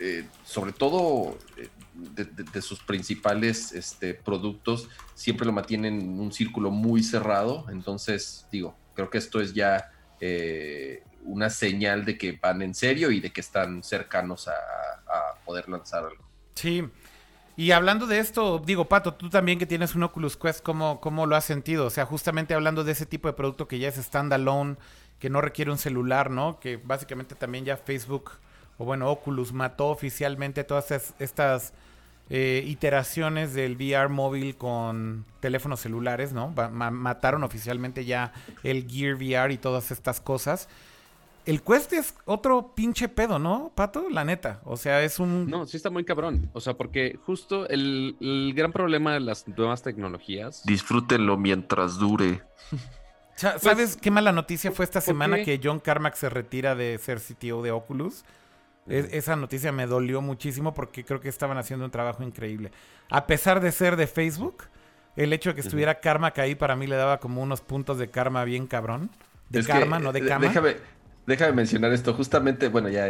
[0.00, 1.38] eh, sobre todo
[1.94, 7.64] de, sus principales este, productos siempre lo mantienen en un círculo muy cerrado.
[7.70, 13.10] Entonces, digo, creo que esto es ya eh, una señal de que van en serio
[13.10, 14.52] y de que están cercanos a,
[15.46, 16.22] poder lanzar algo.
[16.54, 16.84] Sí.
[17.58, 21.26] Y hablando de esto, digo, Pato, tú también que tienes un Oculus Quest, ¿cómo, ¿cómo
[21.26, 21.86] lo has sentido?
[21.86, 24.76] O sea, justamente hablando de ese tipo de producto que ya es standalone,
[25.18, 26.60] que no requiere un celular, ¿no?
[26.60, 28.30] Que básicamente también ya Facebook,
[28.78, 31.72] o bueno, Oculus mató oficialmente todas estas
[32.30, 36.54] eh, iteraciones del VR móvil con teléfonos celulares, ¿no?
[36.70, 38.32] mataron oficialmente ya
[38.62, 40.68] el Gear VR y todas estas cosas.
[41.48, 44.10] El Quest es otro pinche pedo, ¿no, Pato?
[44.10, 44.60] La neta.
[44.64, 45.48] O sea, es un...
[45.48, 46.50] No, sí está muy cabrón.
[46.52, 50.62] O sea, porque justo el, gran problema de las nuevas tecnologías...
[50.66, 52.42] Disfrútenlo mientras dure.
[53.34, 57.18] ¿Sabes pues, qué mala noticia fue esta semana que John Carmack se retira de ser
[57.18, 58.26] CTO de Oculus?
[58.86, 62.72] esa noticia me dolió muchísimo porque creo que estaban haciendo un trabajo increíble.
[63.08, 64.64] A pesar de ser de Facebook,
[65.16, 68.10] el hecho de que estuviera Karma ahí para mí le daba como unos puntos de
[68.10, 69.10] karma bien cabrón.
[69.48, 70.48] De karma, no de karma.
[70.48, 70.76] Déjame,
[71.28, 72.14] déjame mencionar esto.
[72.14, 73.06] Justamente, bueno, ya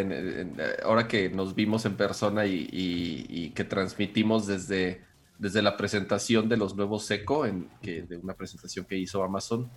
[0.82, 5.04] ahora que nos vimos en persona y, que transmitimos desde,
[5.38, 9.70] desde la presentación de los nuevos Eco, en, que, de una presentación que hizo Amazon,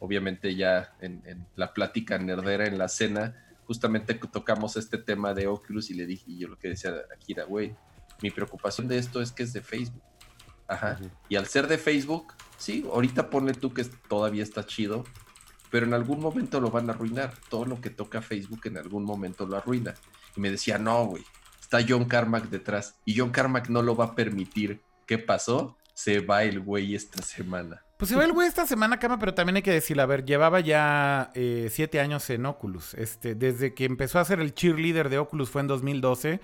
[0.00, 5.46] obviamente ya en, en la plática nerdera en la cena justamente tocamos este tema de
[5.46, 7.74] Oculus y le dije, y yo lo que decía a Kira, güey,
[8.22, 10.02] mi preocupación de esto es que es de Facebook.
[10.66, 10.98] Ajá.
[11.28, 15.04] Y al ser de Facebook, sí, ahorita pone tú que todavía está chido,
[15.70, 17.34] pero en algún momento lo van a arruinar.
[17.48, 19.94] Todo lo que toca Facebook en algún momento lo arruina.
[20.36, 21.24] Y me decía, no, güey,
[21.60, 24.82] está John Carmack detrás y John Carmack no lo va a permitir.
[25.06, 25.76] ¿Qué pasó?
[25.92, 27.82] Se va el güey esta semana.
[27.96, 30.24] Pues se va el güey esta semana, cama, pero también hay que decir, a ver,
[30.24, 32.94] llevaba ya eh, siete años en Oculus.
[32.94, 36.40] Este, desde que empezó a ser el cheerleader de Oculus fue en 2012,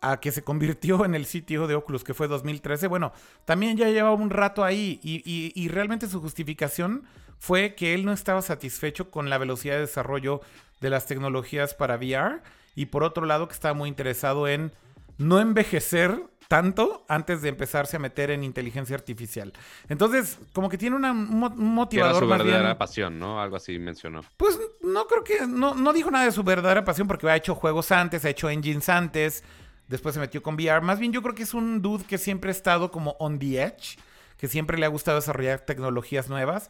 [0.00, 2.88] a que se convirtió en el sitio de Oculus, que fue 2013.
[2.88, 3.12] Bueno,
[3.44, 7.04] también ya llevaba un rato ahí y, y realmente su justificación
[7.40, 10.42] fue que él no estaba satisfecho con la velocidad de desarrollo
[10.80, 12.42] de las tecnologías para VR
[12.76, 14.72] y por otro lado que estaba muy interesado en
[15.16, 19.52] no envejecer tanto antes de empezarse a meter en inteligencia artificial.
[19.88, 23.40] Entonces, como que tiene una, un motivador Era su verdadera pasión, ¿no?
[23.40, 24.22] Algo así mencionó.
[24.36, 27.54] Pues no creo que, no, no dijo nada de su verdadera pasión porque ha hecho
[27.54, 29.44] juegos antes, ha hecho engines antes,
[29.88, 30.82] después se metió con VR.
[30.82, 33.62] Más bien yo creo que es un dude que siempre ha estado como on the
[33.62, 33.96] edge,
[34.36, 36.68] que siempre le ha gustado desarrollar tecnologías nuevas.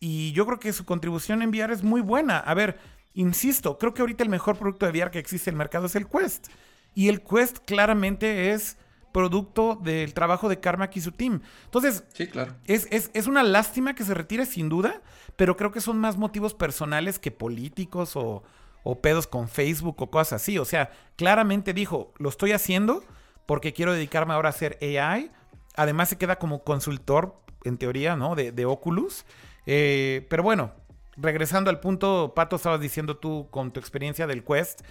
[0.00, 2.38] Y yo creo que su contribución en VR es muy buena.
[2.38, 2.78] A ver,
[3.14, 5.96] insisto, creo que ahorita el mejor producto de VR que existe en el mercado es
[5.96, 6.48] el Quest.
[6.94, 8.76] Y el Quest claramente es
[9.12, 11.40] producto del trabajo de Carmack y su team.
[11.64, 12.54] Entonces, sí, claro.
[12.66, 15.00] es, es, una lástima que se retire sin duda,
[15.36, 18.42] pero creo que son más motivos personales que políticos o,
[18.82, 20.58] o pedos con Facebook o cosas así.
[20.58, 23.02] O sea, claramente dijo, lo estoy haciendo
[23.46, 25.30] porque quiero dedicarme ahora a hacer AI.
[25.76, 28.34] Además se queda como consultor, en teoría, ¿no?
[28.34, 29.24] De, de Oculus.
[29.66, 30.72] Eh, pero bueno,
[31.16, 34.82] regresando al punto, Pato, estabas diciendo tú con tu experiencia del Quest,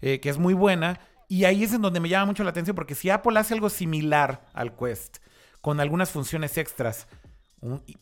[0.00, 1.00] eh, que es muy buena.
[1.28, 3.70] Y ahí es en donde me llama mucho la atención, porque si Apple hace algo
[3.70, 5.18] similar al Quest,
[5.60, 7.06] con algunas funciones extras,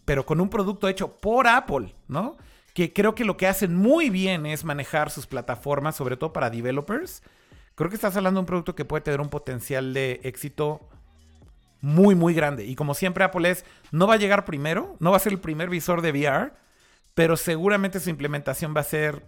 [0.05, 2.37] pero con un producto hecho por Apple, ¿no?
[2.73, 6.49] Que creo que lo que hacen muy bien es manejar sus plataformas, sobre todo para
[6.49, 7.23] developers.
[7.75, 10.89] Creo que estás hablando de un producto que puede tener un potencial de éxito
[11.81, 12.65] muy, muy grande.
[12.65, 15.41] Y como siempre, Apple es, no va a llegar primero, no va a ser el
[15.41, 16.53] primer visor de VR,
[17.15, 19.25] pero seguramente su implementación va a ser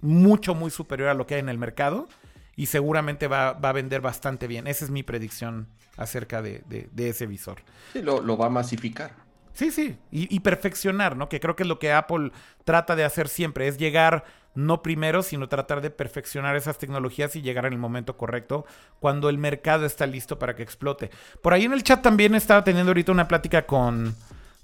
[0.00, 2.08] mucho, muy superior a lo que hay en el mercado
[2.56, 4.66] y seguramente va, a vender bastante bien.
[4.66, 6.62] Esa es mi predicción acerca de,
[6.96, 7.62] ese visor.
[7.92, 9.12] Sí, lo, va a masificar.
[9.52, 11.28] Sí, sí, y, perfeccionar, ¿no?
[11.28, 12.32] Que creo que es lo que Apple
[12.64, 14.24] trata de hacer siempre, es llegar
[14.66, 18.64] no primero, sino tratar de perfeccionar esas tecnologías y llegar en el momento correcto,
[18.98, 21.10] cuando el mercado está listo para que explote.
[21.42, 24.14] Por ahí en el chat también estaba teniendo ahorita una plática con,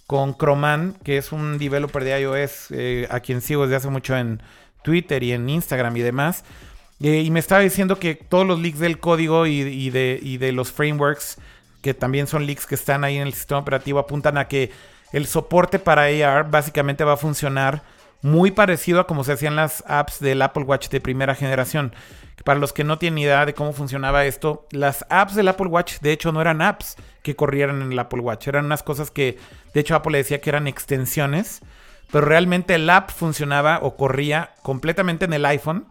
[0.07, 4.17] con Croman, que es un developer de iOS, eh, a quien sigo desde hace mucho
[4.17, 4.43] en
[4.83, 6.45] Twitter y en Instagram y demás.
[7.01, 10.53] Eh, y me estaba diciendo que todos los leaks del código y, de, y de
[10.53, 11.39] los frameworks,
[11.83, 14.71] que también son leaks que están ahí en el sistema operativo, apuntan a que
[15.13, 17.83] el soporte para AR básicamente va a funcionar
[18.23, 21.95] muy parecido a como se hacían las apps del Apple Watch de primera generación.
[22.45, 25.99] Para los que no tienen idea de cómo funcionaba esto, las apps del Apple Watch
[26.01, 29.39] de hecho no eran apps que corrieran en el Apple Watch, eran unas cosas que
[29.75, 31.61] de hecho Apple le decía que eran extensiones,
[32.13, 35.87] pero realmente el app funcionaba o corría completamente en el iPhone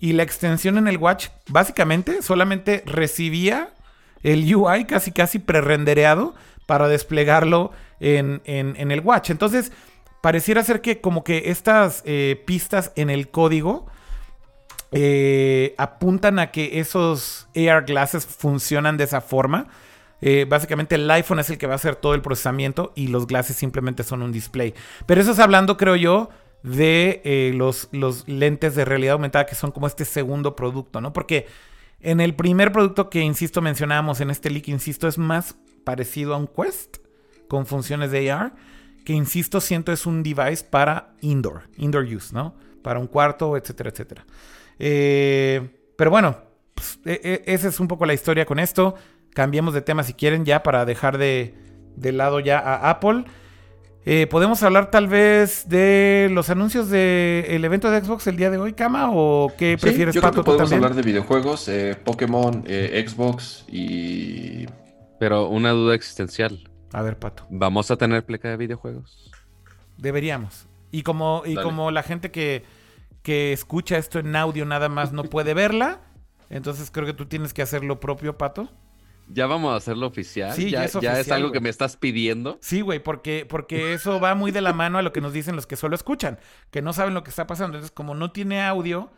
[0.00, 3.70] y la extensión en el Watch básicamente solamente recibía
[4.22, 6.34] el UI casi casi prerendereado
[6.66, 9.30] para desplegarlo en, en el Watch.
[9.30, 9.72] Entonces,
[10.28, 13.86] pareciera ser que como que estas eh, pistas en el código
[14.92, 19.68] eh, apuntan a que esos AR glasses funcionan de esa forma.
[20.20, 23.26] Eh, básicamente el iPhone es el que va a hacer todo el procesamiento y los
[23.26, 24.74] glasses simplemente son un display.
[25.06, 26.28] Pero eso es hablando, creo yo,
[26.62, 31.14] de los, los lentes de realidad aumentada que son como este segundo producto, ¿no?
[31.14, 31.46] Porque
[32.00, 36.36] en el primer producto que, insisto, mencionábamos en este leak, insisto, es más parecido a
[36.36, 36.98] un Quest
[37.48, 38.52] con funciones de AR
[39.04, 42.54] que insisto, siento es un device para indoor, indoor use, ¿no?
[42.82, 44.26] Para un cuarto, etcétera, etcétera.
[44.78, 46.38] Eh, pero bueno,
[46.74, 48.94] pues, e, e, esa es un poco la historia con esto.
[49.34, 51.54] Cambiemos de tema si quieren ya para dejar de,
[51.96, 53.24] lado ya a Apple.
[54.04, 58.58] Eh, ¿Podemos hablar tal vez de los anuncios del evento de Xbox el día de
[58.58, 59.10] hoy, Kama?
[59.12, 64.66] ¿O qué prefieres, yo creo que podemos hablar de videojuegos, eh, Pokémon, Xbox y...
[65.18, 66.60] Pero una duda existencial.
[66.92, 67.46] A ver, Pato.
[67.50, 69.30] ¿Vamos a tener pleca de videojuegos?
[69.96, 70.66] Deberíamos.
[70.90, 72.64] Y como, y como la gente que,
[73.22, 76.00] que escucha esto en audio nada más no puede verla,
[76.48, 78.70] entonces creo que tú tienes que hacer lo propio, Pato.
[79.30, 80.54] ¿Ya vamos a hacerlo oficial?
[80.54, 82.58] Sí, ya, es, algo que me estás pidiendo.
[82.62, 85.54] Sí, güey, porque, porque eso va muy de la mano a lo que nos dicen
[85.54, 86.38] los que solo escuchan,
[86.70, 87.76] que no saben lo que está pasando.
[87.76, 89.10] Entonces, como no tiene audio,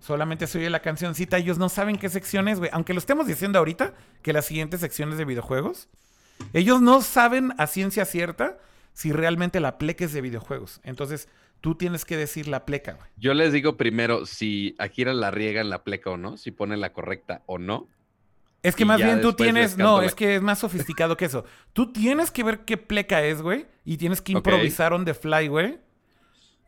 [0.00, 2.70] solamente se oye la cancioncita, ellos no saben qué sección es, güey.
[2.72, 5.88] Aunque lo estemos diciendo ahorita, que las siguientes secciones de videojuegos,
[6.52, 8.58] ellos no saben a ciencia cierta
[8.92, 10.80] si realmente la pleca es de videojuegos.
[10.82, 11.28] Entonces,
[11.60, 13.08] tú tienes que decir la pleca, güey.
[13.16, 16.76] Yo les digo primero si Akira la riega en la pleca o no, si pone
[16.76, 17.88] la correcta o no.
[18.62, 21.44] Es que más bien tú tienes, no, es que es más sofisticado que eso.
[21.72, 25.46] Tú tienes que ver qué pleca es, güey, y tienes que improvisar on the fly,
[25.46, 25.78] güey.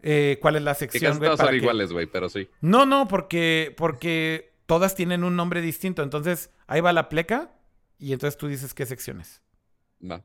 [0.03, 1.31] Eh, ¿Cuál es la sección, güey?
[1.31, 2.49] Todas son iguales, güey, pero sí.
[2.61, 6.03] No, no, porque, porque todas tienen un nombre distinto.
[6.03, 7.53] Entonces, ahí va la pleca
[7.99, 9.43] y entonces tú dices qué secciones.
[10.01, 10.25] Va.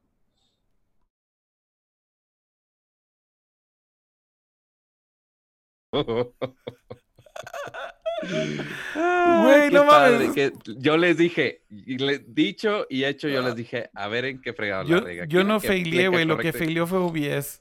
[8.95, 10.53] Güey, no mames.
[10.77, 14.97] yo les dije, dicho y hecho, yo les dije, a ver en qué fregado yo,
[14.97, 15.25] la rega.
[15.25, 16.25] Yo no faileé, güey.
[16.25, 17.59] Lo que faileó fue OBS.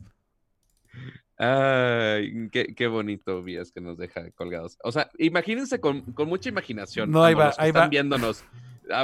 [1.38, 4.78] Ay, qué, qué, bonito OBS que nos deja colgados.
[4.84, 7.10] O sea, imagínense con, con mucha imaginación.
[7.10, 8.44] No, ahí va, ahí están viéndonos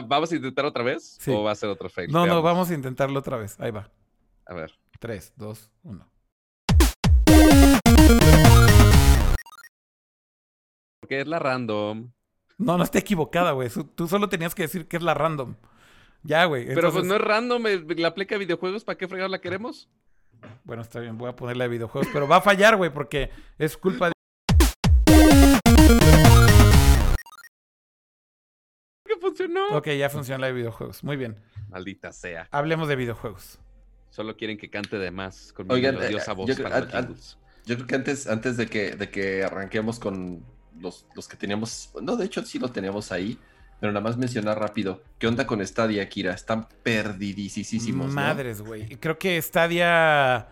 [0.07, 1.19] ¿Vamos a intentar otra vez?
[1.29, 2.11] ¿O va a ser otro fail?
[2.13, 3.59] No, no, vamos a intentarlo otra vez.
[3.59, 3.91] Ahí va.
[4.47, 4.79] A ver.
[4.99, 6.11] 3, 2, 1.
[11.01, 12.11] Porque es la random.
[12.59, 13.71] No, no está equivocada, güey.
[13.95, 15.55] Tú solo tenías que decir que es la random.
[16.23, 16.67] Ya, güey.
[16.67, 18.85] Pero pues no es random eh, la pleca de videojuegos.
[18.85, 19.89] ¿Para qué fregar la queremos?
[20.65, 21.17] Bueno, está bien.
[21.17, 22.11] Voy a ponerla de videojuegos.
[22.13, 24.13] Pero va a fallar, güey, porque es culpa de
[29.29, 29.77] funcionó.
[29.77, 31.05] Ok, ya funciona la de videojuegos.
[31.05, 31.37] Muy bien.
[31.69, 32.49] Maldita sea.
[32.51, 33.59] Hablemos de videojuegos.
[34.11, 36.81] Solo quieren que cante de más con mi melodiosa eh, voz yo, para
[37.69, 40.43] yo creo que antes, antes de que, de que arranquemos con
[40.81, 43.39] los, los que teníamos, no, de hecho sí los teníamos ahí,
[43.79, 46.33] pero nada más mencionar rápido, ¿qué onda con Stadia, Kira?
[46.33, 48.97] Están perdidísimos, Madres, güey.
[48.97, 50.49] Creo que Stadia...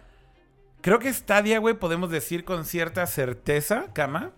[0.82, 4.32] Creo que Stadia, güey, podemos decir con cierta certeza, Kama,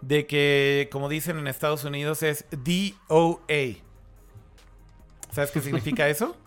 [0.00, 3.76] de que, como dicen en Estados Unidos, es DOA.
[5.32, 6.36] ¿Sabes qué significa eso?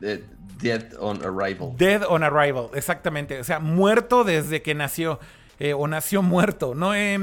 [0.00, 1.74] dead on arrival.
[1.76, 3.40] Dead on arrival, exactamente.
[3.40, 5.20] O sea, muerto desde que nació.
[5.58, 6.94] Eh, o nació muerto, ¿no?
[6.94, 7.18] Eh,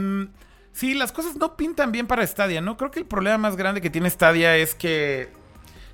[0.72, 2.78] sí, las cosas no pintan bien para Stadia, ¿no?
[2.78, 5.30] Creo que el problema más grande que tiene Stadia es que.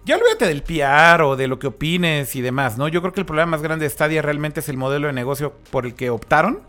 [0.05, 2.87] Ya olvídate del PR o de lo que opines y demás, ¿no?
[2.87, 5.53] Yo creo que el problema más grande de Stadia realmente es el modelo de negocio
[5.71, 6.61] por el que optaron.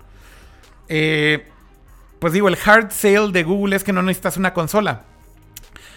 [0.89, 1.49] Eh,
[2.21, 5.03] pues digo, el hard sale de Google es que no necesitas una consola.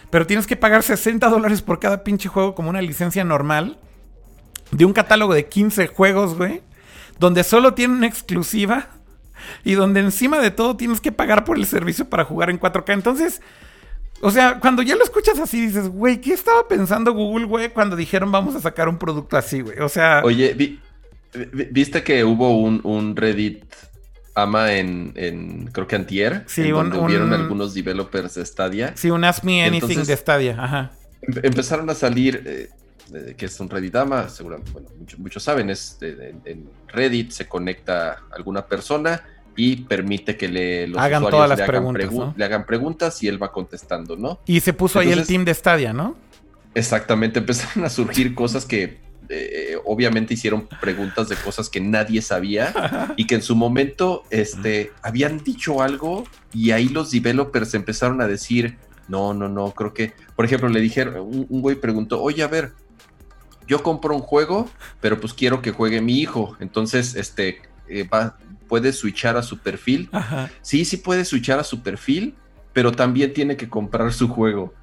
[0.09, 3.77] Pero tienes que pagar 60 dólares por cada pinche juego como una licencia normal.
[4.71, 6.61] De un catálogo de 15 juegos, güey.
[7.19, 8.87] Donde solo tienen exclusiva.
[9.63, 12.93] Y donde encima de todo tienes que pagar por el servicio para jugar en 4K.
[12.93, 13.41] Entonces,
[14.21, 17.95] o sea, cuando ya lo escuchas así, dices, güey, ¿qué estaba pensando Google, güey, cuando
[17.95, 19.79] dijeron vamos a sacar un producto así, güey?
[19.79, 20.21] O sea...
[20.23, 20.79] Oye,
[21.33, 23.63] Viste que hubo un, Reddit
[24.35, 28.93] ama en, creo que antier, sí, en donde hubieron algunos developers de Stadia.
[28.95, 30.91] Sí, un Ask Me Anything de Stadia, ajá.
[31.22, 35.97] Em, empezaron a salir, eh, que es un Reddit ama, seguramente, bueno, muchos, saben, es
[36.01, 39.23] en Reddit se conecta alguna persona
[39.55, 43.51] y permite que le, los hagan todas las preguntas, le hagan preguntas y él va
[43.51, 44.39] contestando, ¿no?
[44.45, 46.15] Y se puso ahí el team de Stadia, ¿no?
[46.73, 48.97] Exactamente, empezaron a surgir cosas que
[49.29, 54.91] eh, obviamente hicieron preguntas de cosas que nadie sabía y que en su momento este,
[55.01, 58.77] habían dicho algo y ahí los developers empezaron a decir,
[59.07, 62.47] no, no, no, creo que, por ejemplo, le dijeron, un, un güey preguntó, oye, a
[62.47, 62.73] ver,
[63.67, 64.69] yo compro un juego,
[65.01, 68.37] pero pues quiero que juegue mi hijo, entonces, este, eh, va,
[68.67, 70.09] puede switchar a su perfil.
[70.61, 72.35] Sí, sí puede switchar a su perfil,
[72.71, 74.73] pero también tiene que comprar su juego.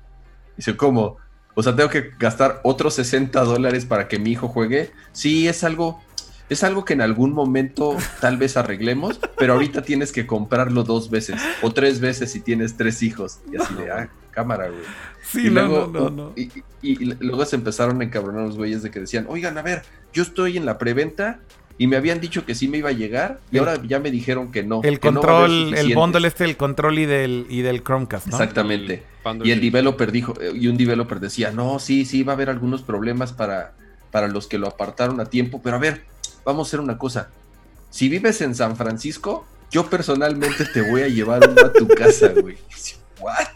[0.57, 1.17] Dice, ¿cómo?
[1.61, 4.91] O sea, tengo que gastar otros 60 dólares para que mi hijo juegue.
[5.13, 6.03] Sí, es algo,
[6.49, 11.11] es algo que en algún momento tal vez arreglemos, pero ahorita tienes que comprarlo dos
[11.11, 13.41] veces o tres veces si tienes tres hijos.
[13.53, 14.81] Y así de, ah, cámara, güey.
[15.23, 16.51] Sí, y luego, no, no, y,
[16.81, 19.83] y, luego se empezaron a encabronar los güeyes de que decían, oigan, a ver,
[20.15, 21.41] yo estoy en la preventa
[21.81, 24.53] y me habían dicho que sí me iba a llegar y ahora ya me dijeron
[24.53, 24.83] que no.
[24.85, 28.37] El control, el bundle este, el control y del, y del Chromecast, ¿no?
[28.37, 29.03] Exactamente.
[29.43, 32.83] y el developer dijo, y un developer decía, no, sí, sí, va a haber algunos
[32.83, 33.73] problemas para,
[34.11, 36.03] para los que lo apartaron a tiempo, pero a ver,
[36.45, 37.31] vamos a hacer una cosa.
[37.89, 42.29] Si vives en San Francisco, yo personalmente te voy a llevar uno a tu casa,
[42.39, 42.59] güey.
[43.21, 43.47] ¿What?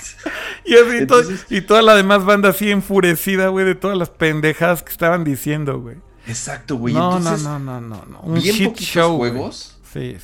[0.65, 5.25] Y, y toda la demás banda así enfurecida, güey, de todas las pendejadas que estaban
[5.25, 5.97] diciendo, güey.
[6.27, 6.95] Exacto, güey.
[6.95, 9.75] No, no, no, no, no, bien poquitos show, juegos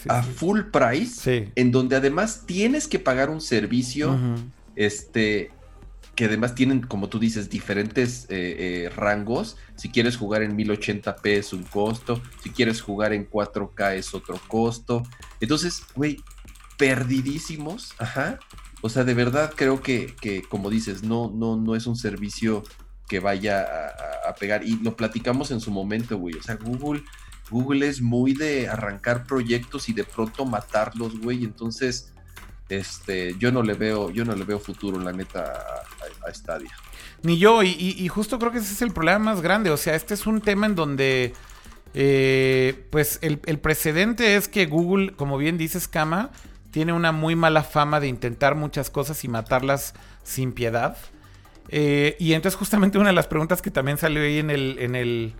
[0.08, 4.18] a full price, en donde además tienes que pagar un servicio,
[4.74, 5.50] este,
[6.14, 9.56] que además tienen, como tú dices, diferentes eh, eh, rangos.
[9.76, 14.40] Si quieres jugar en 1080p es un costo, si quieres jugar en 4K es otro
[14.48, 15.02] costo.
[15.40, 16.18] Entonces, güey,
[16.76, 18.38] perdidísimos, ajá.
[18.82, 22.64] O sea, de verdad creo que, que, como dices, no, no, no es un servicio
[23.10, 23.66] que vaya
[24.24, 24.64] a, pegar.
[24.64, 26.36] Y lo platicamos en su momento, güey.
[26.36, 27.02] O sea, Google,
[27.50, 31.42] Google es muy de arrancar proyectos y de pronto matarlos, güey.
[31.42, 32.12] Entonces,
[32.68, 35.42] este, yo no le veo, yo no le veo futuro, la neta,
[36.24, 36.70] a, Stadia.
[37.24, 39.70] Ni yo, y, justo creo que ese es el problema más grande.
[39.70, 41.34] O sea, este es un tema en donde.
[41.92, 46.30] Eh, pues el, el, precedente es que Google, como bien dices, Kama,
[46.70, 50.96] tiene una muy mala fama de intentar muchas cosas y matarlas sin piedad.
[51.72, 54.96] Eh, y entonces justamente una de las preguntas que también salió ahí en el, en
[54.96, 55.34] el,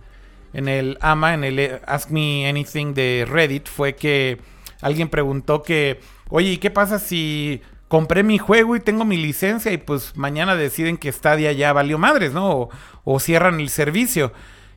[0.53, 4.39] en el AMA, en el eh, Ask Me Anything de Reddit, fue que
[4.81, 5.99] alguien preguntó que,
[6.29, 10.55] oye, ¿y qué pasa si compré mi juego y tengo mi licencia y pues mañana
[10.55, 12.69] deciden que Stadia ya valió madres, ¿no?
[13.03, 14.31] o cierran el servicio.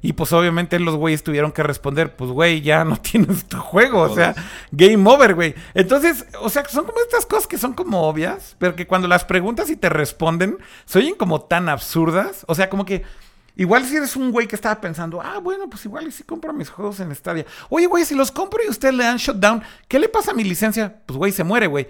[0.04, 4.02] Y pues obviamente los güeyes tuvieron que responder, pues güey, ya no tienes tu juego,
[4.02, 4.34] o sea,
[4.70, 5.54] game over, güey.
[5.72, 9.24] Entonces, o sea, son como estas cosas que son como obvias, pero que cuando las
[9.24, 12.44] preguntas y te responden, se oyen como tan absurdas.
[12.48, 13.02] O sea, como que
[13.56, 16.52] igual si eres un güey que estaba pensando, ah, bueno, pues igual y si compro
[16.52, 17.46] mis juegos en Stadia.
[17.70, 20.44] Oye, güey, si los compro y usted le dan shutdown, ¿qué le pasa a mi
[20.44, 21.00] licencia?
[21.06, 21.88] Pues güey, se muere, güey.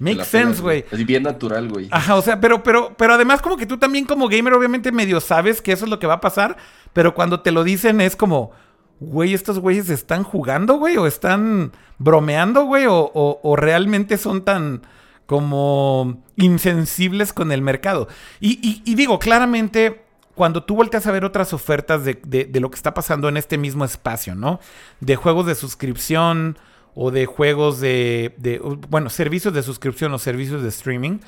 [0.00, 0.84] Make sense, güey.
[0.90, 1.88] Es bien natural, güey.
[1.90, 5.20] Ajá, o sea, pero, pero, pero además como que tú también como gamer obviamente medio
[5.20, 6.56] sabes que eso es lo que va a pasar,
[6.92, 8.50] pero cuando te lo dicen es como,
[9.00, 14.82] güey, estos güeyes están jugando, güey, o están bromeando, güey, o, realmente son tan
[15.26, 18.08] como insensibles con el mercado.
[18.40, 20.02] Y, digo, claramente,
[20.34, 23.58] cuando tú volteas a ver otras ofertas de, de, lo que está pasando en este
[23.58, 24.60] mismo espacio, ¿no?
[25.00, 26.58] De juegos de suscripción
[26.94, 31.18] o de juegos de, bueno, servicios de suscripción o servicios de streaming,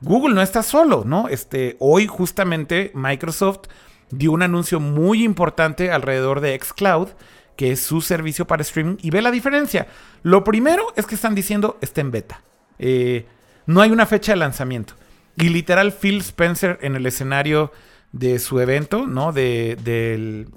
[0.00, 1.28] Google no está solo, ¿no?
[1.28, 3.68] Este, hoy justamente Microsoft
[4.10, 7.08] dio un anuncio muy importante alrededor de xCloud,
[7.56, 9.86] que es su servicio para streaming, y ve la diferencia.
[10.22, 12.42] Lo primero es que están diciendo está en beta.
[12.78, 13.26] Eh,
[13.66, 14.94] no hay una fecha de lanzamiento.
[15.36, 17.72] Y literal, Phil Spencer en el escenario
[18.12, 19.32] de su evento, ¿no?
[19.32, 20.48] De, del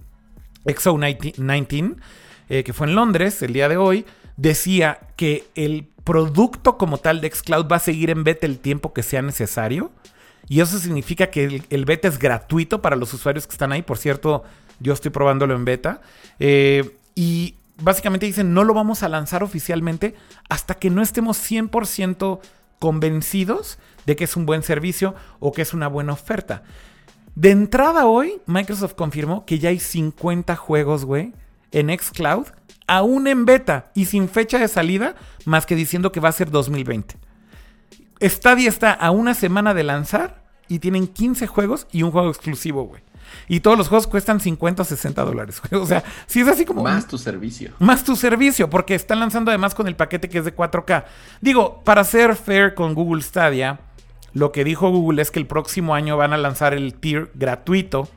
[0.66, 1.96] XO 19,
[2.50, 4.06] eh, que fue en Londres el día de hoy,
[4.38, 8.94] decía que el producto como tal de xCloud va a seguir en beta el tiempo
[8.94, 9.92] que sea necesario.
[10.48, 13.82] Y eso significa que el, beta es gratuito para los usuarios que están ahí.
[13.82, 14.44] Por cierto,
[14.80, 16.00] yo estoy probándolo en beta.
[16.40, 20.16] Eh, y básicamente dicen, no lo vamos a lanzar oficialmente
[20.48, 22.40] hasta que no estemos 100%
[22.80, 26.64] convencidos de que es un buen servicio o que es una buena oferta.
[27.36, 31.34] De entrada hoy, Microsoft confirmó que ya hay 50 juegos, güey,
[31.72, 32.48] en xCloud
[32.88, 35.16] aún en beta y sin fecha de salida,
[35.46, 37.16] más que diciendo que va a ser 2020.
[38.22, 42.84] Stadia está a una semana de lanzar y tienen 15 juegos y un juego exclusivo,
[42.84, 43.02] güey.
[43.48, 45.62] Y todos los juegos cuestan 50 o 60 dólares.
[45.72, 46.84] O sea, si es así como...
[46.84, 47.72] Más tu servicio.
[47.80, 51.06] Más tu servicio, porque están lanzando además con el paquete que es de 4K.
[51.42, 53.80] Digo, para ser fair con Google Stadia,
[54.34, 58.10] lo que dijo Google es que el próximo año van a lanzar el tier gratuito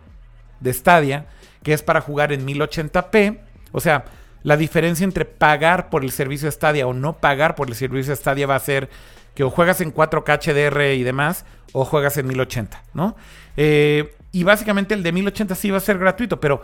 [0.60, 1.26] de Stadia,
[1.62, 3.40] que es para jugar en 1080p.
[3.72, 4.04] O sea,
[4.42, 8.46] la diferencia entre pagar por el servicio Stadia o no pagar por el servicio Stadia
[8.46, 8.88] va a ser
[9.34, 13.16] que o juegas en 4K HDR y demás, o juegas en 1080, ¿no?
[13.56, 16.62] Eh, y básicamente el de 1080 sí va a ser gratuito, pero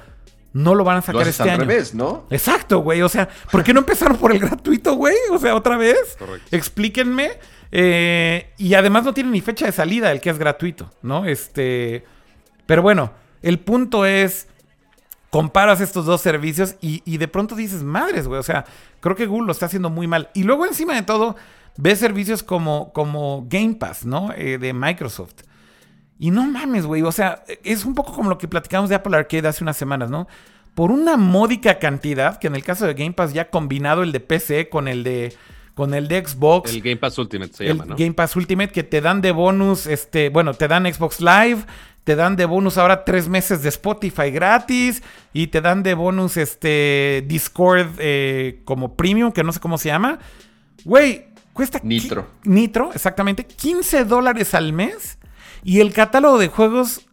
[0.53, 1.59] no lo van a sacar este año.
[1.61, 2.27] revés, ¿no?
[2.31, 3.03] Exacto, güey.
[3.03, 5.15] O sea, ¿por qué no empezaron por el gratuito, güey?
[5.31, 6.16] O sea, otra vez.
[6.19, 6.48] Correcto.
[6.57, 7.32] Explíquenme.
[7.73, 11.27] Eh, y además no tiene ni fecha de salida el que es gratuito, ¿no?
[11.27, 12.05] Este.
[12.65, 13.12] Pero bueno,
[13.43, 14.48] el punto es.
[15.36, 18.40] Comparas estos dos servicios y, de pronto dices, madres, güey.
[18.40, 18.64] O sea,
[19.00, 20.30] creo que Google lo está haciendo muy mal.
[20.32, 21.36] Y luego, encima de todo,
[21.76, 24.32] ves servicios como, como Game Pass, ¿no?
[24.34, 25.42] Eh, de Microsoft.
[26.18, 27.02] Y no mames, güey.
[27.02, 30.08] O sea, es un poco como lo que platicamos de Apple Arcade hace unas semanas,
[30.08, 30.26] ¿no?
[30.74, 34.20] Por una módica cantidad, que en el caso de Game Pass ya combinado el de
[34.20, 35.34] PC con el de
[35.76, 36.72] con el de Xbox.
[36.72, 37.96] El Game Pass Ultimate se llama, ¿no?
[37.96, 41.66] Game Pass Ultimate que te dan de bonus, este, bueno, te dan Xbox Live,
[42.07, 45.03] te dan de bonus ahora tres meses de Spotify gratis
[45.33, 49.89] y te dan de bonus este Discord eh, como premium, que no sé cómo se
[49.89, 50.20] llama.
[50.85, 51.81] Güey, cuesta...
[51.83, 52.28] Nitro.
[52.45, 53.45] Nitro, exactamente.
[53.45, 55.19] 15 dólares al mes
[55.65, 57.09] y el catálogo de juegos,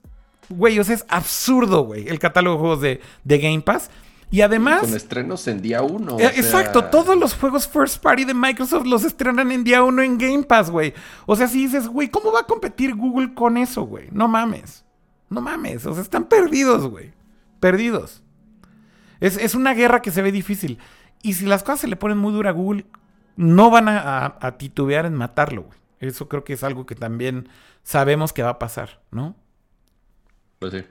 [0.49, 3.89] güey, o sea, es absurdo, güey, el catálogo de juegos de, de Game Pass.
[4.33, 4.79] Y además.
[4.81, 6.19] Con estrenos en día uno.
[6.19, 10.17] Eh, exacto, todos los juegos first party de Microsoft los estrenan en día uno en
[10.17, 10.95] Game Pass, güey.
[11.27, 14.07] O sea, si dices, güey, ¿cómo va a competir Google con eso, güey?
[14.11, 14.85] No mames.
[15.29, 15.85] No mames.
[15.85, 17.13] O sea, están perdidos, güey.
[17.59, 18.23] Perdidos.
[19.19, 20.79] Es, es, una guerra que se ve difícil.
[21.21, 22.87] Y si las cosas se le ponen muy dura a Google,
[23.35, 25.77] no van a, a titubear en matarlo, güey.
[25.99, 27.49] Eso creo que es algo que también
[27.83, 29.35] sabemos que va a pasar, ¿no?
[30.57, 30.83] Pues sí.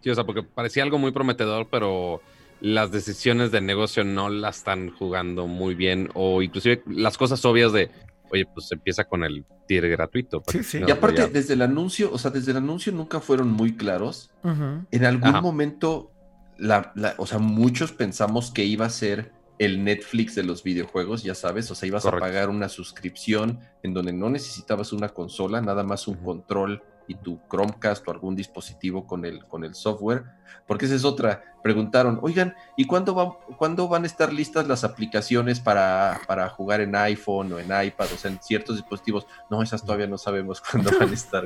[0.00, 2.20] Sí, o sea, porque parecía algo muy prometedor, pero
[2.64, 6.08] las decisiones de negocio no la están jugando muy bien.
[6.14, 7.90] O inclusive las cosas obvias de,
[8.30, 10.42] oye, pues empieza con el tier gratuito.
[10.48, 10.80] Sí, sí.
[10.86, 14.30] y aparte, desde el anuncio, o sea, desde el anuncio nunca fueron muy claros.
[14.42, 16.10] En algún momento,
[16.56, 21.34] la, o sea, muchos pensamos que iba a ser el Netflix de los videojuegos, ya
[21.34, 25.84] sabes, o sea, ibas a pagar una suscripción en donde no necesitabas una consola, nada
[25.84, 30.24] más un control y tu Chromecast o algún dispositivo con el, con el software,
[30.66, 31.42] porque esa es otra.
[31.62, 36.80] Preguntaron, oigan, ¿y cuándo, va, ¿cuándo van a estar listas las aplicaciones para, para, jugar
[36.80, 39.26] en iPhone o en iPad, o sea, en ciertos dispositivos?
[39.50, 41.44] No, esas todavía no sabemos cuándo van a estar.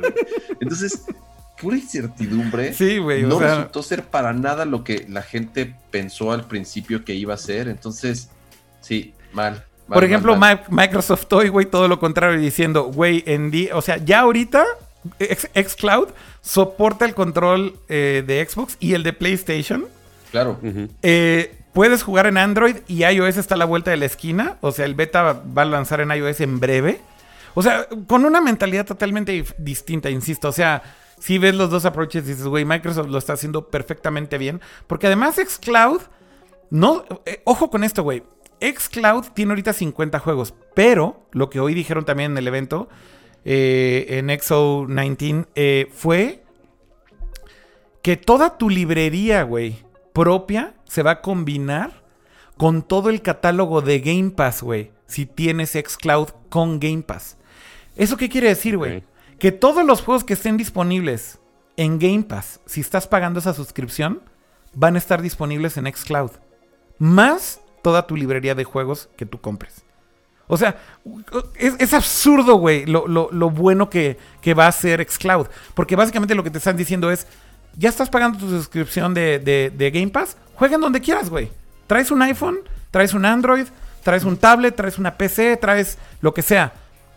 [0.60, 1.06] Entonces,
[1.60, 2.72] pura incertidumbre.
[2.72, 3.22] Sí, güey.
[3.22, 7.38] No resultó ser para nada lo que la gente pensó al principio que iba a
[7.38, 7.68] ser.
[7.68, 8.30] Entonces,
[8.80, 9.64] sí, mal.
[9.88, 14.64] Por ejemplo, Microsoft hoy, güey, todo lo contrario, diciendo, güey, en o sea, ya ahorita
[15.18, 16.08] Xcloud
[16.40, 19.86] soporta el control eh, de Xbox y el de PlayStation.
[20.30, 20.58] Claro.
[21.02, 24.56] Eh, puedes jugar en Android y iOS está a la vuelta de la esquina.
[24.60, 27.00] O sea, el beta va a lanzar en iOS en breve.
[27.54, 30.48] O sea, con una mentalidad totalmente distinta, insisto.
[30.48, 30.82] O sea,
[31.18, 34.60] si ves los dos approaches y dices, güey, Microsoft lo está haciendo perfectamente bien.
[34.86, 36.02] Porque además Xcloud,
[36.70, 38.22] no, eh, ojo con esto, güey.
[38.60, 42.88] Xcloud tiene ahorita 50 juegos, pero lo que hoy dijeron también en el evento,
[43.50, 46.44] eh, en Exo 19, eh, fue
[48.02, 49.76] que toda tu librería, güey,
[50.12, 52.02] propia, se va a combinar
[52.58, 57.38] con todo el catálogo de Game Pass, güey, si tienes Xcloud con Game Pass.
[57.96, 59.02] ¿Eso qué quiere decir, güey?
[59.38, 61.38] que todos los juegos que estén disponibles
[61.78, 64.20] en Game Pass, si estás pagando esa suscripción,
[64.74, 66.32] van a estar disponibles en Xcloud.
[66.98, 69.84] Más toda tu librería de juegos que tú compres.
[70.48, 70.76] O sea,
[71.56, 74.18] es, absurdo, güey, lo, bueno que,
[74.58, 75.46] va a ser Xcloud.
[75.74, 77.26] Porque básicamente lo que te están diciendo es,
[77.76, 81.50] ya estás pagando tu suscripción de, de Game Pass, juega en donde quieras, güey.
[81.86, 82.58] Traes un iPhone,
[82.90, 83.66] traes un Android,
[84.02, 86.72] traes un tablet, traes una PC, traes lo que sea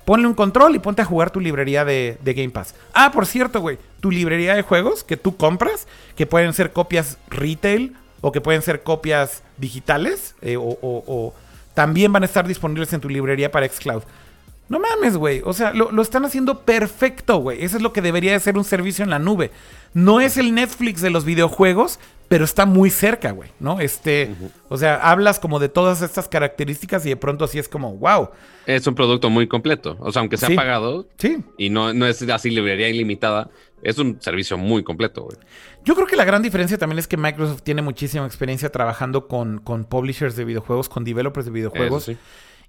[0.06, 2.76] ponle un control y ponte a jugar tu librería de, Game Pass.
[2.94, 7.18] Ah, por cierto, güey, tu librería de juegos que tú compras, que pueden ser copias
[7.30, 11.34] retail o que pueden ser copias digitales, eh, o,
[11.74, 14.04] también van a estar disponibles en tu librería para Xcloud.
[14.70, 15.42] No mames, güey.
[15.44, 17.64] O sea, lo, lo, están haciendo perfecto, güey.
[17.64, 19.52] Eso es lo que debería de ser un servicio en la nube.
[19.94, 22.00] No es el Netflix de los videojuegos,
[22.32, 23.82] pero está muy cerca, güey, ¿no?
[23.82, 24.34] Este,
[24.70, 28.30] o sea, hablas como de todas estas características y de pronto así es como, wow.
[28.66, 31.40] Es un producto muy completo, o sea, aunque sea pagado sí.
[31.58, 33.50] y no, no es así librería ilimitada,
[33.84, 35.38] es un servicio muy completo, güey.
[35.84, 39.60] Yo creo que la gran diferencia también es que Microsoft tiene muchísima experiencia trabajando con,
[39.60, 42.10] con publishers de videojuegos, con developers de videojuegos.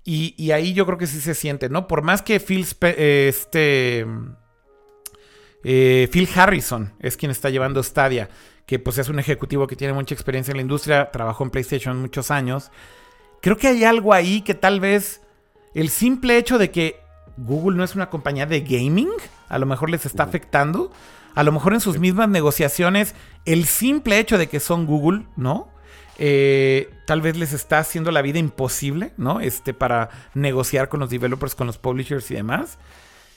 [0.04, 1.86] y, y, ahí yo creo que sí se siente, ¿no?
[1.86, 4.06] Por más que Phil, este...
[5.64, 8.28] Eh, Phil Harrison es quien está llevando Stadia
[8.66, 12.00] que pues es un ejecutivo que tiene mucha experiencia en la industria, trabajó en PlayStation
[12.00, 12.70] muchos años.
[13.40, 15.20] Creo que hay algo ahí que tal vez
[15.74, 17.01] el simple hecho de que
[17.36, 19.10] Google no es una compañía de gaming,
[19.48, 20.90] a lo mejor les está afectando.
[21.34, 23.14] A lo mejor en sus mismas negociaciones,
[23.46, 25.68] el simple hecho de que son Google, ¿no?
[26.18, 29.40] Eh, tal vez les está haciendo la vida imposible, ¿no?
[29.40, 32.78] Este, para negociar con los developers, con los publishers y demás.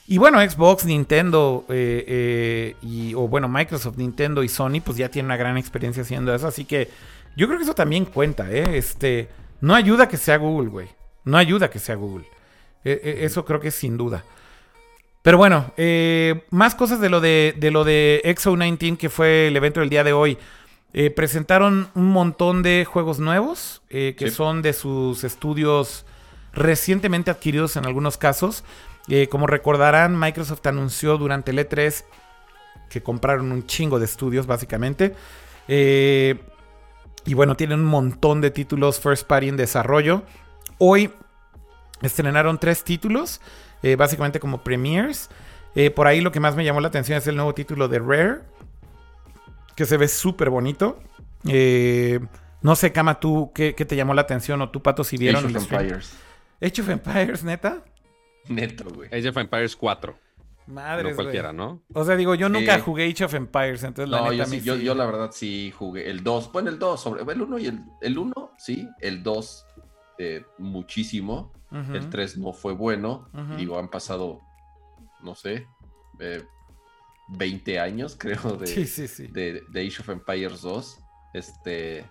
[0.08, 5.10] Y bueno, Xbox, Nintendo, eh, eh, y, o bueno, Microsoft, Nintendo y Sony, pues ya
[5.10, 6.48] tienen una gran experiencia haciendo eso.
[6.48, 6.90] Así que
[7.36, 8.78] yo creo que eso también cuenta, ¿eh?
[8.78, 9.30] Este,
[9.62, 10.90] no ayuda que sea Google, güey.
[11.24, 12.26] No ayuda que sea Google.
[12.86, 14.24] Eso creo que es sin duda.
[15.22, 15.74] Pero bueno,
[16.52, 20.04] más cosas de lo de, de lo de XO19, que fue el evento del día
[20.04, 20.38] de hoy.
[21.16, 26.06] presentaron un montón de juegos nuevos que son de sus estudios
[26.56, 28.64] recientemente adquiridos en algunos casos.
[29.08, 32.04] Eh, como recordarán, Microsoft anunció durante el E3
[32.90, 35.16] que compraron un chingo de estudios, básicamente.
[35.68, 36.40] Eh,
[37.26, 40.24] y bueno, tienen un montón de títulos first party en desarrollo.
[40.78, 41.12] Hoy
[42.06, 43.42] estrenaron tres títulos,
[43.84, 45.30] eh, básicamente como premiers.
[45.96, 48.40] por ahí lo que más me llamó la atención es el nuevo título de Rare,
[49.76, 51.00] que se ve súper bonito.
[52.62, 54.62] no sé, Kama, tú, ¿qué, te llamó la atención?
[54.62, 56.18] O tú, Pato, si vieron Age of Empires.
[56.62, 57.84] Age of Empires, neta.
[58.48, 59.10] Neto, güey.
[59.12, 60.18] Age of Empires 4.
[60.68, 61.12] Madre.
[61.12, 61.84] No cualquiera, ¿no?
[61.94, 64.96] O sea, digo, yo nunca jugué Age of Empires, entonces la neta yo, sí, yo,
[64.96, 66.52] la verdad sí jugué el 2.
[66.52, 69.66] Bueno, el 2, sobre el 1 y el, el 1, sí, el 2
[70.18, 71.54] eh, muchísimo.
[71.72, 73.30] El 3 no fue bueno.
[73.58, 74.42] Digo, han pasado,
[75.22, 75.68] no sé,
[76.20, 76.44] eh,
[77.30, 81.00] 20 años, creo, de, de, de, Age of Empires 2.
[81.34, 82.06] Este,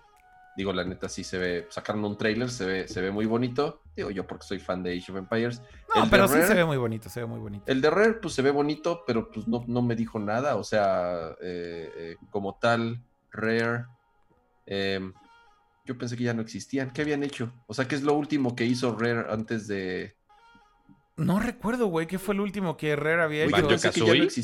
[0.55, 3.81] Digo, la neta sí se ve, sacaron un trailer, se ve, se ve muy bonito.
[3.95, 5.61] Digo yo porque soy fan de Age of Empires.
[5.93, 7.65] No, pero sí se ve muy bonito, se ve muy bonito.
[7.67, 10.55] El de Rare, pues se ve bonito, pero pues no, no me dijo nada.
[10.55, 13.01] O sea, eh, eh, como tal,
[13.31, 13.85] Rare,
[14.65, 15.13] em,
[15.85, 16.91] yo pensé que ya no existían.
[16.91, 17.53] ¿Qué habían hecho?
[17.67, 20.15] O sea, ¿qué es lo último que hizo Rare antes de...
[21.17, 23.51] No recuerdo, güey, ¿qué fue el último que Rare había hecho?
[23.55, 23.73] Banjo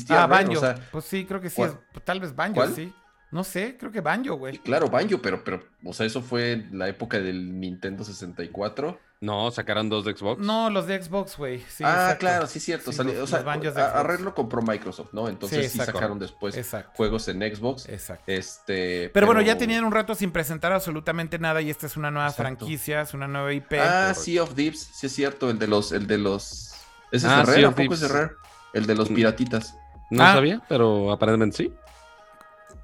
[0.08, 0.60] ah, Banjo.
[0.90, 1.62] pues sí, creo que sí.
[2.04, 2.92] tal vez Banjo, sí.
[3.30, 4.58] No sé, creo que Banjo, güey.
[4.58, 8.98] Claro, Banjo, pero, pero, o sea, eso fue la época del Nintendo 64.
[9.22, 10.42] No, sacaron dos de Xbox.
[10.42, 11.62] No, los de Xbox, güey.
[11.84, 12.90] ah, claro, sí, cierto.
[12.90, 15.28] o sea, a, compró Microsoft, ¿no?
[15.28, 16.58] Entonces sí, sacaron después
[16.96, 17.88] juegos en Xbox.
[17.88, 18.24] Exacto.
[18.26, 22.10] Este, pero, bueno, ya tenían un rato sin presentar absolutamente nada y esta es una
[22.10, 23.74] nueva franquicia, es una nueva IP.
[23.74, 26.74] Ah, Sea of Thieves, sí es cierto, el de los, el de los.
[27.12, 27.66] ¿Ese es ah, de Rare?
[27.66, 28.32] ¿A poco es de Rare?
[28.72, 29.14] El de los mm.
[29.14, 29.76] piratitas.
[30.10, 30.32] No ah.
[30.32, 31.72] sabía, pero aparentemente sí.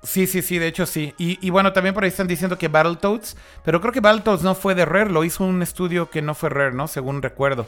[0.03, 1.15] Sí, sí, sí, de hecho sí.
[1.19, 4.75] Y, bueno, también por ahí están diciendo que Battletoads, pero creo que Battletoads no fue
[4.75, 6.87] de Rare, lo hizo un estudio que no fue Rare, ¿no?
[6.89, 7.67] Según recuerdo.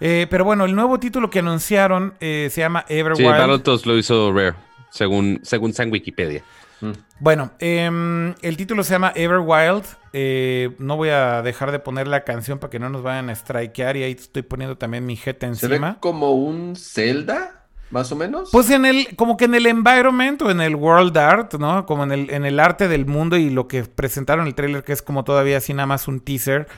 [0.00, 3.18] Eh, pero bueno, el nuevo título que anunciaron eh, se llama Everwild.
[3.18, 4.54] Sí, Battletoads lo hizo Rare,
[4.90, 6.42] según, según San Wikipedia.
[6.80, 6.92] Mm.
[7.18, 9.84] Bueno, em, el título se llama Everwild.
[10.12, 13.34] Eh, no voy a dejar de poner la canción para que no nos vayan a
[13.34, 15.74] strikear y ahí estoy poniendo también mi jeta encima.
[15.74, 17.59] ¿Se ve como un Zelda?
[17.90, 18.50] Más o menos.
[18.52, 21.86] Pues en el, como que en el environment o en el world art, ¿no?
[21.86, 24.92] Como en el, en el arte del mundo y lo que presentaron el trailer, que
[24.92, 26.68] es como todavía así nada más un teaser,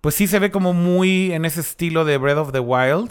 [0.00, 3.10] pues sí se ve como muy en ese estilo de Breath of the Wild.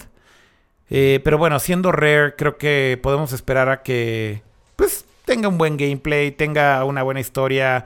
[0.90, 4.44] Eh, pero bueno, siendo Rare, creo que podemos esperar a que,
[4.76, 7.86] pues, tenga un buen gameplay, tenga una buena historia.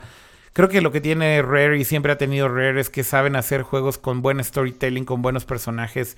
[0.52, 3.62] Creo que lo que tiene Rare y siempre ha tenido Rare es que saben hacer
[3.62, 6.16] juegos con buen storytelling, con buenos personajes.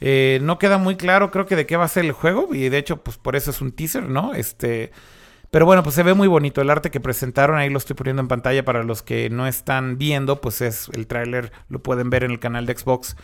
[0.00, 2.54] Eh, no queda muy claro, creo que de qué va a ser el juego.
[2.54, 4.34] Y de hecho, pues por eso es un teaser, ¿no?
[4.34, 4.90] Este.
[5.52, 7.58] Pero bueno, pues se ve muy bonito el arte que presentaron.
[7.58, 10.40] Ahí lo estoy poniendo en pantalla para los que no están viendo.
[10.40, 13.16] Pues es el tráiler, lo pueden ver en el canal de Xbox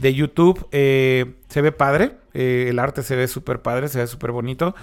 [0.00, 0.66] de YouTube.
[0.72, 2.16] Eh, se ve padre.
[2.34, 4.74] Eh, el arte se ve súper padre, se ve súper bonito.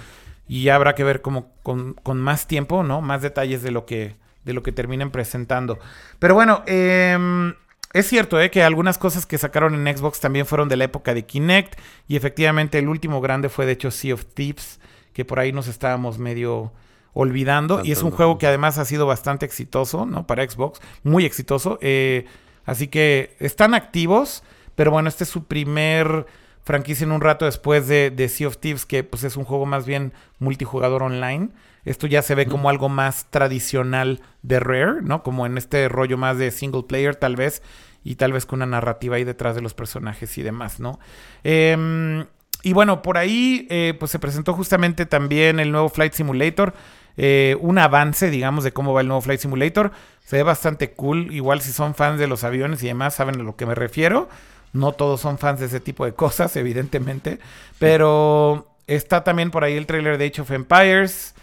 [0.48, 3.02] Y ya habrá que ver como con, con, más tiempo, ¿no?
[3.02, 4.16] Más detalles de lo que,
[4.46, 5.78] de lo que terminen presentando.
[6.18, 7.52] Pero bueno, eh,
[7.94, 8.50] es cierto ¿eh?
[8.50, 11.78] que algunas cosas que sacaron en Xbox también fueron de la época de Kinect.
[12.08, 14.80] Y efectivamente el último grande fue de hecho Sea of Thieves,
[15.12, 16.72] que por ahí nos estábamos medio
[17.12, 17.82] olvidando.
[17.84, 20.26] y es un juego que además ha sido bastante exitoso, ¿no?
[20.26, 21.78] Para Xbox, muy exitoso.
[21.80, 22.26] Eh,
[22.66, 24.42] así que están activos,
[24.74, 26.26] pero bueno, este es su primer
[26.64, 29.66] franquicia en un rato después de, de Sea of Thieves, que pues es un juego
[29.66, 31.50] más bien multijugador online.
[31.84, 35.22] Esto ya se ve como algo más tradicional de Rare, ¿no?
[35.22, 37.62] Como en este rollo más de single player tal vez
[38.04, 40.98] y tal vez con una narrativa ahí detrás de los personajes y demás, ¿no?
[41.42, 42.26] Em,
[42.62, 46.74] y bueno, por ahí eh, pues se presentó justamente también el nuevo Flight Simulator.
[47.16, 49.92] Eh, un avance, digamos, de cómo va el nuevo Flight Simulator.
[50.24, 51.32] Se ve bastante cool.
[51.32, 54.28] Igual si son fans de los aviones y demás, saben a lo que me refiero.
[54.72, 57.38] No todos son fans de ese tipo de cosas, evidentemente.
[57.78, 61.34] Pero está también por ahí el trailer de Age of Empires.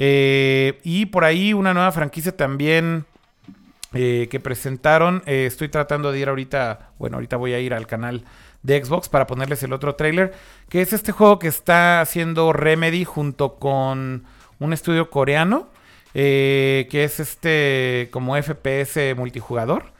[0.00, 3.04] Eh, y por ahí una nueva franquicia también
[3.92, 5.22] eh, que presentaron.
[5.26, 8.24] Eh, estoy tratando de ir ahorita, bueno, ahorita voy a ir al canal
[8.62, 10.32] de Xbox para ponerles el otro trailer,
[10.68, 14.24] que es este juego que está haciendo Remedy junto con
[14.60, 15.68] un estudio coreano,
[16.12, 19.92] que es este como FPS multijugador,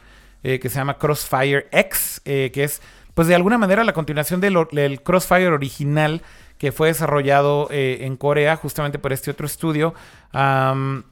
[0.43, 2.83] que se llama Crossfire X, que es
[3.15, 6.23] pues de alguna manera la continuación del, del Crossfire original
[6.59, 9.95] que fue desarrollado eh, en Corea justamente por este otro estudio.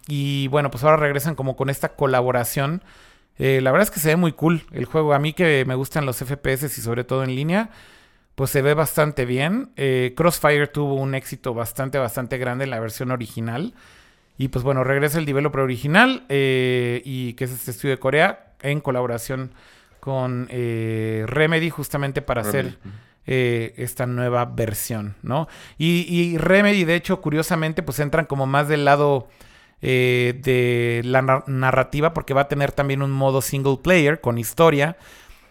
[0.09, 2.83] y bueno, pues ahora regresan como con esta colaboración.
[3.39, 5.15] Eh, la verdad es que se ve muy cool el juego.
[5.15, 7.71] A mí que me gustan los FPS y sobre todo en línea,
[8.35, 9.71] pues se ve bastante bien.
[9.77, 13.73] Eh, Crossfire tuvo un éxito bastante, bastante grande en la versión original.
[14.39, 18.81] Y pues bueno, regresa el developer original y que es este estudio de Corea en
[18.83, 19.53] colaboración
[20.01, 22.77] con Remedy justamente para hacer
[23.27, 25.49] eh, esta nueva versión, ¿no?
[25.79, 29.29] Y, Remedy, de hecho, curiosamente, pues entran como más del lado
[29.83, 34.97] eh, de la narrativa, porque va a tener también un modo single player con historia.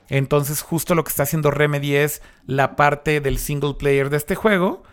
[0.10, 4.36] Entonces, justo lo que está haciendo Remedy es la parte del single player de este
[4.36, 4.84] juego.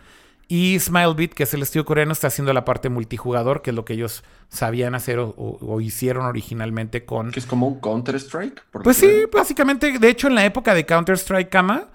[0.47, 3.85] Y Smilebit, que es el estudio coreano, está haciendo la parte multijugador, que es lo
[3.85, 7.31] que ellos sabían hacer o, hicieron originalmente con.
[7.31, 8.61] Que es como un Counter-Strike.
[8.83, 9.97] Pues sí, básicamente.
[9.97, 11.87] De hecho, en la época de Counter-Strike Kama,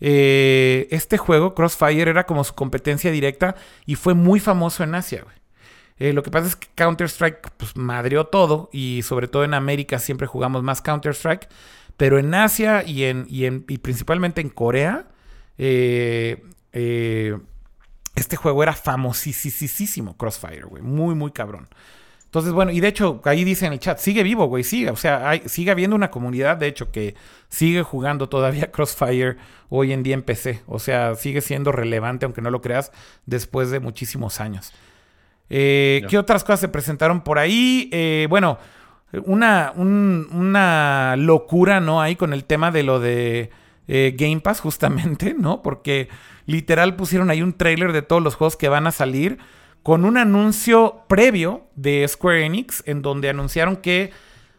[0.00, 3.56] eh, este juego, Crossfire, era como su competencia directa
[3.86, 5.24] y fue muy famoso en Asia,
[5.98, 9.98] eh, lo que pasa es que Counter-Strike pues, madreó todo y sobre todo en América
[9.98, 11.48] siempre jugamos más Counter-Strike,
[11.96, 15.08] pero en Asia y, en, y, principalmente en Corea,
[15.56, 16.40] eh,
[18.14, 21.68] este juego era famosísimo, Crossfire, güey, muy, muy cabrón.
[22.28, 24.90] Entonces, bueno, y de hecho, ahí dice en el chat, sigue vivo, güey, sigue.
[24.90, 27.14] O sea, hay, sigue habiendo una comunidad, de hecho, que
[27.48, 29.36] sigue jugando todavía Crossfire
[29.70, 30.60] hoy en día en PC.
[30.66, 32.92] O sea, sigue siendo relevante, aunque no lo creas,
[33.24, 34.74] después de muchísimos años.
[35.48, 37.88] Eh, ¿Qué otras cosas se presentaron por ahí?
[37.92, 38.58] Eh, bueno,
[39.24, 42.02] una, una locura, ¿no?
[42.02, 43.48] Ahí con el tema de lo de
[43.86, 45.62] eh, Game Pass, justamente, ¿no?
[45.62, 46.10] Porque
[46.44, 49.38] literal pusieron ahí un trailer de todos los juegos que van a salir
[49.82, 54.10] con un anuncio previo de Square Enix en donde anunciaron que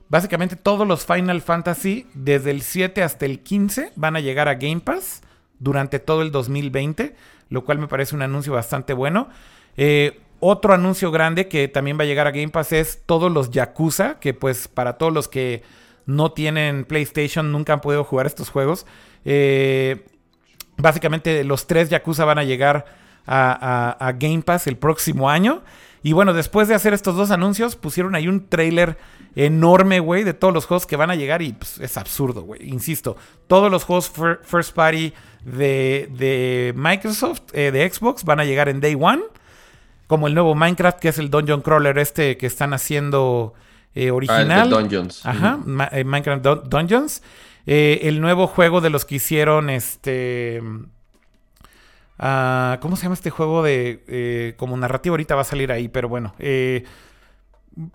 [0.09, 4.55] básicamente todos los Final Fantasy desde el 7 hasta el 15 van a llegar a
[4.55, 5.21] Game Pass
[5.59, 7.15] durante todo el 2020,
[7.49, 9.29] lo cual me parece un anuncio bastante bueno.
[9.77, 13.51] Eh, otro anuncio grande que también va a llegar a Game Pass es todos los
[13.51, 15.63] Yakuza, que pues para todos los que
[16.05, 18.85] no tienen PlayStation nunca han podido jugar estos juegos.
[19.25, 20.05] Eh,
[20.77, 22.85] básicamente los tres Yakuza van a llegar
[23.29, 25.61] a, Game Pass el próximo año.
[26.01, 28.97] Y bueno, después de hacer estos dos anuncios, pusieron ahí un trailer
[29.35, 32.69] enorme, güey, de todos los juegos que van a llegar y pues, es absurdo, güey.
[32.69, 34.11] Insisto, todos los juegos
[34.43, 39.23] first party de, Microsoft, eh, de Xbox, van a llegar en Day One.
[40.07, 43.53] Como el nuevo Minecraft, que es el Dungeon Crawler este que están haciendo
[43.93, 44.73] eh, original.
[44.73, 45.23] Ah, Dungeons.
[45.23, 45.59] Ajá,
[45.91, 47.21] eh, Minecraft Dungeons.
[47.65, 50.63] el nuevo juego de los que hicieron este...
[52.19, 54.03] Ah, ¿Cómo se llama este juego de...
[54.07, 56.35] Eh, como narrativo ahorita va a salir ahí, pero bueno.
[56.37, 56.83] Eh,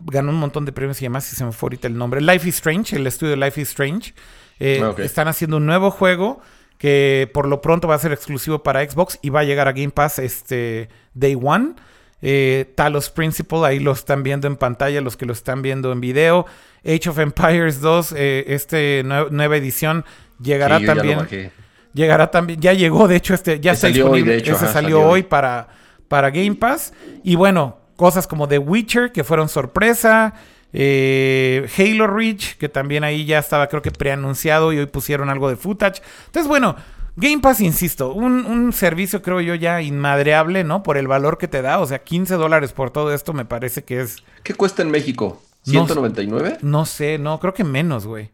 [0.00, 2.22] ganó un montón de premios y demás, si se me fue ahorita el nombre.
[2.22, 4.14] Life is Strange, el estudio Life is Strange.
[4.58, 6.40] Eh, ah, están haciendo un nuevo juego
[6.78, 9.72] que por lo pronto va a ser exclusivo para Xbox y va a llegar a
[9.72, 11.74] Game Pass este Day One.
[12.74, 16.46] Talos Principle, ahí lo están viendo en pantalla, los que lo están viendo en video.
[16.82, 20.06] Age of Empires 2, este nueva edición,
[20.40, 21.18] llegará también
[21.94, 25.02] llegará también, ya llegó, de hecho, este, ya está salió disponible, hoy, de hecho, salió,
[25.02, 25.68] hoy para,
[26.08, 26.92] para Game Pass.
[27.22, 30.34] Y bueno, cosas como The Witcher, que fueron sorpresa.
[30.76, 35.48] Eh, Halo Reach, que también ahí ya estaba creo que preanunciado y hoy pusieron algo
[35.48, 36.02] de footage.
[36.26, 36.74] Entonces, bueno,
[37.16, 40.82] Game Pass, insisto, un, un, servicio creo yo ya inmadreable, ¿no?
[40.82, 41.78] Por el valor que te da.
[41.78, 44.16] O sea, 15 dólares por todo esto me parece que es...
[44.42, 45.40] ¿Qué cuesta en México?
[45.64, 46.58] ¿199?
[46.60, 48.30] no sé, no, creo que menos, güey.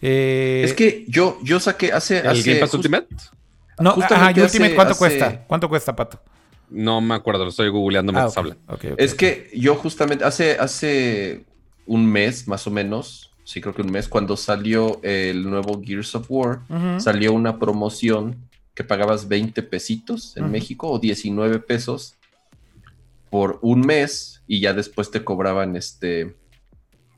[0.00, 2.18] Eh, es que yo, yo saqué hace.
[2.18, 3.08] ¿El Game Pass Ultimate?
[3.78, 5.44] No, ajá, Ultimate, ¿cuánto cuesta?
[5.46, 6.20] ¿Cuánto cuesta, Pato?
[6.70, 11.46] No me acuerdo, lo estoy googleando mientras ah, es que yo justamente hace, hace
[11.86, 16.14] un mes, más o menos, sí creo que un mes, cuando salió el nuevo Gears
[16.14, 16.60] of War,
[16.98, 18.36] salió una promoción
[18.74, 22.16] que pagabas 20 pesitos en México o 19 pesos
[23.30, 26.36] por un mes y ya después te cobraban este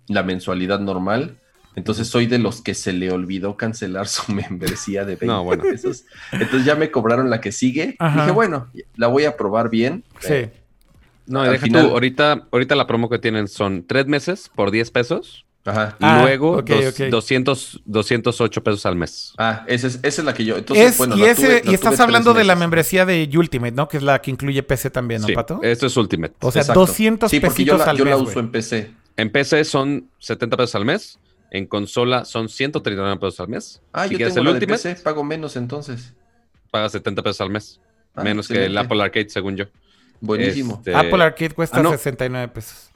[0.06, 1.39] la mensualidad normal
[1.76, 5.62] entonces soy de los que se le olvidó cancelar su membresía de 20 no, bueno.
[5.62, 6.04] pesos.
[6.32, 7.96] Entonces ya me cobraron la que sigue.
[8.14, 10.04] Dije, bueno, la voy a probar bien.
[10.20, 10.32] Sí.
[10.32, 10.52] Eh,
[11.26, 15.46] no, deja tú, ahorita, ahorita la promo que tienen son tres meses por 10 pesos
[15.62, 15.94] Ajá.
[16.00, 17.08] Y Ah, luego ok, dos- ok.
[17.10, 19.34] 200, 208 pesos al mes.
[19.36, 20.56] Ah, esa es, esa es la que yo.
[20.56, 23.86] Entonces, Es- bueno, y, ese, tuve- y estás hablando de la membresía de Ultimate, ¿no?
[23.86, 25.60] Que es la que incluye PC también, ¿no, Sí, Pato?
[25.62, 26.34] esto es Ultimate.
[26.40, 26.80] O sea, Exacto.
[26.80, 28.90] 200 Sí, porque yo la, al yo la uso en PC.
[29.18, 31.18] En PC son 70 pesos al mes.
[31.50, 33.82] En consola son 139 pesos al mes.
[33.92, 36.14] Ah, si yo tengo el la de Ultimate, PC, pago menos entonces.
[36.70, 37.80] pagas 70 pesos al mes.
[38.14, 38.76] Ah, menos que el.
[38.78, 39.64] Apple Arcade, según yo.
[40.20, 40.76] Buenísimo.
[40.76, 41.90] Este, Apple Arcade cuesta ah, no.
[41.90, 42.90] 69 pesos.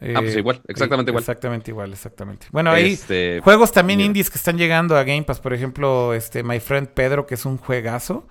[0.00, 1.22] Ah, pues Eh, igual, exactamente igual.
[1.22, 2.46] Exactamente igual, exactamente.
[2.50, 4.06] Bueno, ahí Este, juegos también mira.
[4.08, 5.40] indies que están llegando a Game Pass.
[5.40, 8.26] Por ejemplo, este My Friend Pedro, que es un juegazo.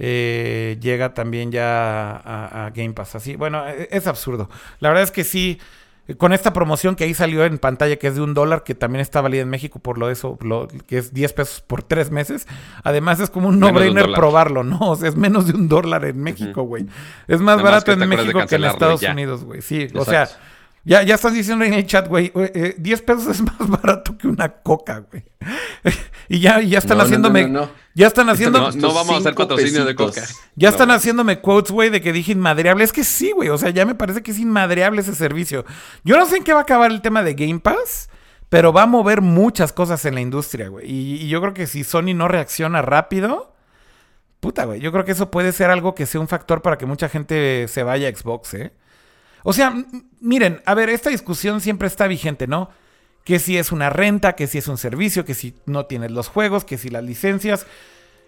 [0.00, 3.16] eh, llega también ya a, a Game Pass.
[3.16, 4.48] Así, bueno, e- es absurdo.
[4.78, 5.58] La verdad es que sí,
[6.16, 9.00] con esta promoción que ahí salió en pantalla, que es de un dólar, que también
[9.00, 12.10] está válida en México por lo de eso, lo, que es 10 pesos por tres
[12.10, 12.48] meses.
[12.82, 14.78] Además, es como un no-brainer probarlo, ¿no?
[14.80, 16.86] O sea, es menos de un dólar en México, güey.
[17.26, 19.12] Es más barato en México que en Estados ya.
[19.12, 19.60] Unidos, güey.
[19.60, 20.28] Sí, o sea,
[20.88, 24.26] ya, ya están diciendo en el chat, güey, eh, 10 pesos es más barato que
[24.26, 25.22] una coca, güey.
[26.28, 27.70] y ya, ya están No, haciéndome, no, no, no.
[27.94, 29.94] ya están haciendo, no, no vamos a hacer patrocinio de.
[29.94, 30.22] Coca.
[30.56, 30.72] ya No.
[30.72, 32.82] están haciéndome quotes, güey, de que dije inmadreable.
[32.84, 35.64] Es que sí, güey, o sea, ya me parece que es inmadreable ese servicio.
[36.04, 38.08] Yo no sé en qué va a acabar el tema de Game Pass,
[38.48, 40.90] pero va a mover muchas cosas en la industria, güey.
[40.90, 43.54] Y, y yo creo que si Sony no reacciona rápido,
[44.40, 46.86] puta, güey, yo creo que eso puede ser algo que sea un factor para que
[46.86, 48.72] mucha gente se vaya a Xbox, ¿eh?
[49.42, 49.74] O sea,
[50.20, 52.70] miren, a ver, esta discusión siempre está vigente, ¿no?
[53.24, 56.28] Que si es una renta, que si es un servicio, que si no tienes los
[56.28, 57.66] juegos, que si las licencias.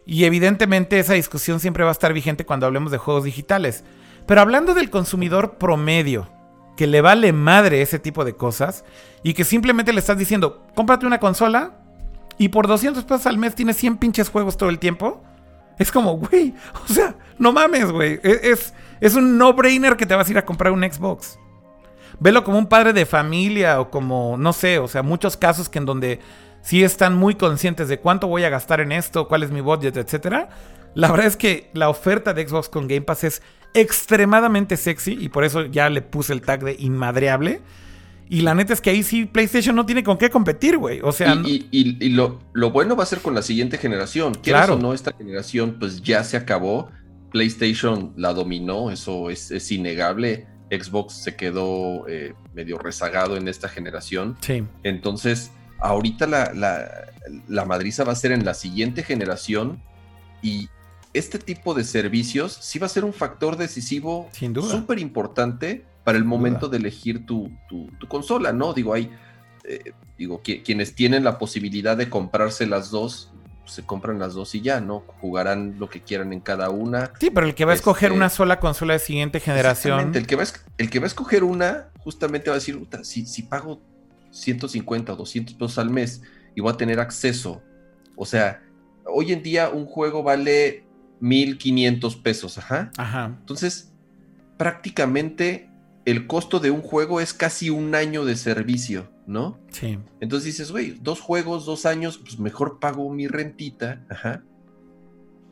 [0.06, 3.84] Y evidentemente esa discusión siempre va a estar vigente cuando hablemos de juegos digitales.
[4.26, 6.30] Pero hablando del consumidor promedio,
[6.76, 8.84] que le vale madre ese tipo de cosas,
[9.22, 11.76] y que simplemente le estás diciendo, cómprate una consola
[12.38, 15.22] y por 200 pesos al mes tienes 100 pinches juegos todo el tiempo.
[15.78, 16.54] Es como, güey,
[16.88, 18.20] o sea, no mames, güey.
[18.22, 21.38] E- Es, es un no-brainer que te vas a ir a comprar un Xbox.
[22.18, 25.78] Velo como un padre de familia o como, no sé, o sea, muchos casos que
[25.78, 26.20] en donde
[26.62, 29.96] sí están muy conscientes de cuánto voy a gastar en esto, cuál es mi budget,
[29.96, 30.48] etcétera.
[30.94, 33.42] La verdad es que la oferta de Xbox con Game Pass es
[33.74, 37.60] extremadamente sexy y por eso ya le puse el tag de inmadreable.
[38.28, 41.00] Y la neta es que ahí sí PlayStation no tiene con qué competir, güey.
[41.02, 43.76] O sea, y y- y- y lo, lo bueno va a ser con la siguiente
[43.78, 44.34] generación.
[44.34, 44.74] Claro.
[44.74, 46.90] o no, esta generación pues ya se acabó.
[47.30, 50.46] PlayStation la dominó, eso es, es innegable.
[50.70, 54.36] Xbox se quedó eh, medio rezagado en esta generación.
[54.40, 54.62] sí.
[54.84, 56.88] Entonces, ahorita la, la,
[57.48, 59.82] la madriza va a ser en la siguiente generación
[60.42, 60.68] y
[61.12, 64.28] este tipo de servicios sí va a ser un factor decisivo
[64.70, 68.72] súper importante para el momento de elegir tu, tu- tu consola, ¿no?
[68.72, 69.10] Digo, hay,
[69.64, 73.29] eh, digo, qui- quienes tienen la posibilidad de comprarse las dos,
[73.70, 75.00] se compran las dos y ya, ¿no?
[75.20, 77.12] Jugarán lo que quieran en cada una.
[77.20, 80.14] Sí, pero el que va a escoger Este- una sola consola de siguiente generación.
[80.14, 80.46] El que, va a,
[80.78, 83.80] el que va a escoger una, justamente va a decir, "Puta, si, si pago
[84.30, 86.22] 150 o 200 pesos al mes
[86.54, 87.62] y voy a tener acceso,
[88.16, 88.62] o sea,
[89.06, 90.84] hoy en día un juego vale
[91.20, 92.90] 1500 pesos, ajá.
[92.96, 93.36] Ajá.
[93.40, 93.92] Entonces,
[94.56, 95.68] prácticamente
[96.04, 99.58] el costo de un juego es casi un año de servicio, ¿no?
[99.70, 99.98] Sí.
[100.20, 104.42] Entonces dices, güey, dos juegos, dos años, pues mejor pago mi rentita, ajá.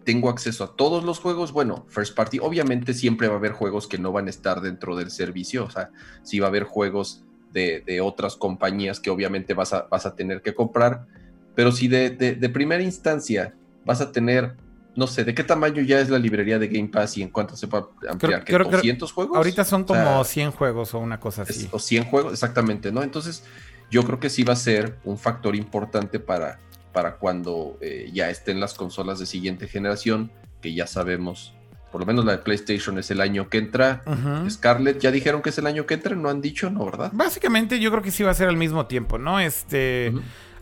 [0.04, 3.86] Tengo acceso a todos los juegos, bueno, first party, obviamente siempre va a haber juegos
[3.86, 5.90] que no van a estar dentro del servicio, o sea,
[6.22, 10.14] sí va a haber juegos de, de otras compañías que obviamente vas a, vas a
[10.16, 11.06] tener que comprar,
[11.54, 14.56] pero si de, de- de primera instancia vas a tener,
[14.98, 17.56] no sé, ¿de qué tamaño ya es la librería de Game Pass y en cuánto
[17.56, 18.42] se va a ampliar?
[18.44, 19.36] ¿Qué, creo- creo- 200 juegos?
[19.36, 21.68] Ahorita son O sea, como 100 juegos o una cosa es- así.
[21.70, 23.02] o 100 juegos, exactamente, ¿no?
[23.04, 23.44] Entonces,
[23.90, 26.58] yo creo que sí va a ser un factor importante para,
[26.92, 31.54] para cuando eh, ya estén las consolas de siguiente generación, que ya sabemos,
[31.92, 34.02] por lo menos la de PlayStation es el año que entra.
[34.50, 36.16] Scarlett, ¿ya dijeron que es el año que entra?
[36.16, 36.68] ¿No han dicho?
[36.70, 37.10] ¿No, verdad?
[37.14, 39.38] Básicamente yo creo que sí va a ser al mismo tiempo, ¿no?
[39.38, 40.12] Este.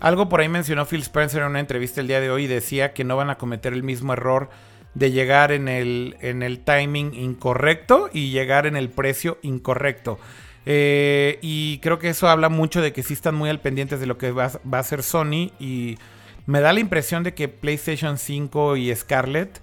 [0.01, 2.93] Algo por ahí mencionó Phil Spencer en una entrevista el día de hoy y decía
[2.93, 4.51] que no van a cometer el mismo error
[4.95, 10.19] de llegar en el, en el timing incorrecto y llegar en el precio incorrecto.
[10.65, 14.07] Eh, y creo que eso habla mucho de que sí están muy al pendientes de
[14.07, 15.99] lo que va, va a hacer Sony y
[16.47, 19.61] me da la impresión de que PlayStation 5 y Scarlett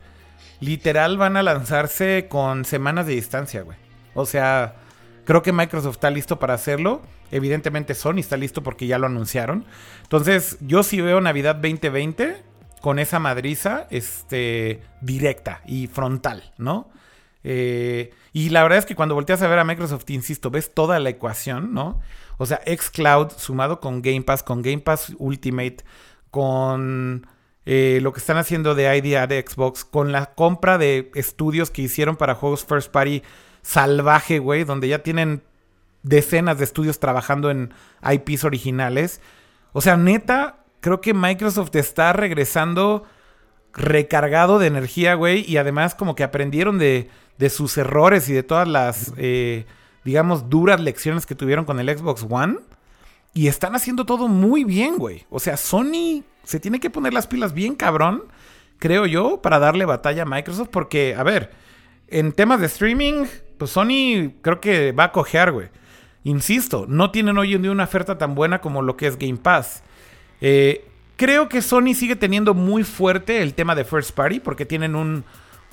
[0.59, 3.77] literal van a lanzarse con semanas de distancia, güey.
[4.13, 4.75] O sea,
[5.25, 7.01] creo que Microsoft está listo para hacerlo.
[7.31, 9.65] Evidentemente Sony está listo porque ya lo anunciaron.
[10.03, 12.43] Entonces, yo sí veo Navidad 2020
[12.81, 16.89] con esa madriza este, directa y frontal, ¿no?
[17.45, 20.99] Eh, y la verdad es que cuando volteas a ver a Microsoft, insisto, ves toda
[20.99, 22.01] la ecuación, ¿no?
[22.37, 25.77] O sea, xCloud sumado con Game Pass, con Game Pass Ultimate,
[26.31, 27.27] con
[27.65, 31.83] eh, lo que están haciendo de IDA de Xbox, con la compra de estudios que
[31.83, 33.23] hicieron para juegos First Party
[33.63, 35.41] salvaje, güey, donde ya tienen
[36.03, 37.73] decenas de estudios trabajando en
[38.03, 39.21] IPs originales.
[39.71, 43.05] O sea, neta, creo que Microsoft está regresando
[43.73, 47.09] recargado de energía, güey, y además como que aprendieron de,
[47.39, 49.65] de sus errores y de todas las, eh,
[50.03, 52.57] digamos, duras lecciones que tuvieron con el Xbox One.
[53.33, 55.25] Y están haciendo todo muy bien, güey.
[55.31, 58.25] O sea, Sony se tiene que poner las pilas bien cabrón,
[58.77, 60.69] creo yo, para darle batalla a Microsoft.
[60.69, 61.51] Porque, a ver,
[62.09, 63.25] en temas de streaming,
[63.57, 65.69] pues Sony creo que va a cojear, güey.
[66.23, 69.37] Insisto, no tienen hoy en día una oferta tan buena como lo que es Game
[69.37, 69.83] Pass.
[70.41, 70.85] Eh,
[71.15, 75.25] creo que Sony sigue teniendo muy fuerte el tema de First Party porque tienen un,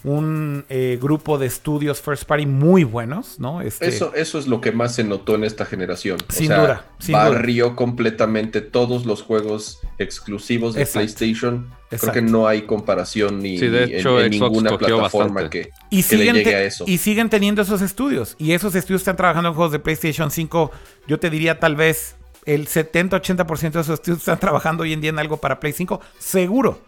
[0.04, 3.60] un eh, grupo de estudios first party muy buenos, ¿no?
[3.60, 3.88] Este...
[3.88, 6.18] Eso, eso es lo que más se notó en esta generación.
[6.28, 6.86] Sin duda.
[6.98, 11.70] Sin barrió completamente todos los juegos exclusivos de PlayStation.
[11.90, 16.84] Creo que no hay comparación ni, en, ninguna plataforma que, y le llegue a eso.
[16.86, 18.36] Y siguen teniendo esos estudios.
[18.38, 20.70] Y esos estudios están trabajando en juegos de PlayStation 5.
[21.08, 22.14] Yo te diría tal vez
[22.46, 26.00] el 70-80% de esos estudios están trabajando hoy en día en algo para Play 5.
[26.18, 26.80] Seguro.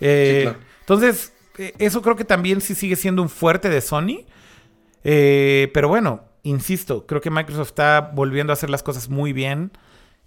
[0.00, 1.39] Eh, entonces eh,
[1.78, 4.24] eso creo que también sí sigue siendo un fuerte de Sony.
[5.04, 9.72] Eh, pero bueno, insisto, creo que Microsoft está volviendo a hacer las cosas muy bien.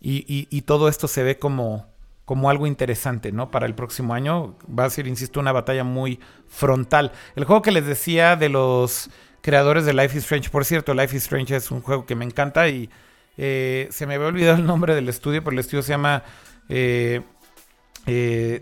[0.05, 1.87] Y, todo esto se ve como,
[2.27, 3.51] algo interesante, ¿no?
[3.51, 7.13] Para el próximo año va a ser, insisto, una batalla muy frontal.
[7.37, 9.09] El juego que les decía de los
[9.41, 12.25] creadores de Life is Strange, por cierto, Life is Strange es un juego que me
[12.25, 12.89] encanta y
[13.37, 16.23] eh, se me había olvidado el nombre del estudio, pero el estudio se llama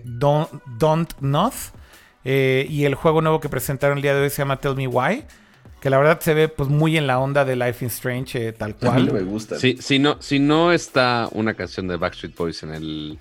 [0.06, 1.54] Don't, Don't Not.
[2.24, 4.88] Eh, y el juego nuevo que presentaron el día de hoy se llama Tell Me
[4.88, 5.24] Why.
[5.80, 8.54] Que la verdad se ve pues muy en la onda de Life is Strange, eh,
[8.54, 8.98] tal cual.
[8.98, 9.58] A mí me gusta.
[9.58, 13.20] si, no, si no está una canción de Backstreet Boys en el,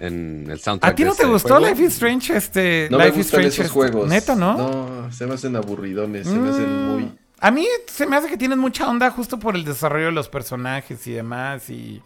[0.00, 0.92] en el soundtrack.
[0.92, 2.36] ¿A ti no te gustó Life is Strange?
[2.36, 4.08] Este, no Life me gustan esos juegos.
[4.08, 4.56] Neta, ¿no?
[4.56, 7.12] No, se me hacen aburridones, se me hacen mm, muy...
[7.40, 10.28] A mí se me hace que tienen mucha onda justo por el desarrollo de los
[10.28, 12.02] personajes y demás y...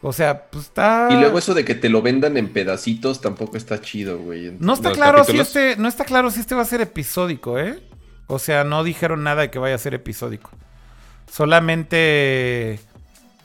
[0.00, 1.08] O sea, pues está.
[1.10, 4.56] Y luego eso de que te lo vendan en pedacitos tampoco está chido, güey.
[4.60, 5.76] No está claro si este.
[5.76, 7.82] No está claro si este va a ser episódico, ¿eh?
[8.28, 10.50] O sea, no dijeron nada de que vaya a ser episódico.
[11.30, 12.78] Solamente.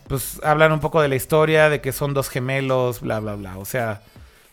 [0.08, 3.58] Pues hablan un poco de la historia, de que son dos gemelos, bla, bla, bla.
[3.58, 4.02] O sea.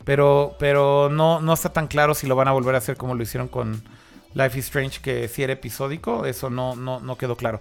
[0.05, 3.15] Pero, pero no, no está tan claro si lo van a volver a hacer como
[3.15, 3.83] lo hicieron con
[4.33, 6.25] Life is Strange, que si era episódico.
[6.25, 7.61] Eso no, no, no quedó claro.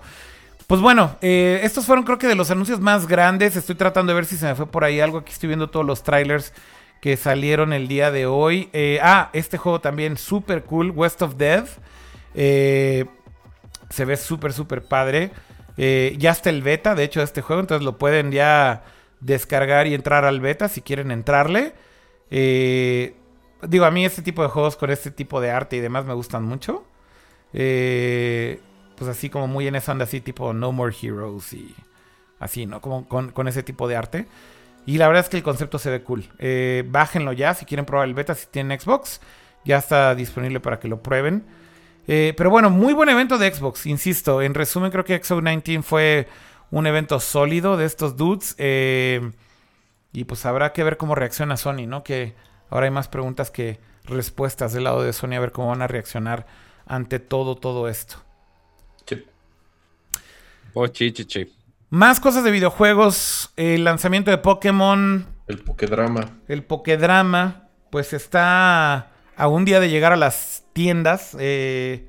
[0.69, 3.55] Pues bueno, eh, estos fueron creo que de los anuncios más grandes.
[3.55, 5.17] Estoy tratando de ver si se me fue por ahí algo.
[5.17, 6.53] Aquí estoy viendo todos los trailers
[7.01, 8.69] que salieron el día de hoy.
[8.71, 11.69] Eh, ah, este juego también súper cool, West of Death.
[12.35, 13.05] Eh,
[13.89, 15.31] se ve súper, súper padre.
[15.75, 17.61] ya está el beta, de hecho, de este juego.
[17.61, 18.83] Entonces lo pueden ya
[19.21, 21.73] descargar y entrar al beta si quieren entrarle.
[22.29, 26.13] digo, a mí este tipo de juegos con este tipo de arte y demás me
[26.13, 26.85] gustan mucho.
[27.53, 28.59] Eh,
[28.99, 31.73] pues así como muy en esa onda así tipo No More Heroes y
[32.37, 32.81] así, ¿no?
[32.81, 34.27] Como con, ese tipo de arte.
[34.85, 36.25] Y la verdad es que el concepto se ve cool.
[36.37, 39.21] Eh, bájenlo ya si quieren probar el beta, si tienen Xbox.
[39.63, 41.45] Ya está disponible para que lo prueben.
[42.07, 44.41] Eh, pero bueno, muy buen evento de Xbox, insisto.
[44.41, 46.27] En resumen, creo que XO19 fue
[46.69, 48.55] un evento sólido de estos dudes.
[48.57, 49.31] Eh,
[50.11, 52.03] y pues habrá que ver cómo reacciona Sony, ¿no?
[52.03, 52.35] Que
[52.69, 55.87] ahora hay más preguntas que respuestas del lado de Sony a ver cómo van a
[55.87, 56.47] reaccionar
[56.85, 58.17] ante todo, todo esto.
[60.73, 60.85] Oh,
[61.89, 63.51] Más cosas de videojuegos.
[63.55, 65.25] El lanzamiento de Pokémon.
[65.47, 66.39] El Pokédrama.
[66.47, 67.69] El Pokédrama.
[67.89, 71.35] Pues está a un día de llegar a las tiendas.
[71.39, 72.07] Eh,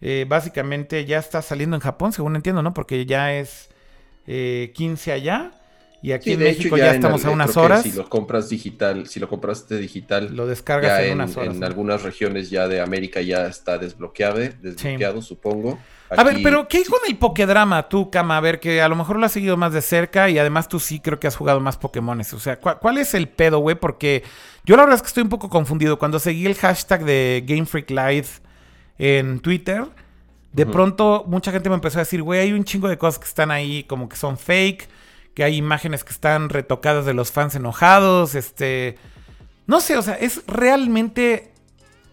[0.00, 2.72] eh, básicamente ya está saliendo en Japón, según entiendo, ¿no?
[2.72, 3.68] Porque ya es
[4.26, 5.57] 15 eh, allá.
[6.00, 7.82] Y aquí en México ya, estamos a unas horas.
[7.82, 11.56] Si lo compras digital, si lo compraste digital, lo descargas en, unas horas.
[11.56, 15.78] En algunas regiones ya de América ya está desbloqueado, desbloqueado, supongo.
[16.10, 18.36] A ver, pero ¿qué con el Pokédrama tú, Kama?
[18.36, 20.80] A ver, que a lo mejor lo has seguido más de cerca y además tú
[20.80, 22.32] sí creo que has jugado más Pokémones.
[22.32, 23.76] O sea, ¿cuál, es el pedo, güey?
[23.76, 24.22] Porque
[24.64, 25.98] yo la verdad es que estoy un poco confundido.
[25.98, 28.28] Cuando seguí el hashtag de Game Freak Live
[28.98, 29.84] en Twitter,
[30.52, 33.26] de pronto mucha gente me empezó a decir, güey, hay un chingo de cosas que
[33.26, 34.88] están ahí como que son fake,
[35.38, 38.98] que hay imágenes que están retocadas de los fans enojados, este...
[39.68, 41.52] No sé, o sea, ¿es realmente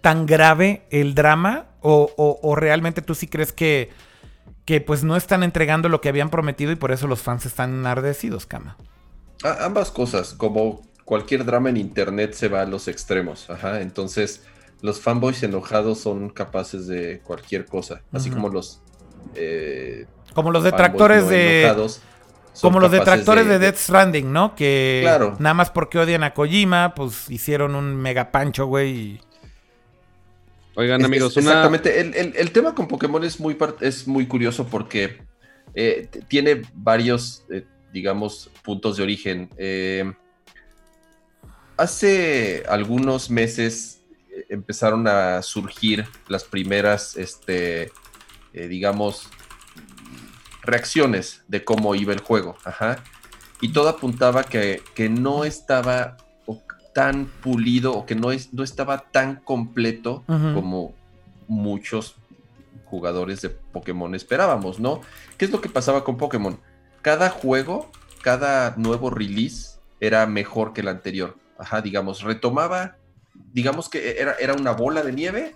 [0.02, 1.65] tan grave el drama?
[1.81, 3.89] ¿O, realmente tú sí crees que,
[4.64, 7.73] que pues no están entregando lo que habían prometido y por eso los fans están
[7.73, 8.77] enardecidos, Kama?
[9.60, 14.43] ambas cosas, como cualquier drama en internet se va a los extremos, ajá, entonces
[14.81, 18.81] los fanboys enojados son capaces de cualquier cosa, así como los...
[19.34, 21.73] Eh, como los detractores de...
[22.61, 24.56] Como los detractores de, Death Stranding, ¿no?
[24.56, 25.36] Que claro.
[25.40, 28.90] nada más porque odian a Kojima, pues hicieron un mega pancho, güey.
[28.90, 29.22] Y...
[30.76, 31.99] Oigan, amigos, Exactamente.
[31.99, 35.22] El, tema con Pokémon es muy, es muy curioso porque
[35.73, 39.49] eh, tiene varios, eh, digamos, puntos de origen.
[39.57, 40.14] Eh,
[41.77, 44.02] hace algunos meses
[44.49, 47.91] empezaron a surgir las primeras, este,
[48.53, 49.30] digamos,
[50.65, 52.57] reacciones de cómo iba el juego.
[52.63, 53.03] Ajá.
[53.61, 56.17] Y todo apuntaba que, que no estaba
[56.95, 60.93] tan pulido o que no, es, no estaba tan completo como
[61.49, 62.15] muchos
[62.85, 65.01] jugadores de Pokémon esperábamos, ¿no?
[65.37, 66.57] ¿Qué es lo que pasaba con Pokémon?
[67.01, 71.35] Cada juego, cada nuevo release era mejor que el anterior.
[71.57, 72.95] Ajá, digamos, retomaba,
[73.51, 75.55] digamos que era, era una bola de nieve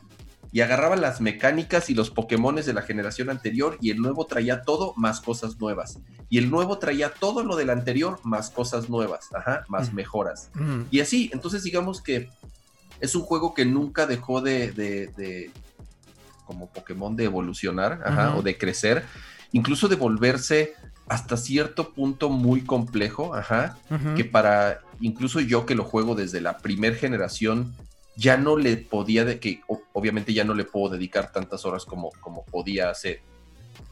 [0.52, 4.64] y agarraba las mecánicas y los Pokémones de la generación anterior y el nuevo traía
[4.64, 6.00] todo más cosas nuevas.
[6.30, 10.50] Y el nuevo traía todo lo del anterior más cosas nuevas, ajá, más mejoras.
[10.92, 12.30] Y así, entonces digamos que
[13.00, 15.52] es un juego que nunca dejó de, de,
[16.46, 19.06] como Pokémon de evolucionar, ajá, o de crecer,
[19.52, 20.74] incluso de volverse
[21.08, 23.78] hasta cierto punto muy complejo, ajá,
[24.16, 27.74] que para incluso yo que lo juego desde la primer generación,
[28.20, 29.62] ya no le podía, de que
[29.94, 33.22] obviamente ya no le puedo dedicar tantas horas como, como podía hace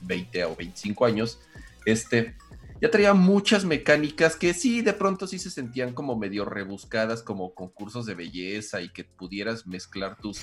[0.02, 1.40] 20 o 25 años,
[1.86, 2.36] este,
[2.82, 7.54] ya traía muchas mecánicas que sí, de pronto sí se sentían como medio rebuscadas, como
[7.54, 10.42] concursos de belleza y que pudieras mezclar tus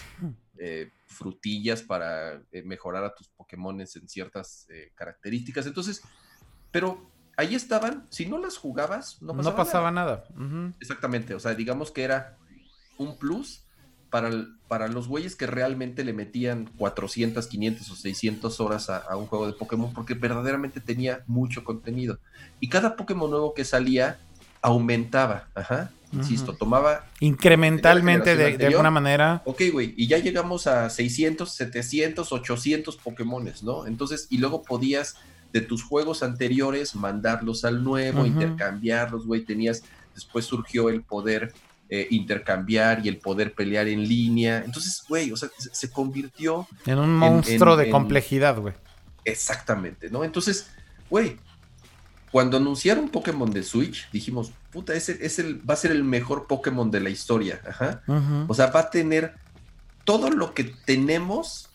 [0.57, 5.67] eh, frutillas para eh, mejorar a tus Pokémon en ciertas eh, características.
[5.67, 6.01] Entonces,
[6.71, 7.07] pero
[7.37, 10.25] ahí estaban, si no las jugabas, no pasaba, nada.
[10.81, 12.39] Exactamente, o sea, digamos que era
[12.97, 13.64] un plus
[14.69, 19.49] para, los güeyes que realmente le metían 400, 500 o 600 horas a, un juego
[19.49, 22.21] de Pokémon porque verdaderamente tenía mucho contenido.
[22.61, 24.19] Y cada Pokémon nuevo que salía
[24.63, 27.07] aumentaba, ajá, insisto, tomaba...
[27.19, 29.43] Incrementalmente de, alguna manera.
[29.47, 33.85] Ok, güey, y ya llegamos a 600, 700, 800 Pokémones, ¿no?
[33.89, 35.17] Entonces, y luego podías
[35.53, 39.83] de tus juegos anteriores mandarlos al nuevo, intercambiarlos, güey, tenías,
[40.15, 41.53] después surgió el poder
[41.89, 44.63] eh, intercambiar y el poder pelear en línea.
[44.65, 48.75] Entonces, güey, o sea, se, convirtió en un monstruo de complejidad, güey.
[49.25, 50.25] Exactamente, ¿no?
[50.25, 50.71] Entonces,
[51.11, 51.37] güey,
[52.31, 56.47] cuando anunciaron Pokémon de Switch, dijimos, puta, ese es el, va a ser el mejor
[56.47, 57.61] Pokémon de la historia.
[57.67, 58.03] Ajá.
[58.49, 59.35] O sea, va a tener
[60.05, 61.71] todo lo que tenemos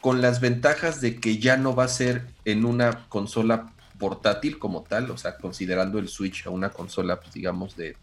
[0.00, 4.82] con las ventajas de que ya no va a ser en una consola portátil como
[4.82, 7.96] tal, o sea, considerando el Switch a una consola, pues, digamos, de,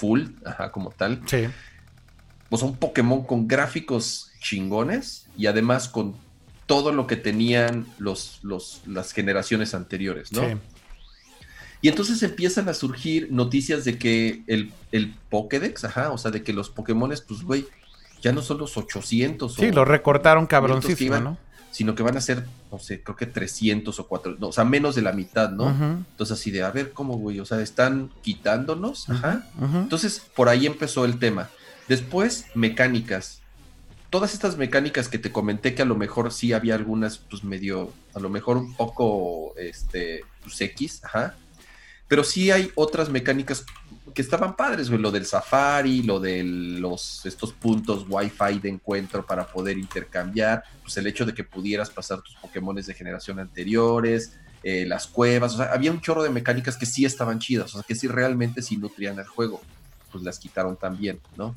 [0.00, 1.20] full, ajá, como tal.
[1.26, 1.46] Sí.
[2.48, 6.16] Pues un Pokémon con gráficos chingones y además con
[6.66, 10.48] todo lo que tenían los, los, las generaciones anteriores, ¿no?
[10.48, 10.56] Sí.
[11.82, 16.42] Y entonces empiezan a surgir noticias de que el, el Pokédex, ajá, o sea, de
[16.42, 17.66] que los Pokémones, pues, güey,
[18.20, 19.54] ya no son los 800.
[19.54, 21.38] Sí, lo recortaron cabroncísimo, ¿no?
[21.70, 24.94] Sino que van a ser, no sé, creo que 300 o 400, o sea, menos
[24.94, 25.70] de la mitad, ¿no?
[25.70, 27.40] Entonces así de, a ver, ¿cómo, güey?
[27.40, 29.46] O sea, están quitándonos, ajá.
[29.60, 31.48] Entonces, por ahí empezó el tema.
[31.88, 33.40] Después, mecánicas.
[34.10, 37.92] Todas estas mecánicas que te comenté que a lo mejor sí había algunas, pues medio,
[38.14, 41.36] a lo mejor un poco, este, pues X, ajá.
[42.10, 43.64] Pero sí hay otras mecánicas
[44.12, 49.24] que estaban padres, güey, lo del Safari, lo de los, estos puntos Wi-Fi de encuentro
[49.24, 54.32] para poder intercambiar, pues el hecho de que pudieras pasar tus Pokémones de generación anteriores,
[54.64, 57.78] eh, las cuevas, o sea, había un chorro de mecánicas que sí estaban chidas, o
[57.78, 59.62] sea, que sí realmente sí nutrían el juego,
[60.10, 61.54] pues las quitaron también, ¿no?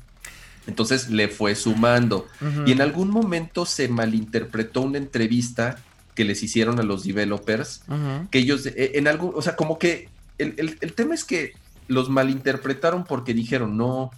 [0.68, 2.28] Entonces le fue sumando.
[2.64, 5.78] Y en algún momento se malinterpretó una entrevista
[6.14, 7.82] que les hicieron a los developers,
[8.30, 10.13] que ellos, eh, en algún, o sea, como que
[10.56, 11.52] el, el tema es que
[11.88, 14.10] los malinterpretaron porque dijeron, no,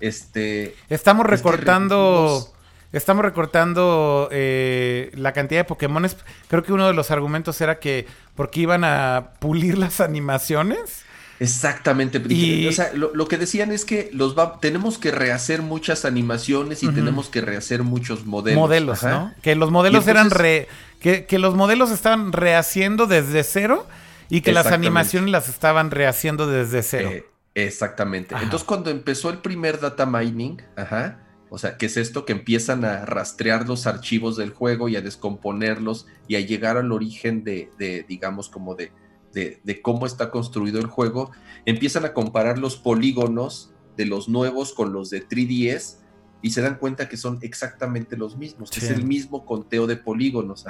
[0.00, 0.74] este...
[0.88, 2.52] Estamos recortando...
[2.90, 6.16] Estamos recortando eh, la cantidad de Pokémones.
[6.48, 11.04] Creo que uno de los argumentos era que porque iban a pulir las animaciones.
[11.38, 12.18] Exactamente.
[12.30, 12.66] Y...
[12.66, 17.28] O sea, lo, que decían es que los tenemos que rehacer muchas animaciones y tenemos
[17.28, 18.58] que rehacer muchos modelos.
[18.58, 19.34] Modelos, ¿no?
[19.42, 20.66] Que los modelos eran re...
[20.98, 23.86] Que, que, los modelos estaban rehaciendo desde cero
[24.28, 27.10] y que las animaciones las estaban rehaciendo desde cero.
[27.10, 28.34] Eh, exactamente.
[28.34, 32.24] Entonces, cuando empezó el primer data mining, ajá, o sea, ¿qué es esto?
[32.24, 36.92] Que empiezan a rastrear los archivos del juego y a descomponerlos y a llegar al
[36.92, 38.92] origen de, de digamos, como de,
[39.32, 41.30] de, de, cómo está construido el juego.
[41.64, 45.96] Empiezan a comparar los polígonos de los nuevos con los de 3DS
[46.40, 50.64] y se dan cuenta que son exactamente los mismos, es el mismo conteo de polígonos.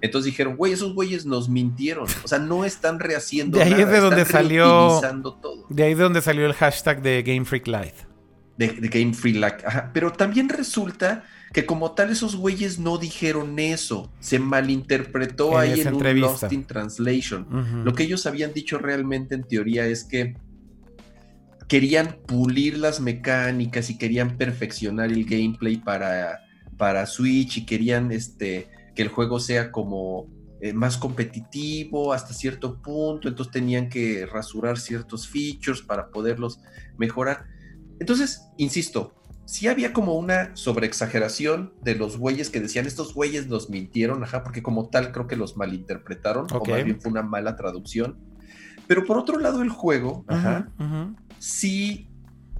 [0.00, 3.58] Entonces dijeron, güey, esos güeyes nos mintieron, o sea, no están rehaciendo.
[3.58, 5.00] De ahí es de donde salió.
[5.68, 7.94] De ahí de donde salió el hashtag de Game Freak Live.
[8.56, 9.64] de, de Game Free Lack.
[9.64, 15.58] Ajá, pero también resulta que como tal esos güeyes no dijeron eso, se malinterpretó En
[15.58, 16.28] ahí en entrevista.
[16.28, 17.84] un Lost in Translation.
[17.84, 20.36] Lo que ellos habían dicho realmente en teoría es que
[21.68, 26.40] querían pulir las mecánicas y querían perfeccionar el gameplay para,
[26.76, 30.26] para Switch y querían este, que el juego sea como
[30.60, 36.60] eh, más competitivo hasta cierto punto, entonces tenían que rasurar ciertos features para poderlos
[36.96, 37.44] mejorar.
[37.98, 39.14] Entonces, insisto,
[39.44, 44.42] sí había como una sobreexageración de los güeyes que decían estos güeyes nos mintieron, ajá,
[44.42, 46.68] porque como tal creo que los malinterpretaron, Ok.
[46.68, 48.18] o más bien fue una mala traducción.
[48.86, 51.16] Pero por otro lado, el juego, ajá, Ujú, ujú.
[51.46, 52.08] Sí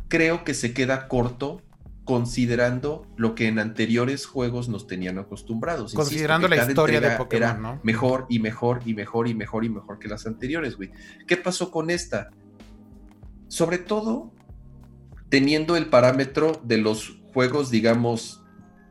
[0.07, 1.61] creo que se queda corto
[2.05, 5.93] considerando lo que en anteriores juegos nos tenían acostumbrados.
[5.93, 7.81] Considerando la historia de Pokémon, era ¿no?
[7.83, 10.93] Mejor y mejor y mejor y mejor y mejor que las anteriores, güey.
[11.27, 12.31] ¿Qué pasó con esta?
[13.49, 14.33] Sobre todo
[15.31, 18.45] teniendo el parámetro de los juegos, digamos,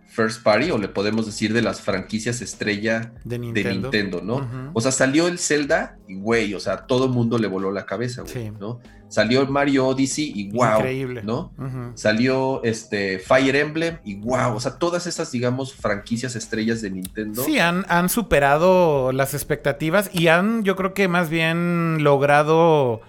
[0.07, 4.21] first party, o le podemos decir de las franquicias estrella De de Nintendo.
[4.21, 4.71] ¿no?
[4.73, 7.85] O sea, salió el Zelda y, güey, o sea, todo el mundo le voló la
[7.85, 8.51] cabeza, güey, Sí.
[8.59, 8.81] ¿no?
[9.07, 11.21] Salió Mario Odyssey y, wow, Increíble.
[11.23, 11.53] ¿no?
[11.93, 17.43] Salió este Fire Emblem y, wow, o sea, todas esas, digamos, franquicias estrellas de Nintendo.
[17.43, 23.01] Sí, han, han superado las expectativas y han, yo creo que más bien logrado,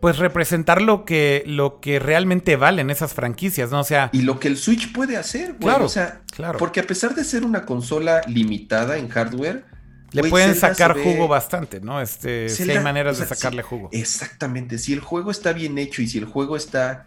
[0.00, 3.80] pues, representar lo que, lo que realmente valen esas franquicias, ¿no?
[3.80, 6.58] O sea, Y lo que el Switch puede hacer, güey, Claro, o sea, claro.
[6.58, 9.64] porque a pesar de ser una consola limitada en hardware,
[10.12, 12.00] le pueden Zelda sacar ve- jugo bastante, ¿no?
[12.00, 13.88] Este, Zelda, hay maneras o sea, de sacarle sí, jugo.
[13.92, 17.06] Exactamente, si el juego está bien hecho y si el juego está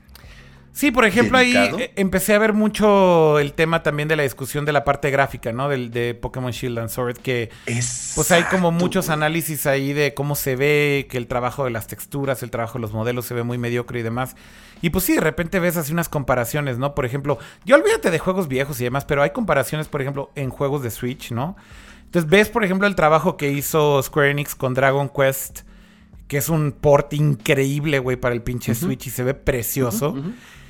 [0.74, 4.66] Sí, por ejemplo, ahí eh, empecé a ver mucho el tema también de la discusión
[4.66, 5.70] de la parte gráfica, ¿no?
[5.70, 10.16] Del, de Pokémon Shield and Sword, que es pues hay como muchos análisis ahí de
[10.16, 13.36] cómo se ve, que el trabajo de las texturas, el trabajo de los modelos se
[13.36, 14.36] ve muy mediocre y demás.
[14.82, 16.96] Y pues sí, de repente ves así unas comparaciones, ¿no?
[16.96, 20.50] Por ejemplo, yo olvídate de juegos viejos y demás, pero hay comparaciones, por ejemplo, en
[20.50, 21.56] juegos de Switch, ¿no?
[22.14, 25.62] Entonces ves, por ejemplo, el trabajo que hizo Square Enix con Dragon Quest,
[26.28, 28.76] que es un port increíble, güey, para el pinche.
[28.76, 30.16] Switch y se ve precioso.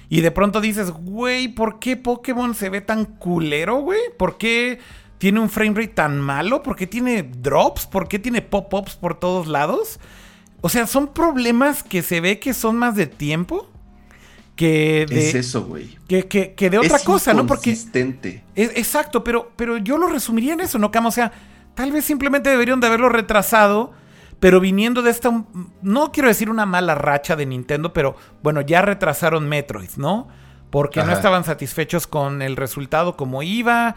[0.07, 3.99] Y de pronto dices, güey, ¿por qué Pokémon se ve tan culero, güey?
[4.18, 4.80] ¿Por qué
[5.18, 6.64] tiene un frame rate tan malo?
[6.64, 7.88] ¿Por qué tiene drops?
[7.88, 9.99] ¿Por qué tiene pop-ups por todos lados?
[10.61, 13.70] O sea, son problemas que se ve que son más de tiempo
[14.56, 15.98] que de, Es eso, güey.
[16.08, 17.48] que, que- que de otra Es cosa, ¿no?
[17.48, 18.44] Porque inconsistente.
[18.56, 21.06] es- exacto, pero, pero yo lo resumiría en eso, ¿no, Cam?
[21.08, 21.32] O sea,
[21.74, 23.94] tal vez simplemente deberían de haberlo retrasado,
[24.40, 25.44] pero viniendo de esta,
[25.82, 30.27] no quiero decir una mala racha de Nintendo, pero bueno, ya retrasaron Metroid, ¿no?
[30.69, 33.95] Porque no estaban satisfechos con el resultado como iba.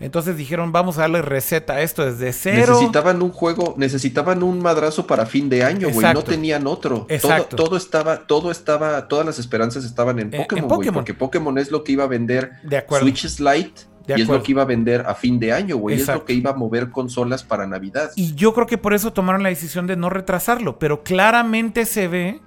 [0.00, 2.74] Entonces dijeron, vamos a darle receta a esto desde cero.
[2.74, 6.14] Necesitaban un juego, necesitaban un madrazo para fin de año, güey.
[6.14, 7.06] No tenían otro.
[7.08, 7.56] Exacto.
[7.56, 10.90] Todo, todo estaba, todo estaba, todas las esperanzas estaban en en Pokémon, güey.
[10.90, 13.06] Porque Pokémon es lo que iba a vender De acuerdo.
[13.06, 14.34] Switch Lite De y es acuerdo.
[14.34, 15.96] lo que iba a vender a fin de año, güey.
[15.96, 18.10] Es lo que iba a mover consolas para Navidad.
[18.16, 22.08] Y yo creo que por eso tomaron la decisión de no retrasarlo, pero claramente se
[22.08, 22.40] ve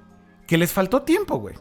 [0.48, 1.56] que les faltó tiempo, güey.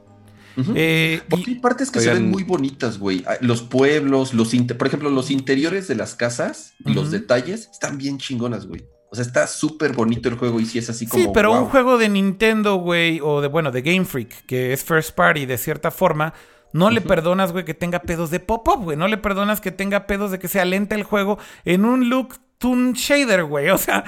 [0.74, 2.22] Eh, y- Porque hay partes que se Oigan.
[2.24, 3.24] ven muy bonitas, güey.
[3.26, 7.98] Ah, Los pueblos, los por ejemplo, los interiores de las casas, y los detalles están
[7.98, 8.84] bien chingonas, güey.
[9.12, 11.22] O sea, está súper bonito el juego y sí es así como.
[11.22, 11.62] Sí, pero wow.
[11.62, 15.46] un juego de Nintendo, güey, o de, bueno, de Game Freak, que es first party
[15.46, 16.32] de cierta forma,
[16.72, 18.96] no le perdonas, güey, que tenga pedos de pop-up, güey.
[18.96, 22.36] No le perdonas que tenga pedos de que sea lenta el juego en un look
[22.60, 23.70] Toon Shader, güey.
[23.70, 24.05] O sea,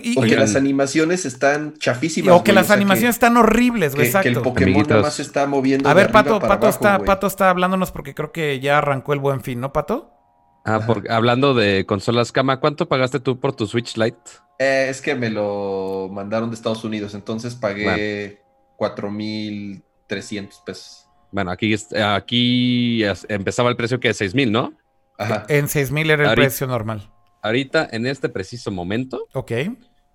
[0.00, 2.34] y, las animaciones están chafísimas.
[2.36, 4.06] o que güey, las o sea, animaciones están horribles, güey.
[4.06, 4.42] que, que el Exacto.
[4.44, 4.90] Pokémon Amiguitos.
[4.90, 5.88] nada más se está moviendo.
[5.88, 7.06] A ver, Pato, para Pato abajo, está, güey.
[7.06, 10.12] Pato está hablándonos porque creo que ya arrancó el buen fin, ¿no, Pato?
[10.64, 14.18] Ah, porque hablando de consolas cama, ¿cuánto pagaste tú por tu Switch Lite?
[14.60, 18.40] Eh, es que me lo mandaron de Estados Unidos, entonces pagué
[18.76, 21.08] 4,300 pesos.
[21.32, 24.72] Bueno, aquí, aquí empezaba el precio que es 6 mil, ¿no?
[25.18, 25.44] Ajá.
[25.48, 27.10] En 6000 era el Ahorita- precio normal.
[27.46, 29.52] Ahorita, en este preciso momento, Ok,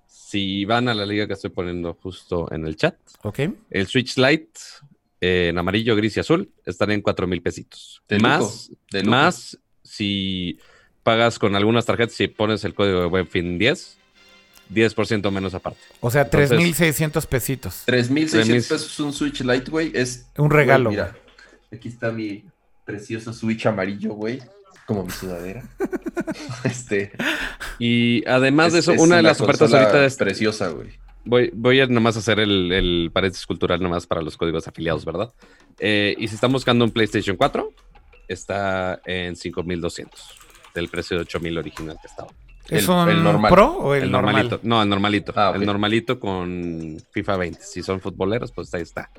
[0.08, 3.40] si van a la liga que estoy poniendo justo en el chat, ok.
[3.70, 4.52] el Switch Lite
[5.22, 8.02] eh, en amarillo, gris y azul están en 4 mil pesitos.
[8.10, 9.12] De lujo, más, de lujo.
[9.12, 10.58] más si
[11.04, 13.98] pagas con algunas tarjetas, si pones el código de Buenfin 10,
[14.74, 15.80] 10% menos aparte.
[16.00, 17.84] O sea, Entonces- 3600 pesitos.
[17.86, 18.64] 3,600 3,000.
[18.78, 19.92] pesos un Switch Lite, güey.
[19.94, 20.90] Es Un regalo.
[20.90, 21.16] Mira,
[21.72, 22.44] aquí está mi
[22.86, 24.40] precioso Switch amarillo, güey.
[24.94, 25.64] Como mi sudadera.
[26.64, 27.12] este.
[27.80, 30.90] Y además es- de eso, es una de las ofertas ahorita es preciosa, güey.
[31.24, 35.32] Voy, voy a nomás hacer el, el paréntesis cultural nomás para los códigos afiliados, ¿verdad?
[35.80, 37.72] Eh, y si están buscando un PlayStation 4,
[38.28, 40.20] está en 5200
[40.74, 42.30] del precio de 8000 original que estaba.
[42.70, 43.52] ¿Es El- un el normal.
[43.52, 44.34] Pro o el, El, normal?
[44.36, 44.60] normalito.
[44.64, 45.34] No, el normalito.
[45.36, 45.52] Ah.
[45.56, 47.62] El normalito con FIFA 20.
[47.62, 49.10] Si son futboleros, pues ahí está.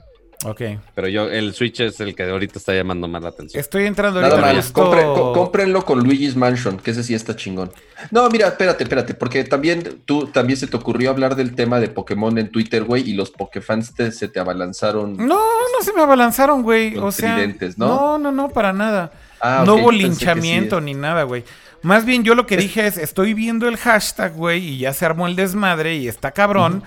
[0.45, 0.61] Ok.
[0.95, 3.61] Pero yo, el Switch es el que ahorita está llamando más la atención.
[3.61, 7.71] Estoy entrando Nada ahorita más, compre- cómprenlo con Luigi's Mansion, que ese sí está chingón.
[8.11, 11.89] No, mira, espérate, espérate, porque también tú también se te ocurrió hablar del tema de
[11.89, 15.17] Pokémon en Twitter, güey, y los Pokefans te- se te abalanzaron.
[15.17, 16.97] No, no se me abalanzaron, güey.
[16.99, 17.87] O sea, tridentes, ¿no?
[17.87, 19.13] no, no, no, para nada.
[19.41, 20.85] Ah, no hubo linchamiento sí.
[20.85, 21.45] ni nada, güey.
[21.83, 25.05] Más bien yo lo que dije es, estoy viendo el hashtag, güey, y ya se
[25.05, 26.85] armó el desmadre y está cabrón.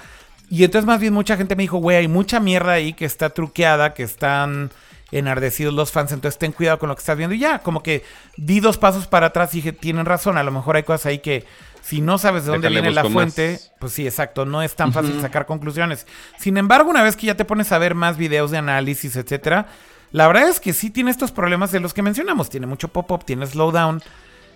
[0.49, 3.30] Y entonces más bien mucha gente me dijo, güey, hay mucha mierda ahí que está
[3.32, 4.72] truqueada, que están
[5.11, 7.35] enardecidos los fans, entonces ten cuidado con lo que estás viendo.
[7.35, 8.03] Y ya, como que
[8.38, 11.19] di dos pasos para atrás y dije, tienen razón, a lo mejor hay cosas ahí
[11.19, 11.45] que
[11.82, 13.72] si no sabes de dónde Déjale viene la fuente, más.
[13.80, 16.07] pues sí, exacto, no es tan fácil sacar conclusiones.
[16.40, 19.67] Sin embargo, una vez que ya te pones a ver más videos de análisis, etcétera,
[20.11, 22.49] la verdad es que sí tiene estos problemas de los que mencionamos.
[22.49, 24.01] Tiene mucho pop-up, tiene slowdown.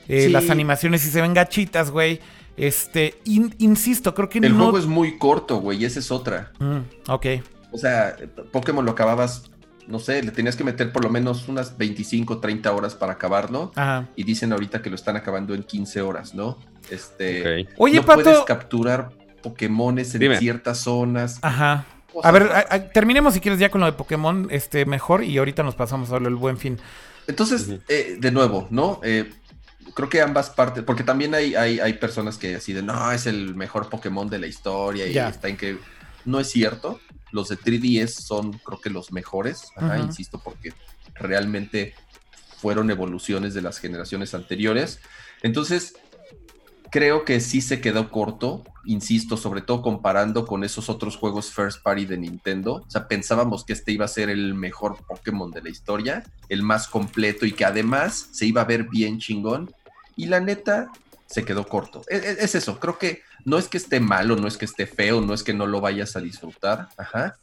[0.07, 0.29] eh, Sí.
[0.29, 2.19] Las animaciones sí se ven gachitas, güey.
[2.59, 4.63] Este, in- insisto, creo que El no.
[4.65, 6.51] juego es muy corto, güey, y esa es otra.
[6.59, 6.79] Mm,
[7.11, 7.25] ok.
[7.71, 8.15] O sea,
[8.51, 9.49] Pokémon lo acababas,
[9.87, 13.71] no sé, le tenías que meter por lo menos unas 25, 30 horas para acabarlo.
[13.75, 14.07] Ajá.
[14.15, 16.57] Y dicen ahorita que lo están acabando en 15 horas, ¿no?
[16.89, 17.61] Este.
[17.63, 17.69] Ok.
[17.77, 18.23] Oye, no Pato.
[18.23, 20.37] puedes capturar Pokémones en Dime.
[20.37, 21.39] ciertas zonas.
[21.41, 21.85] Ajá.
[22.23, 22.65] A ver, raras.
[22.69, 25.75] a- a- terminemos si quieres ya con lo de Pokémon, este, mejor, y ahorita nos
[25.75, 26.77] pasamos a lo del buen fin.
[27.27, 28.99] Entonces, eh, de nuevo, ¿no?
[29.03, 29.29] Eh,
[29.93, 33.25] creo que ambas partes, porque también hay, hay, hay personas que así de, no, es
[33.25, 35.29] el mejor Pokémon de la historia y Ya.
[35.29, 35.77] está en que...
[36.25, 36.99] No es cierto,
[37.31, 40.73] los de 3DS son creo que los mejores, ajá, insisto, porque
[41.15, 41.93] realmente
[42.57, 44.99] fueron evoluciones de las generaciones anteriores.
[45.41, 45.93] Entonces,
[46.91, 51.81] creo que sí se quedó corto, insisto, sobre todo comparando con esos otros juegos first
[51.83, 52.83] party de Nintendo.
[52.85, 56.63] O sea, pensábamos que este iba a ser el mejor Pokémon de la historia, el
[56.63, 59.71] más completo y que además se iba a ver bien chingón.
[60.19, 60.89] Y la neta,
[61.27, 62.01] se quedó corto.
[62.09, 64.85] Es, es- es eso, creo que no es que esté malo, no es que esté
[64.85, 67.37] feo, no es que no lo vayas a disfrutar, ajá,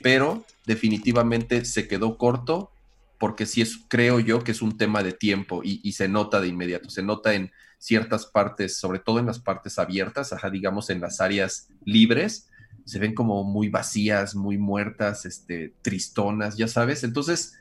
[0.00, 2.70] pero definitivamente se quedó corto
[3.18, 6.48] porque sí es, creo yo, que es un tema de tiempo y, se nota de
[6.48, 11.02] inmediato, se nota en ciertas partes, sobre todo en las partes abiertas, ajá, digamos en
[11.02, 12.48] las áreas libres,
[12.86, 17.52] se ven como muy vacías, muy muertas, este, tristonas, ya sabes, entonces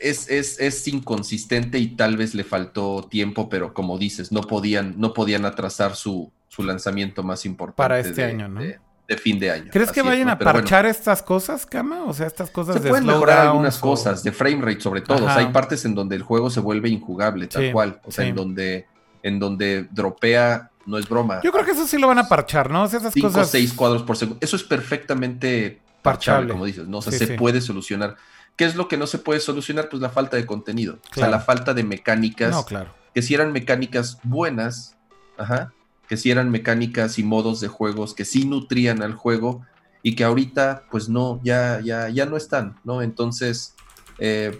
[0.00, 4.94] es, es, es inconsistente y tal vez le faltó tiempo, pero como dices, no podían,
[4.98, 8.60] no podían atrasar su, su lanzamiento más importante Para este de- año, ¿no?
[8.60, 8.78] de,
[9.08, 9.70] de fin de año.
[9.72, 10.32] ¿Crees que es, vayan ¿no?
[10.32, 10.52] a bueno.
[10.52, 12.04] parchar estas cosas, Kama?
[12.04, 15.00] O sea, estas cosas Se de pueden mejorar algunas o- cosas, de frame rate sobre
[15.02, 15.18] todo.
[15.18, 18.00] O sea, hay partes en donde el juego se vuelve injugable, tal Sí, cual.
[18.04, 18.30] O sea, sí.
[18.30, 18.86] en donde,
[19.22, 21.40] en donde dropea, no es broma.
[21.42, 22.82] Yo creo que eso sí lo van a parchar, ¿no?
[22.84, 23.50] O sea, esas 5 o cosas.
[23.50, 24.38] 6 cuadros por segundo.
[24.42, 26.48] Eso es perfectamente Parchable.
[26.48, 26.98] parchable, como dices, ¿no?
[26.98, 28.16] O sea, Sí, se puede solucionar.
[28.56, 29.88] ¿Qué es lo que no se puede solucionar?
[29.88, 30.98] Pues la falta de contenido.
[31.10, 32.94] O sea, la falta de mecánicas No, claro.
[33.12, 34.96] que si eran mecánicas buenas,
[35.36, 35.72] ajá,
[36.08, 39.66] que si eran mecánicas y modos de juegos que sí nutrían al juego
[40.02, 43.02] y que ahorita pues no, ya, ya, ya no están, ¿no?
[43.02, 43.74] Entonces,
[44.18, 44.58] eh,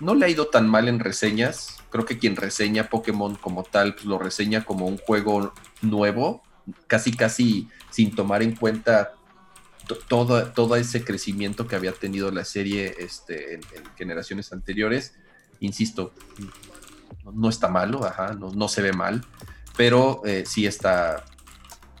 [0.00, 1.76] no le ha ido tan mal en reseñas.
[1.90, 5.52] Creo que quien reseña Pokémon como tal, pues lo reseña como un juego
[5.82, 6.42] nuevo,
[6.86, 9.12] casi, casi sin tomar en cuenta
[9.96, 15.14] todo, todo ese crecimiento que había tenido la serie este, en, en generaciones anteriores.
[15.60, 16.12] Insisto,
[17.24, 19.24] no, no está malo, ajá, no, no se ve mal,
[19.76, 21.24] pero eh, sí está,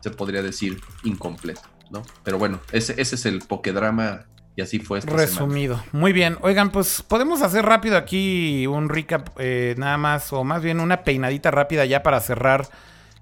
[0.00, 2.02] se podría decir, incompleto, ¿no?
[2.22, 5.12] Pero bueno, ese, ese es el Pokédrama y así fue esta.
[5.12, 5.82] Resumido.
[5.92, 6.38] Muy bien.
[6.40, 11.04] Oigan, pues podemos hacer rápido aquí un recap, eh, nada más, o más bien una
[11.04, 12.68] peinadita rápida ya para cerrar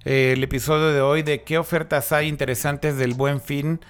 [0.04, 3.80] eh, el episodio de hoy de qué ofertas hay interesantes del buen fin.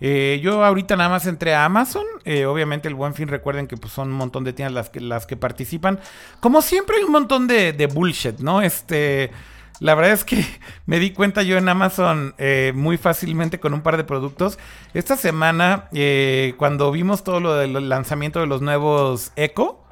[0.00, 2.04] Eh, yo ahorita nada más entré a Amazon.
[2.24, 5.00] eh, obviamente el buen fin, recuerden que pues, son un montón de tiendas las que,
[5.00, 6.00] las que participan.
[6.40, 8.62] Como siempre hay un montón de, de bullshit, ¿no?
[8.62, 9.30] Este...
[9.80, 10.46] La verdad es que
[10.86, 14.56] me di cuenta yo en Amazon eh, muy fácilmente con un par de productos.
[14.94, 15.88] Esta semana,
[16.56, 19.84] cuando vimos todo lo del lanzamiento de los nuevos Echo,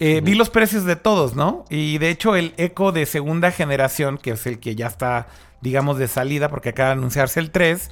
[0.00, 1.64] eh, vi los precios de todos, ¿no?
[1.70, 5.26] Y de hecho el Echo de segunda generación, que es el que ya está,
[5.60, 7.90] digamos, de salida, porque acaba de anunciarse el 3,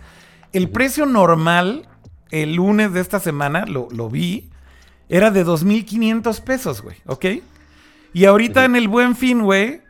[0.53, 1.89] el precio normal,
[2.31, 4.51] el lunes de esta semana, lo, lo vi,
[5.09, 7.27] era de 2.500 pesos, güey, ¿ok?
[8.13, 9.83] Y ahorita en el buen fin, güey,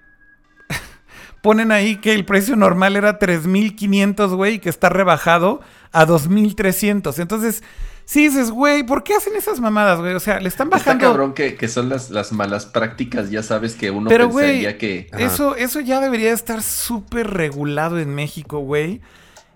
[1.42, 5.60] ponen ahí que el precio normal era 3.500, güey, y que está rebajado
[5.92, 7.18] a 2.300.
[7.20, 7.62] Entonces,
[8.04, 10.14] sí dices, güey, ¿por qué hacen esas mamadas, güey?
[10.14, 11.04] O sea, le están Está bajando...
[11.06, 15.08] cabrón que, que son las, las malas prácticas, ya sabes que uno Pero, pensaría que...
[15.12, 15.22] ajá.
[15.22, 19.00] Eso, eso ya debería estar súper regulado en México, güey.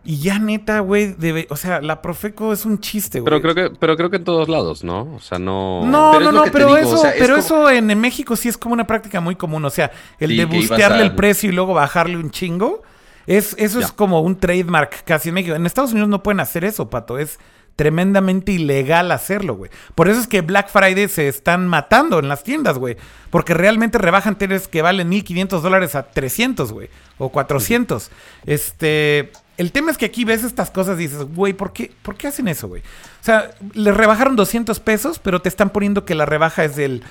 [0.03, 1.47] Y ya neta, güey, debe...
[1.51, 3.31] O sea, la Profeco es un chiste, güey.
[3.31, 5.03] Pero creo que, pero creo que en todos lados, ¿no?
[5.15, 5.85] O sea, no.
[5.85, 8.01] No, Pero no, no, pero digo, eso, o sea, es pero como- eso en, en
[8.01, 9.63] México sí es como una práctica muy común.
[9.65, 12.83] O sea, el Sí, de bustearle a- el precio y luego bajarle un chingo.
[13.27, 15.55] Es, eso es como un trademark casi en México.
[15.55, 17.19] En Estados Unidos no pueden hacer eso, pato.
[17.19, 17.39] Es
[17.77, 19.71] tremendamente ilegal hacerlo, güey.
[19.95, 22.97] Por eso es que Black Friday se están matando en las tiendas, güey.
[23.31, 26.89] Porque realmente rebajan teles que valen 1500 dólares a 300, güey.
[27.19, 28.11] O 400.
[28.47, 29.31] Este.
[29.61, 32.29] El tema es que aquí ves estas cosas y dices, güey, ¿por qué, ¿por qué
[32.29, 32.81] hacen eso, güey?
[32.81, 37.03] O sea, le rebajaron 200 pesos, pero te están poniendo que la rebaja es del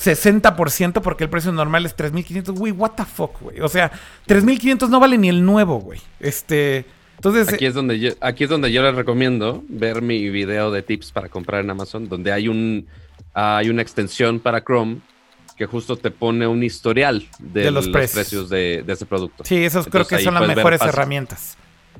[0.00, 2.54] 60% porque el precio normal es 3500.
[2.54, 3.60] Güey, what the fuck, güey.
[3.60, 3.90] O sea,
[4.26, 5.98] 3500 no vale ni el nuevo, güey.
[6.20, 6.84] Este.
[7.16, 10.82] Entonces, aquí es donde yo, aquí es donde yo les recomiendo ver mi video de
[10.82, 12.86] tips para comprar en Amazon, donde hay un
[13.32, 15.00] hay una extensión para Chrome
[15.56, 19.44] que justo te pone un historial de, los, precios, de, ese producto.
[19.44, 21.56] Sí, esos creo que son las mejores herramientas.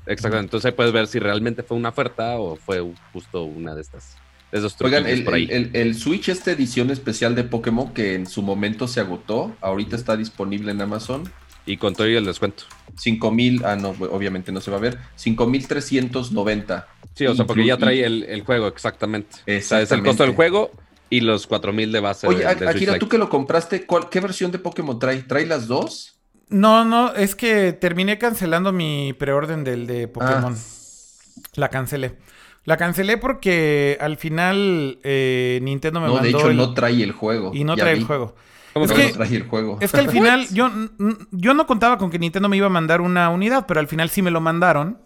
[0.07, 3.83] Exactamente, entonces ahí puedes ver si realmente fue una oferta o fue justo una de
[3.83, 4.16] estas.
[4.52, 5.49] De esos Oigan, el, por ahí.
[5.50, 10.16] El, Switch, esta edición especial de Pokémon que en su momento se agotó, ahorita está
[10.16, 11.24] disponible en Amazon.
[11.66, 12.65] Y con todo el descuento.
[12.99, 14.99] 5000, ah, no, obviamente no se va a ver.
[15.16, 16.89] 5390.
[17.15, 19.36] Sí, o sea, porque ya trae el, juego, exactamente.
[19.41, 20.70] O sea, es el costo del juego
[21.10, 22.26] y los 4000 de base.
[22.26, 25.23] Oye, Akira, tú que lo compraste, ¿qué versión de Pokémon trae?
[25.23, 26.14] ¿Trae las dos?
[26.48, 30.55] No, no, es que terminé cancelando mi preorden del de Pokémon.
[30.55, 31.42] Ah.
[31.55, 32.16] La cancelé.
[32.64, 36.31] La cancelé porque al final eh, Nintendo me no, mandó.
[36.31, 37.52] No, de hecho, no trae el juego.
[37.55, 38.34] Y no trae el juego
[38.82, 39.78] es que, el juego?
[39.81, 40.70] Es que al final yo,
[41.31, 44.10] yo no contaba con que Nintendo me iba a mandar una unidad, pero al final
[44.10, 44.98] sí me lo mandaron.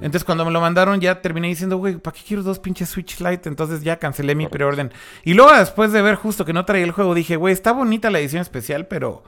[0.00, 3.20] Entonces cuando me lo mandaron ya terminé diciendo, güey, ¿para qué quiero dos pinches Switch
[3.20, 3.48] Lite?
[3.48, 4.92] Entonces ya cancelé mi preorden.
[5.24, 8.08] Y luego después de ver justo que no traía el juego, dije, güey, está bonita
[8.08, 9.24] la edición especial, pero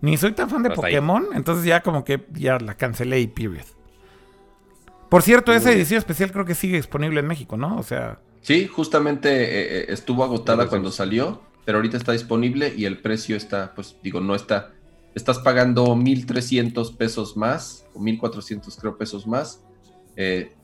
[0.00, 1.26] ni soy tan fan de Pokémon.
[1.34, 3.66] Entonces ya como que ya la cancelé y period.
[5.08, 7.78] Por cierto, esa edición especial creo que sigue disponible en México, ¿no?
[7.78, 8.18] O sea...
[8.42, 13.36] Sí, justamente eh, eh, estuvo agotada cuando salió pero ahorita está disponible y el precio
[13.36, 14.72] está, pues digo, no está,
[15.14, 19.62] estás pagando 1.300 pesos más, o 1.400 creo pesos más,
[20.16, 20.54] eh,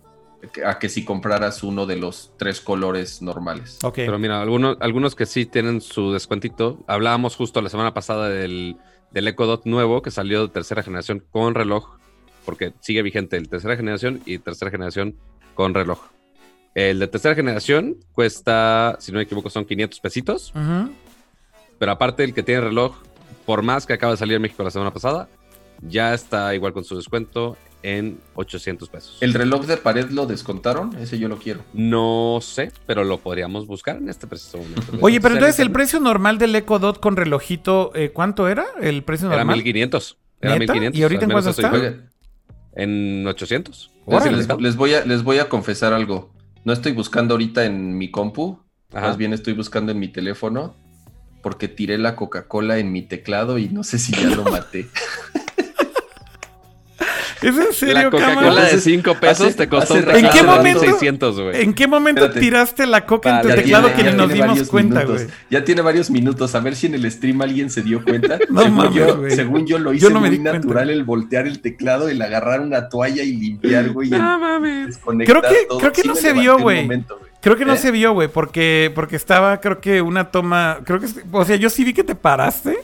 [0.64, 3.80] a que si compraras uno de los tres colores normales.
[3.94, 8.78] Pero mira, algunos, algunos que sí tienen su descuentito, hablábamos justo la semana pasada del,
[9.14, 11.98] del Echo Dot nuevo que salió de tercera generación con reloj,
[12.44, 15.16] porque sigue vigente el tercera generación y tercera generación
[15.54, 16.00] con reloj.
[16.74, 20.52] El de tercera generación cuesta, si no me equivoco, son 500 pesitos.
[21.78, 22.96] Pero aparte, el que tiene reloj,
[23.46, 25.28] por más que acaba de salir en México la semana pasada,
[25.80, 29.18] ya está igual con su descuento en 800 pesos.
[29.20, 30.96] ¿El reloj de pared lo descontaron?
[30.96, 31.60] Ese yo lo quiero.
[31.74, 34.82] No sé, pero lo podríamos buscar en este preciso momento.
[35.02, 39.04] Oye, pero entonces el precio normal del Echo Dot con relojito, eh, ¿cuánto era el
[39.04, 39.46] precio normal?
[39.46, 40.16] Era 1500.
[40.40, 40.98] Era 1500.
[40.98, 41.72] ¿Y ahorita en cuánto está?
[42.74, 43.90] En 800.
[44.58, 46.32] les, voy a, les voy a confesar algo.
[46.64, 48.60] No estoy buscando ahorita en mi compu,
[48.94, 50.74] más bien estoy buscando en mi teléfono
[51.42, 54.88] porque tiré la Coca-Cola en mi teclado y no sé si ya lo maté.
[57.44, 61.40] ¿Es en serio, La Coca-Cola de 5 pesos te costó un ¿En qué momento, 600,
[61.40, 61.62] güey.
[61.62, 65.26] ¿En qué momento tiraste la coca en tu teclado que ni nos dimos cuenta, güey?
[65.50, 66.54] Ya tiene varios minutos.
[66.54, 68.38] A ver si en el stream alguien se dio cuenta.
[68.48, 72.20] no según, mames, yo, según yo lo hice muy natural el voltear el teclado, el
[72.22, 74.10] agarrar una toalla y limpiar, güey.
[74.10, 74.98] No mames.
[75.26, 76.88] Creo que, creo que no se vio, güey.
[77.44, 77.78] Creo que no ¿Eh?
[77.78, 81.68] se vio, güey, porque, porque estaba, creo que una toma, creo que, o sea, yo
[81.68, 82.78] sí vi que te paraste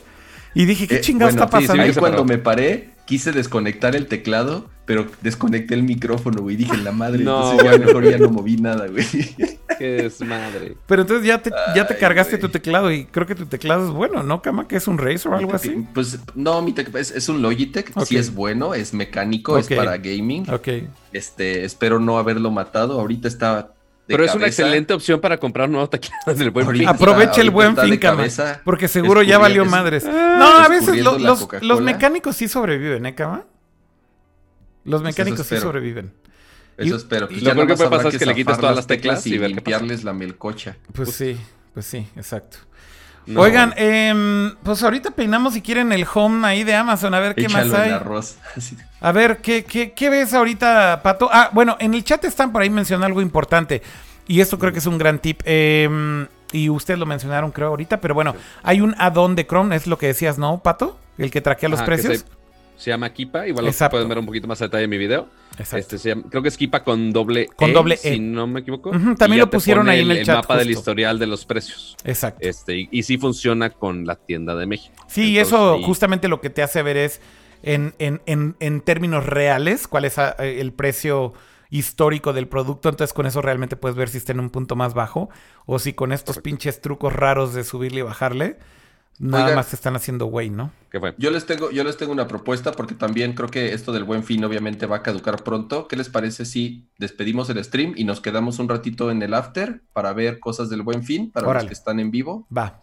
[0.55, 1.83] y dije, ¿qué eh, chingada está pasando?
[1.83, 6.93] ahí cuando me paré, quise desconectar el teclado, pero desconecté el micrófono, güey, dije, la
[6.93, 9.05] madre, no, entonces ya mejor ya no moví nada, güey.
[9.81, 10.77] Qué desmadre.
[10.87, 13.91] Pero entonces ya te, ya te cargaste tu teclado y creo que tu teclado es
[13.93, 14.69] bueno, ¿no, Cama?
[14.69, 15.87] Que es un Razer o algo así.
[15.93, 20.49] Pues no, mi es, es, un Logitech, sí es bueno, es mecánico, es para gaming.
[20.49, 20.69] Ok.
[21.13, 23.73] Este, espero no haberlo matado, ahorita está
[24.11, 26.89] pero es una excelente opción para comprar nuevos teclados del buen fin.
[26.89, 28.01] Aproveche el buen fin,
[28.65, 30.05] Porque seguro ya valió madres.
[30.05, 33.45] no, a veces los, mecánicos sí sobreviven, ¿eh, Cama?
[34.85, 36.13] Los pues mecánicos sí sobreviven.
[36.77, 37.29] Eso espero.
[37.31, 40.77] Lo que puede pasar es que le quites todas las teclas y, limpiarles la melcocha.
[40.93, 41.37] Pues sí,
[41.75, 42.59] pues sí, exacto.
[43.37, 47.49] Oigan, eh, pues ahorita peinamos si quieren el home ahí de Amazon, a ver qué
[47.49, 47.93] más hay.
[49.03, 51.31] A ver, ¿qué, ¿qué, qué, ves ahorita, Pato?
[51.33, 53.81] Ah, bueno, en el chat están por ahí mencionando algo importante.
[54.27, 55.41] Y esto creo que es un gran tip.
[55.47, 59.87] Eh, y ustedes lo mencionaron, creo, ahorita, pero bueno, hay un add-on de Chrome, es
[59.87, 60.99] lo que decías, ¿no, Pato?
[61.19, 62.25] El que traquea los precios se
[62.89, 65.29] llama Kipa, igual lo pueden ver un poquito más a detalle en mi video.
[65.59, 65.99] Este
[66.31, 67.99] creo que es Kipa con doble con e, doble e.
[67.99, 68.91] si no me equivoco.
[69.19, 70.29] también lo pusieron ahí en el, chat.
[70.29, 71.97] El mapa del historial de los precios.
[72.05, 72.49] Exacto.
[72.49, 74.95] Este, y, sí funciona con la tienda de México.
[75.09, 77.21] Sí, eso justamente lo que te hace ver es
[77.63, 81.35] en, en, términos reales cuál es ah, el precio
[81.69, 84.95] histórico del producto, entonces con eso realmente puedes ver si está en un punto más
[84.95, 85.29] bajo
[85.67, 88.59] o si con estos pinches trucos raros de subirle y bajarle
[89.21, 89.57] nada Oigan.
[89.57, 90.73] más se están haciendo güey, ¿no?
[90.91, 91.15] ¿Qué fue?
[91.19, 94.25] Yo les tengo, yo les tengo una propuesta porque también creo que esto del buen
[94.25, 95.87] fin obviamente va a caducar pronto.
[95.87, 99.83] ¿Qué les parece si despedimos el stream y nos quedamos un ratito en el after
[99.93, 101.65] para ver cosas del buen fin para Órale.
[101.65, 102.49] los que están en vivo?
[102.57, 102.83] Va.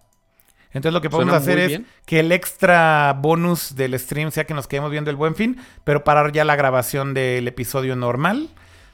[0.72, 1.88] Entonces lo que podemos Suena hacer es bien.
[2.06, 6.04] que el extra bonus del stream sea que nos quedemos viendo el buen fin, pero
[6.04, 8.50] parar ya la grabación del episodio normal.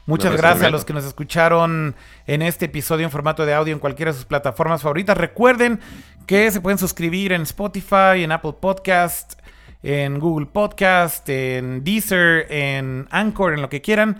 [0.06, 1.96] Muchas gracias a los que nos escucharon
[2.28, 5.18] en este episodio en formato de audio en cualquiera de sus plataformas favoritas.
[5.18, 5.80] Recuerden
[6.26, 9.34] que se pueden suscribir en Spotify, en Apple Podcast,
[9.82, 14.20] en Google Podcast, en Deezer, en Anchor, en lo que quieran.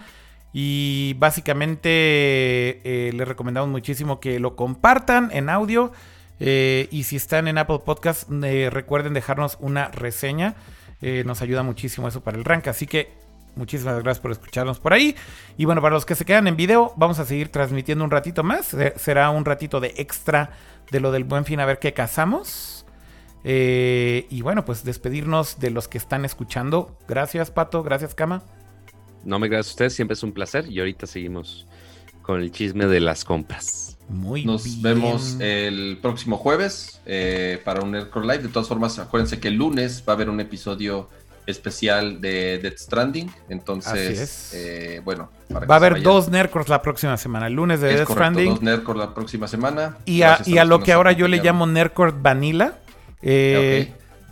[0.52, 5.92] Y básicamente eh, les recomendamos muchísimo que lo compartan en audio.
[6.40, 10.56] Eh, y si están en Apple Podcast, eh, recuerden dejarnos una reseña.
[11.26, 12.68] Nos ayuda muchísimo eso para el rank.
[12.68, 13.12] Así que
[13.58, 15.18] muchísimas gracias por escucharnos por ahí.
[15.58, 18.42] Y bueno, para los que se quedan en video, vamos a seguir transmitiendo un ratito
[18.42, 18.74] más.
[18.96, 20.52] Será un ratito de extra
[20.94, 22.86] de lo del buen fin a ver qué cazamos.
[23.44, 26.98] Eh, y bueno, pues despedirnos de los que están escuchando.
[27.08, 27.82] Gracias, Pato.
[27.82, 28.44] Gracias, Cama.
[29.26, 30.72] No me gracias a ustedes, siempre es un placer.
[30.72, 31.66] Y ahorita seguimos
[32.22, 33.98] con el chisme de las compras.
[34.08, 34.82] Muy Nos bien.
[34.84, 38.44] vemos el próximo jueves eh, para un Nerdcore Live.
[38.44, 41.10] De todas formas, acuérdense que el lunes va a haber un episodio
[41.48, 43.32] especial de Death Stranding.
[43.50, 47.48] Entonces, eh, bueno, para Va a haber dos Nerdcores la próxima semana.
[47.48, 48.50] El lunes de Es Death correcto, Stranding.
[48.56, 49.98] dos Nerdcore la próxima semana.
[50.06, 52.76] Y a, y a lo que ahora yo le llamo Nerdcore Vanilla.
[53.22, 53.92] eh,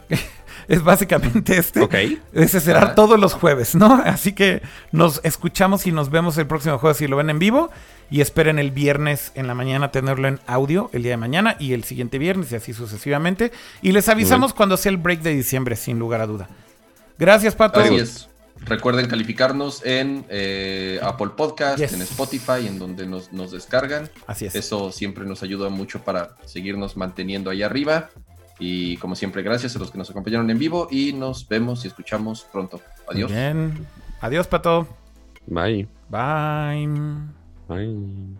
[0.67, 1.81] Es básicamente este.
[1.81, 1.95] Ok.
[2.33, 3.95] Ese será todos los jueves, ¿no?
[4.06, 4.61] Así que
[4.93, 7.69] nos escuchamos y nos vemos el próximo jueves si lo ven en vivo.
[8.09, 11.73] Y esperen el viernes en la mañana tenerlo en audio el día de mañana y
[11.73, 13.51] el siguiente viernes y así sucesivamente.
[13.81, 16.49] Y les avisamos cuando sea el break de diciembre, sin lugar a duda.
[17.17, 17.80] Gracias, Pato.
[17.80, 18.27] Gracias.
[18.64, 24.09] Recuerden calificarnos en eh, Apple Podcast, en Spotify, en donde nos, nos, descargan.
[24.27, 24.56] Así es.
[24.56, 28.09] Eso siempre nos ayuda mucho para seguirnos manteniendo ahí arriba.
[28.59, 31.88] Y como siempre, gracias a los que nos acompañaron en vivo y nos vemos y
[31.88, 32.80] escuchamos pronto.
[33.09, 33.31] Adiós.
[33.31, 33.88] Bien.
[34.22, 34.88] Adiós, Pato.
[35.48, 35.88] Bye.
[36.09, 36.88] Bye.
[37.67, 38.38] Bye.